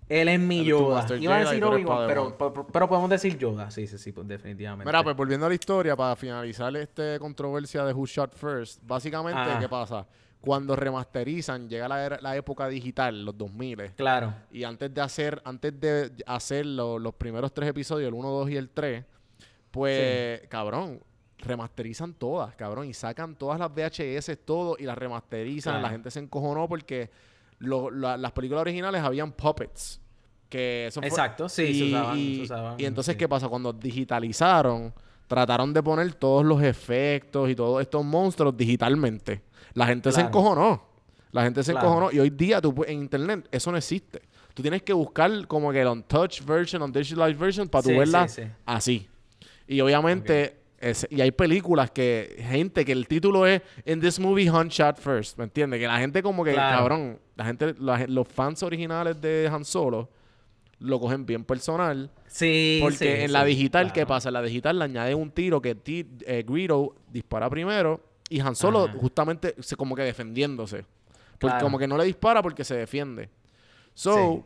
[0.09, 0.97] Él es mi Yoda.
[0.97, 3.71] Master Iba a decir Obi-Wan, pero, pero, pero podemos decir Yoda.
[3.71, 4.87] Sí, sí, sí, pues definitivamente.
[4.89, 9.41] Mira, pues volviendo a la historia, para finalizar esta controversia de Who Shot First, básicamente,
[9.41, 9.59] Ajá.
[9.59, 10.07] ¿qué pasa?
[10.41, 14.33] Cuando remasterizan, llega la, era- la época digital, los 2000, Claro.
[14.53, 18.51] y antes de hacer, antes de hacer lo- los primeros tres episodios, el 1, 2
[18.51, 19.05] y el 3,
[19.73, 21.01] pues, cabrón,
[21.39, 25.83] remasterizan todas, cabrón, y sacan todas las VHS, todo, y las remasterizan, Claro.
[25.83, 27.11] la gente se encojonó porque
[27.59, 30.01] lo- la- las películas originales habían puppets.
[30.49, 33.19] Que eso fue- Exacto, sí, se y, usaban- y- se usaban, y entonces, sí.
[33.19, 33.49] ¿qué pasa?
[33.49, 34.95] Cuando digitalizaron,
[35.27, 39.43] trataron de poner todos los efectos y todos estos monstruos digitalmente.
[39.75, 40.83] La gente se encojonó.
[41.33, 41.89] La gente se Claro.
[41.89, 42.13] encojonó.
[42.13, 44.23] Y hoy día tú, en internet eso no existe.
[44.55, 48.43] Tú tienes que buscar como que el untouched version, undigitalized version para Sí, verla sí,
[48.43, 48.49] sí.
[48.65, 49.09] así.
[49.67, 54.49] Y obviamente, es- y hay películas que, gente, que el título es In this movie,
[54.49, 55.39] Han shot first.
[55.39, 55.81] ¿Me entiendes?
[55.81, 56.79] Que la gente como que, Claro.
[56.79, 60.09] cabrón, la gente, la los fans originales de Han Solo
[60.81, 62.11] lo cogen bien personal.
[62.27, 64.29] Sí, Porque sí, en la digital, ¿qué pasa?
[64.29, 68.55] En la digital le añade un tiro que ti- eh, Greedo dispara primero y Han
[68.55, 68.93] Solo Ajá.
[68.99, 70.85] justamente se como que defendiéndose.
[71.39, 71.65] Porque Claro.
[71.65, 73.31] como que no le dispara porque se defiende.
[73.95, 74.43] So, Sí.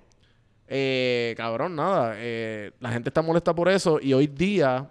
[0.69, 2.15] eh, cabrón, nada.
[2.17, 4.89] eh, la gente está molesta por eso y hoy día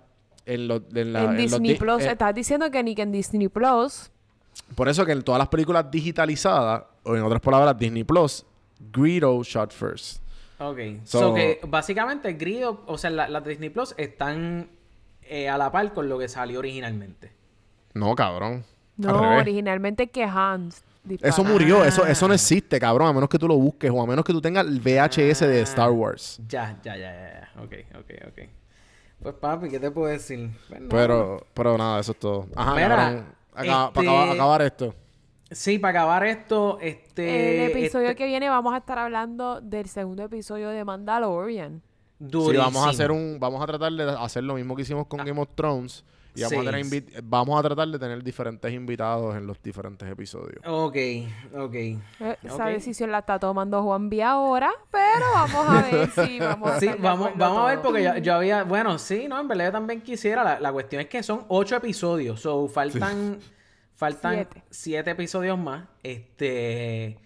[0.53, 2.03] en, los en, la- en en los Disney di- Plus.
[2.03, 4.09] eh, Estás diciendo que ni que en Disney Plus.
[4.75, 8.45] por eso que en todas las películas digitalizadas, o en otras palabras, Disney Plus,
[8.91, 10.21] Greedo shot first.
[10.59, 10.77] Ok.
[11.05, 14.69] So- So, que básicamente Grido, o sea, la- las Disney Plus están
[15.23, 17.31] eh, a la par con lo que salió originalmente.
[17.93, 18.63] No, cabrón.
[18.97, 20.83] No, originalmente que Hans.
[21.03, 21.29] dispara.
[21.29, 24.05] Eso murió, eso, eso no existe, cabrón, a menos que tú lo busques o a
[24.05, 25.63] menos que tú tengas el VHS de Ah.
[25.63, 26.41] Star Wars.
[26.49, 27.61] Ya, ya, ya, ya, ya.
[27.63, 28.49] Ok, ok, ok.
[29.21, 30.49] Pues papi, ¿qué te puedo decir?
[30.69, 30.81] Pues.
[30.89, 32.47] Pero, pero nada, eso es todo.
[32.55, 33.25] Ajá, Mira, cabrón.
[33.53, 34.95] Acá- este- Para acabar, acabar esto.
[35.51, 37.65] Sí, para acabar esto, este...
[37.65, 41.81] El episodio este- que viene vamos a estar hablando del segundo episodio de Mandalorian.
[42.19, 42.63] Sí, Durísimo.
[42.63, 45.39] vamos a hacer un, vamos a tratar de hacer lo mismo que hicimos con Game
[45.41, 46.03] of Thrones.
[46.35, 46.49] Y vamos.
[46.49, 46.67] Sí.
[46.67, 50.61] a tener invi- vamos a tratar de tener diferentes invitados en los diferentes episodios.
[50.65, 50.95] Ok,
[51.57, 51.73] ok.
[51.73, 51.97] Eh,
[52.43, 56.79] Esa decisión la está tomando Juan B ahora, pero vamos a ver si vamos a
[56.79, 58.63] Sí, vamos, a ver porque yo, yo había...
[58.63, 60.43] Bueno, sí, no, en verdad yo también quisiera.
[60.43, 62.39] La, la cuestión es que son ocho episodios.
[62.41, 63.39] So, faltan...
[63.95, 64.63] Faltan Siete.
[64.69, 65.11] siete.
[65.11, 65.85] episodios más.
[66.03, 67.17] Este...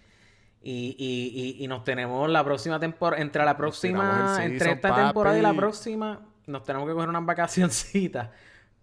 [0.62, 3.20] Y, y, y, y nos tenemos la próxima temporada...
[3.22, 4.38] Entre la próxima...
[4.42, 6.20] Entre esta temporada y la próxima...
[6.46, 8.28] Nos tenemos que coger unas vacacioncitas.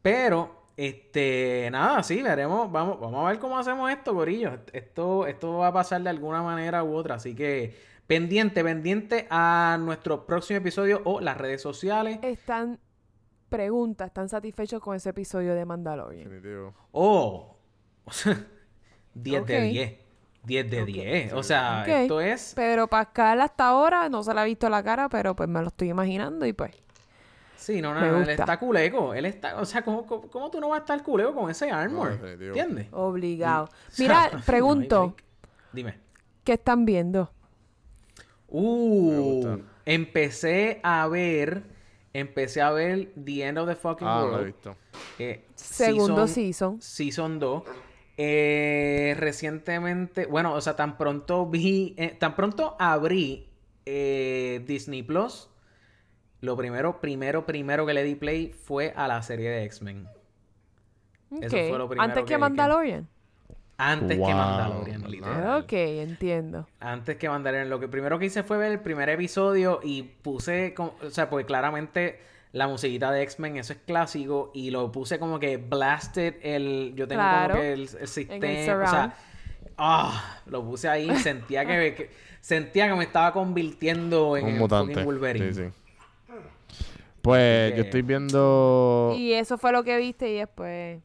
[0.02, 0.60] Pero...
[0.78, 4.58] Este, nada, sí, veremos, vamos, vamos a ver cómo hacemos esto, Corillo.
[4.74, 7.76] Esto, esto va a pasar de alguna manera u otra, así que
[8.08, 12.18] pendiente, pendiente a nuestro próximo episodio o las redes sociales.
[12.24, 12.80] Están,
[13.50, 16.24] pregunta, ¿están satisfechos con ese episodio de Mandalorian?
[16.30, 16.74] Definitivo.
[16.94, 17.58] O
[19.14, 19.48] 10 Ok.
[19.48, 19.94] de 10.
[20.44, 20.88] 10 de Ok.
[20.88, 21.34] 10.
[21.34, 22.54] O sea, esto es.
[22.56, 25.68] Pedro Pascal hasta ahora no se le ha visto la cara, pero pues me lo
[25.68, 26.72] estoy imaginando y pues.
[27.62, 28.32] Sí, no, no, Me no, él gusta.
[28.34, 29.14] está culeco.
[29.14, 29.60] Él está.
[29.62, 32.14] O sea, ¿cómo, cómo, cómo tú no vas a estar culeco con ese armor?
[32.14, 32.48] definitivo.
[32.56, 32.88] ¿Entiendes?
[32.92, 33.66] Obligado.
[33.66, 35.16] O sea, Mira, no pregunto.
[35.72, 36.00] Dime.
[36.44, 37.32] ¿qué están viendo?
[38.48, 41.64] Uh, empecé a ver.
[42.14, 44.46] Empecé a ver The End of the Fucking Ah, lo he World.
[44.48, 44.76] visto.
[45.20, 46.82] eh, Segundo season- season.
[46.82, 47.64] Season 2.
[48.18, 53.48] Eh, recientemente, bueno, o sea, tan pronto vi, eh, tan pronto abrí
[53.86, 55.50] eh, Disney Plus,
[56.42, 60.08] lo primero, primero, primero que le di play fue a la serie de X-Men.
[61.40, 63.08] Eso fue lo primero Antes que- que que- Mandalorian.
[63.78, 65.12] Antes que Wow, Mandalorian, ¿verdad?
[65.12, 65.64] literal.
[65.64, 66.68] Ok, entiendo.
[66.80, 67.70] Antes que Mandalorian.
[67.70, 71.30] Lo que primero que hice fue ver el primer episodio y puse, como- o sea,
[71.32, 72.20] pues claramente
[72.52, 77.08] la musiquita de X-Men, eso es clásico, y lo puse como que blasted el, yo
[77.08, 77.52] tengo Claro.
[77.54, 79.14] como que el, el sistema, o sea.
[79.78, 82.10] Ah, lo puse ahí y sentía que, que-
[82.42, 85.02] sentía que me estaba convirtiendo en Un mutante.
[85.04, 85.54] Wolverine.
[85.54, 85.70] Sí, sí.
[87.22, 89.14] Pues que- yo estoy viendo.
[89.18, 91.00] Y eso fue lo que viste y después...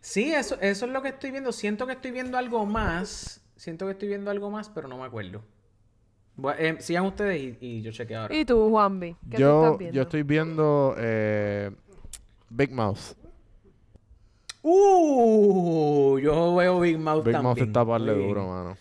[0.00, 1.52] Sí, eso, eso es lo que estoy viendo.
[1.52, 3.42] Siento que estoy viendo algo más.
[3.56, 5.42] Siento que estoy viendo algo más, pero no me acuerdo.
[6.58, 8.34] Eh, sigan ustedes y, y yo chequeo ahora.
[8.34, 9.14] ¿Y tú, Juanvi?
[9.30, 9.96] ¿Qué tú Yo, estás viendo?
[9.96, 11.70] yo estoy viendo eh,
[12.48, 12.98] Big Mouth.
[14.62, 17.42] Uh, yo veo Big Mouth Big también.
[17.42, 18.28] Mouth está par de Muy bien.
[18.28, 18.76] duro, mano.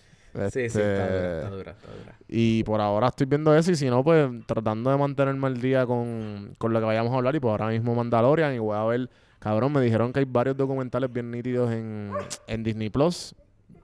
[0.52, 2.16] Sí, sí, está dura, Este, está dura, está dura.
[2.28, 5.86] Y por ahora estoy viendo eso y si no, pues tratando de mantenerme al día
[5.86, 7.36] con, con lo que vayamos a hablar.
[7.36, 10.56] Y pues ahora mismo Mandalorian y voy a ver, cabrón, me dijeron que hay varios
[10.56, 12.12] documentales bien nítidos en,
[12.48, 13.34] en Disney Plus.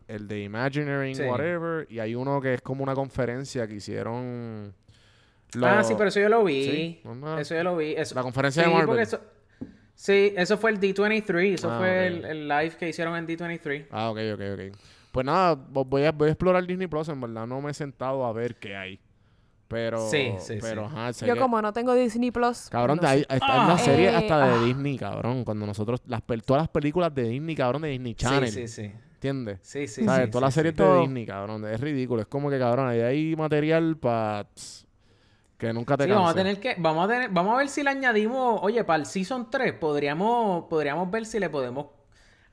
[0.07, 1.23] El de Imagineering, Sí.
[1.23, 1.87] whatever.
[1.89, 4.71] Y hay uno que es como una conferencia que hicieron...
[5.63, 6.63] Ah, sí, pero eso yo lo vi.
[6.63, 7.01] Sí,
[7.39, 7.93] Eso yo lo vi.
[7.93, 8.99] Eso- La conferencia de Marvel.
[8.99, 9.19] eso-
[9.97, 11.53] Sí, eso fue el D23.
[11.53, 13.85] Eso Ah, fue el, el live que hicieron en D23.
[13.91, 14.77] Ah, ok, ok, ok.
[15.15, 17.07] Pues nada, vo- voy a, voy a explorar Disney Plus.
[17.07, 18.99] En verdad no me he sentado a ver qué hay.
[19.69, 20.09] Pero...
[20.09, 20.95] Sí, sí, pero, sí.
[20.95, 22.69] ajá, Yo que- como no tengo Disney Plus...
[22.69, 23.77] Cabrón, no hay, está una Ah.
[23.77, 24.63] serie Eh, hasta de ah.
[24.65, 25.45] Disney, cabrón.
[25.45, 28.51] Cuando nosotros, las, todas las películas de Disney, cabrón, de Disney Channel.
[28.51, 28.91] Sí, sí, sí.
[29.13, 29.59] ¿Entiendes?
[29.63, 30.25] Sí, sí, ¿Sabes?
[30.25, 30.77] sí, todas sí, las series sí.
[30.77, 31.01] de Todo.
[31.01, 31.65] Disney, cabrón.
[31.65, 32.21] Es ridículo.
[32.21, 34.45] Es como que, cabrón, ahí hay material para...
[35.57, 37.81] Que nunca te Sí, vamos a tener que, vamos a tener, vamos a ver si
[37.81, 41.87] le añadimos, oye, para el Season 3 podríamos, podríamos ver si le podemos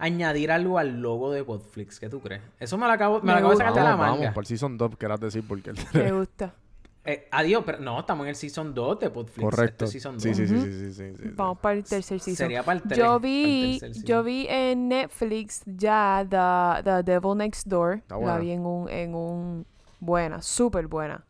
[0.04, 1.98] añadir algo al logo de Podflix.
[2.00, 2.42] ¿Qué tú crees?
[2.60, 4.34] Eso me lo acabo, me Me lo acabo de sacar de la Vamos, vamos, manga.
[4.34, 5.70] por el Season 2, querás decir, porque...
[5.70, 6.54] el- Me gusta.
[7.04, 9.42] Eh, adiós, pero no, estamos en el Season 2 de Podflix.
[9.44, 9.84] Correcto.
[9.86, 10.22] Este es Season 2.
[10.22, 11.28] Sí, sí, sí, sí, sí, sí, sí, sí.
[11.34, 12.36] Vamos para el tercer season.
[12.36, 14.06] Sería para el tres, yo para el vi, tercer season.
[14.06, 17.94] yo vi en Netflix ya The, The Devil Next Door.
[17.96, 18.34] Está buena.
[18.34, 19.66] La vi en un, en un
[19.98, 21.24] buena, súper buena.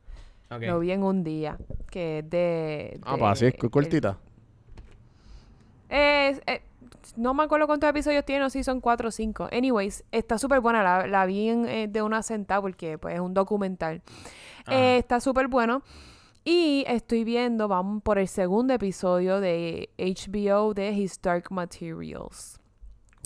[0.61, 1.57] Lo vi en un día.
[1.91, 3.01] Que es de.
[3.05, 4.19] Ah, de- pues así es, cu- el- cortita.
[5.89, 6.63] Es- eh,
[7.17, 9.49] no me acuerdo cuántos episodios tiene, no sé si son cuatro o cinco.
[9.53, 10.83] Anyways, está súper buena.
[10.83, 14.03] La, la vi en, eh, de una sentada porque pues, es un documental.
[14.69, 15.83] Eh, está súper bueno.
[16.45, 22.59] Y estoy viendo, vamos por el segundo episodio de HBO de His Dark Materials.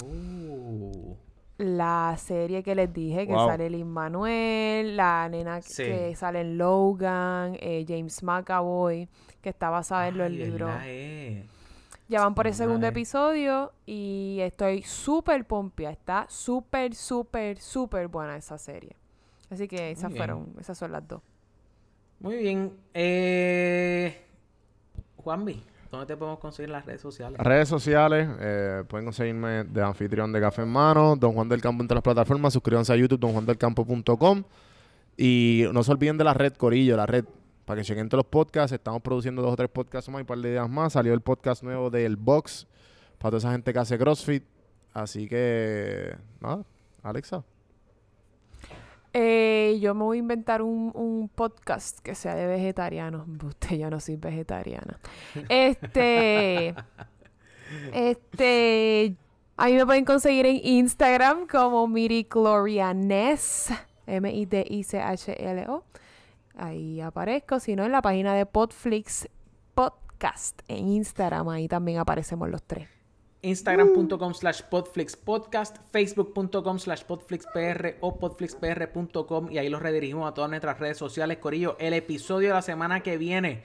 [0.04, 1.14] Uh.
[1.58, 3.48] La serie que les dije, que Wow.
[3.48, 5.84] sale Lin Manuel, la nena Sí.
[5.84, 9.08] que sale en Logan, eh, James McAvoy,
[9.40, 10.70] que está basada en los libros.
[12.08, 15.90] Ya van por el segundo episodio y estoy súper pompia.
[15.90, 18.96] Está súper, súper, súper buena esa serie.
[19.50, 21.22] Así que esas fueron, esas son las dos.
[22.20, 22.72] Muy bien.
[22.94, 24.22] Eh...
[25.16, 25.60] Juanvi,
[25.90, 27.38] ¿dónde te podemos conseguir las redes sociales?
[27.40, 31.82] Redes sociales, eh, pueden conseguirme de anfitrión de Café en Mano, Don Juan del Campo
[31.82, 34.44] en todas las plataformas, suscríbanse a YouTube, donjuandelcampo.com
[35.16, 37.24] y no se olviden de la red Corillo, la red,
[37.66, 40.26] para que chequen todos los podcasts, estamos produciendo dos o tres podcasts más y un
[40.26, 42.66] par de días más, salió el podcast nuevo del Box,
[43.18, 44.44] para toda esa gente que hace CrossFit,
[44.94, 46.64] así que, nada,
[47.02, 47.44] Alexa.
[49.12, 53.26] Eh, yo me voy a inventar un, podcast que sea de vegetarianos.
[53.44, 54.98] Usted, yo no soy vegetariana.
[55.48, 56.74] Este.
[57.92, 59.16] este.
[59.56, 63.70] A mí me pueden conseguir en Instagram como Miriclorianes.
[64.06, 65.82] M-I-D-I-C-H-L-O.
[66.56, 67.60] Ahí aparezco.
[67.60, 69.28] Si no, en la página de Podflix
[69.74, 71.48] Podcast en Instagram.
[71.48, 72.88] Ahí también aparecemos los tres.
[73.42, 80.80] Instagram.com slash podflixpodcast, Facebook.com slash podflixpr o podflixpr.com y ahí los redirigimos a todas nuestras
[80.80, 81.38] redes sociales.
[81.38, 83.62] Corillo, el episodio de la semana que viene,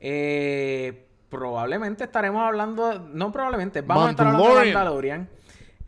[0.00, 5.28] eh, probablemente estaremos hablando, no probablemente, vamos a estar hablando de Mandalorian.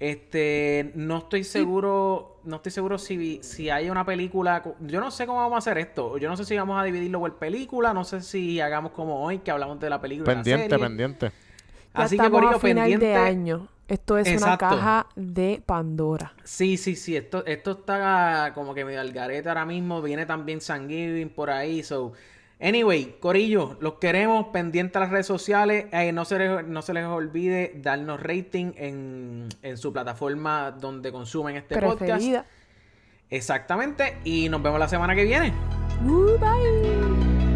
[0.00, 5.26] Este, no estoy seguro, no estoy seguro si, si hay una película, yo no sé
[5.26, 8.04] cómo vamos a hacer esto, yo no sé si vamos a dividirlo por película, no
[8.04, 10.30] sé si hagamos como hoy que hablamos de la película.
[10.32, 10.84] la Pendiente, serie.
[10.86, 11.32] pendiente.
[11.94, 13.06] Ya Así que a final pendiente.
[13.06, 13.68] de año.
[13.88, 14.66] Esto es Exacto.
[14.66, 16.34] una caja de Pandora.
[16.44, 17.16] Sí, sí, sí.
[17.16, 20.02] Esto, esto está como que medio al garete ahora mismo.
[20.02, 21.82] Viene también Thanksgiving por ahí.
[21.82, 22.12] So,
[22.60, 25.86] anyway, Corillo, los queremos pendientes a las redes sociales.
[25.92, 31.12] Eh, no, se les, no se les olvide darnos rating en, en su plataforma donde
[31.12, 31.98] consumen este podcast.
[31.98, 32.46] Preferida.
[33.30, 34.18] Exactamente.
[34.24, 35.52] Y nos vemos la semana que viene.
[36.04, 37.47] Uh, bye.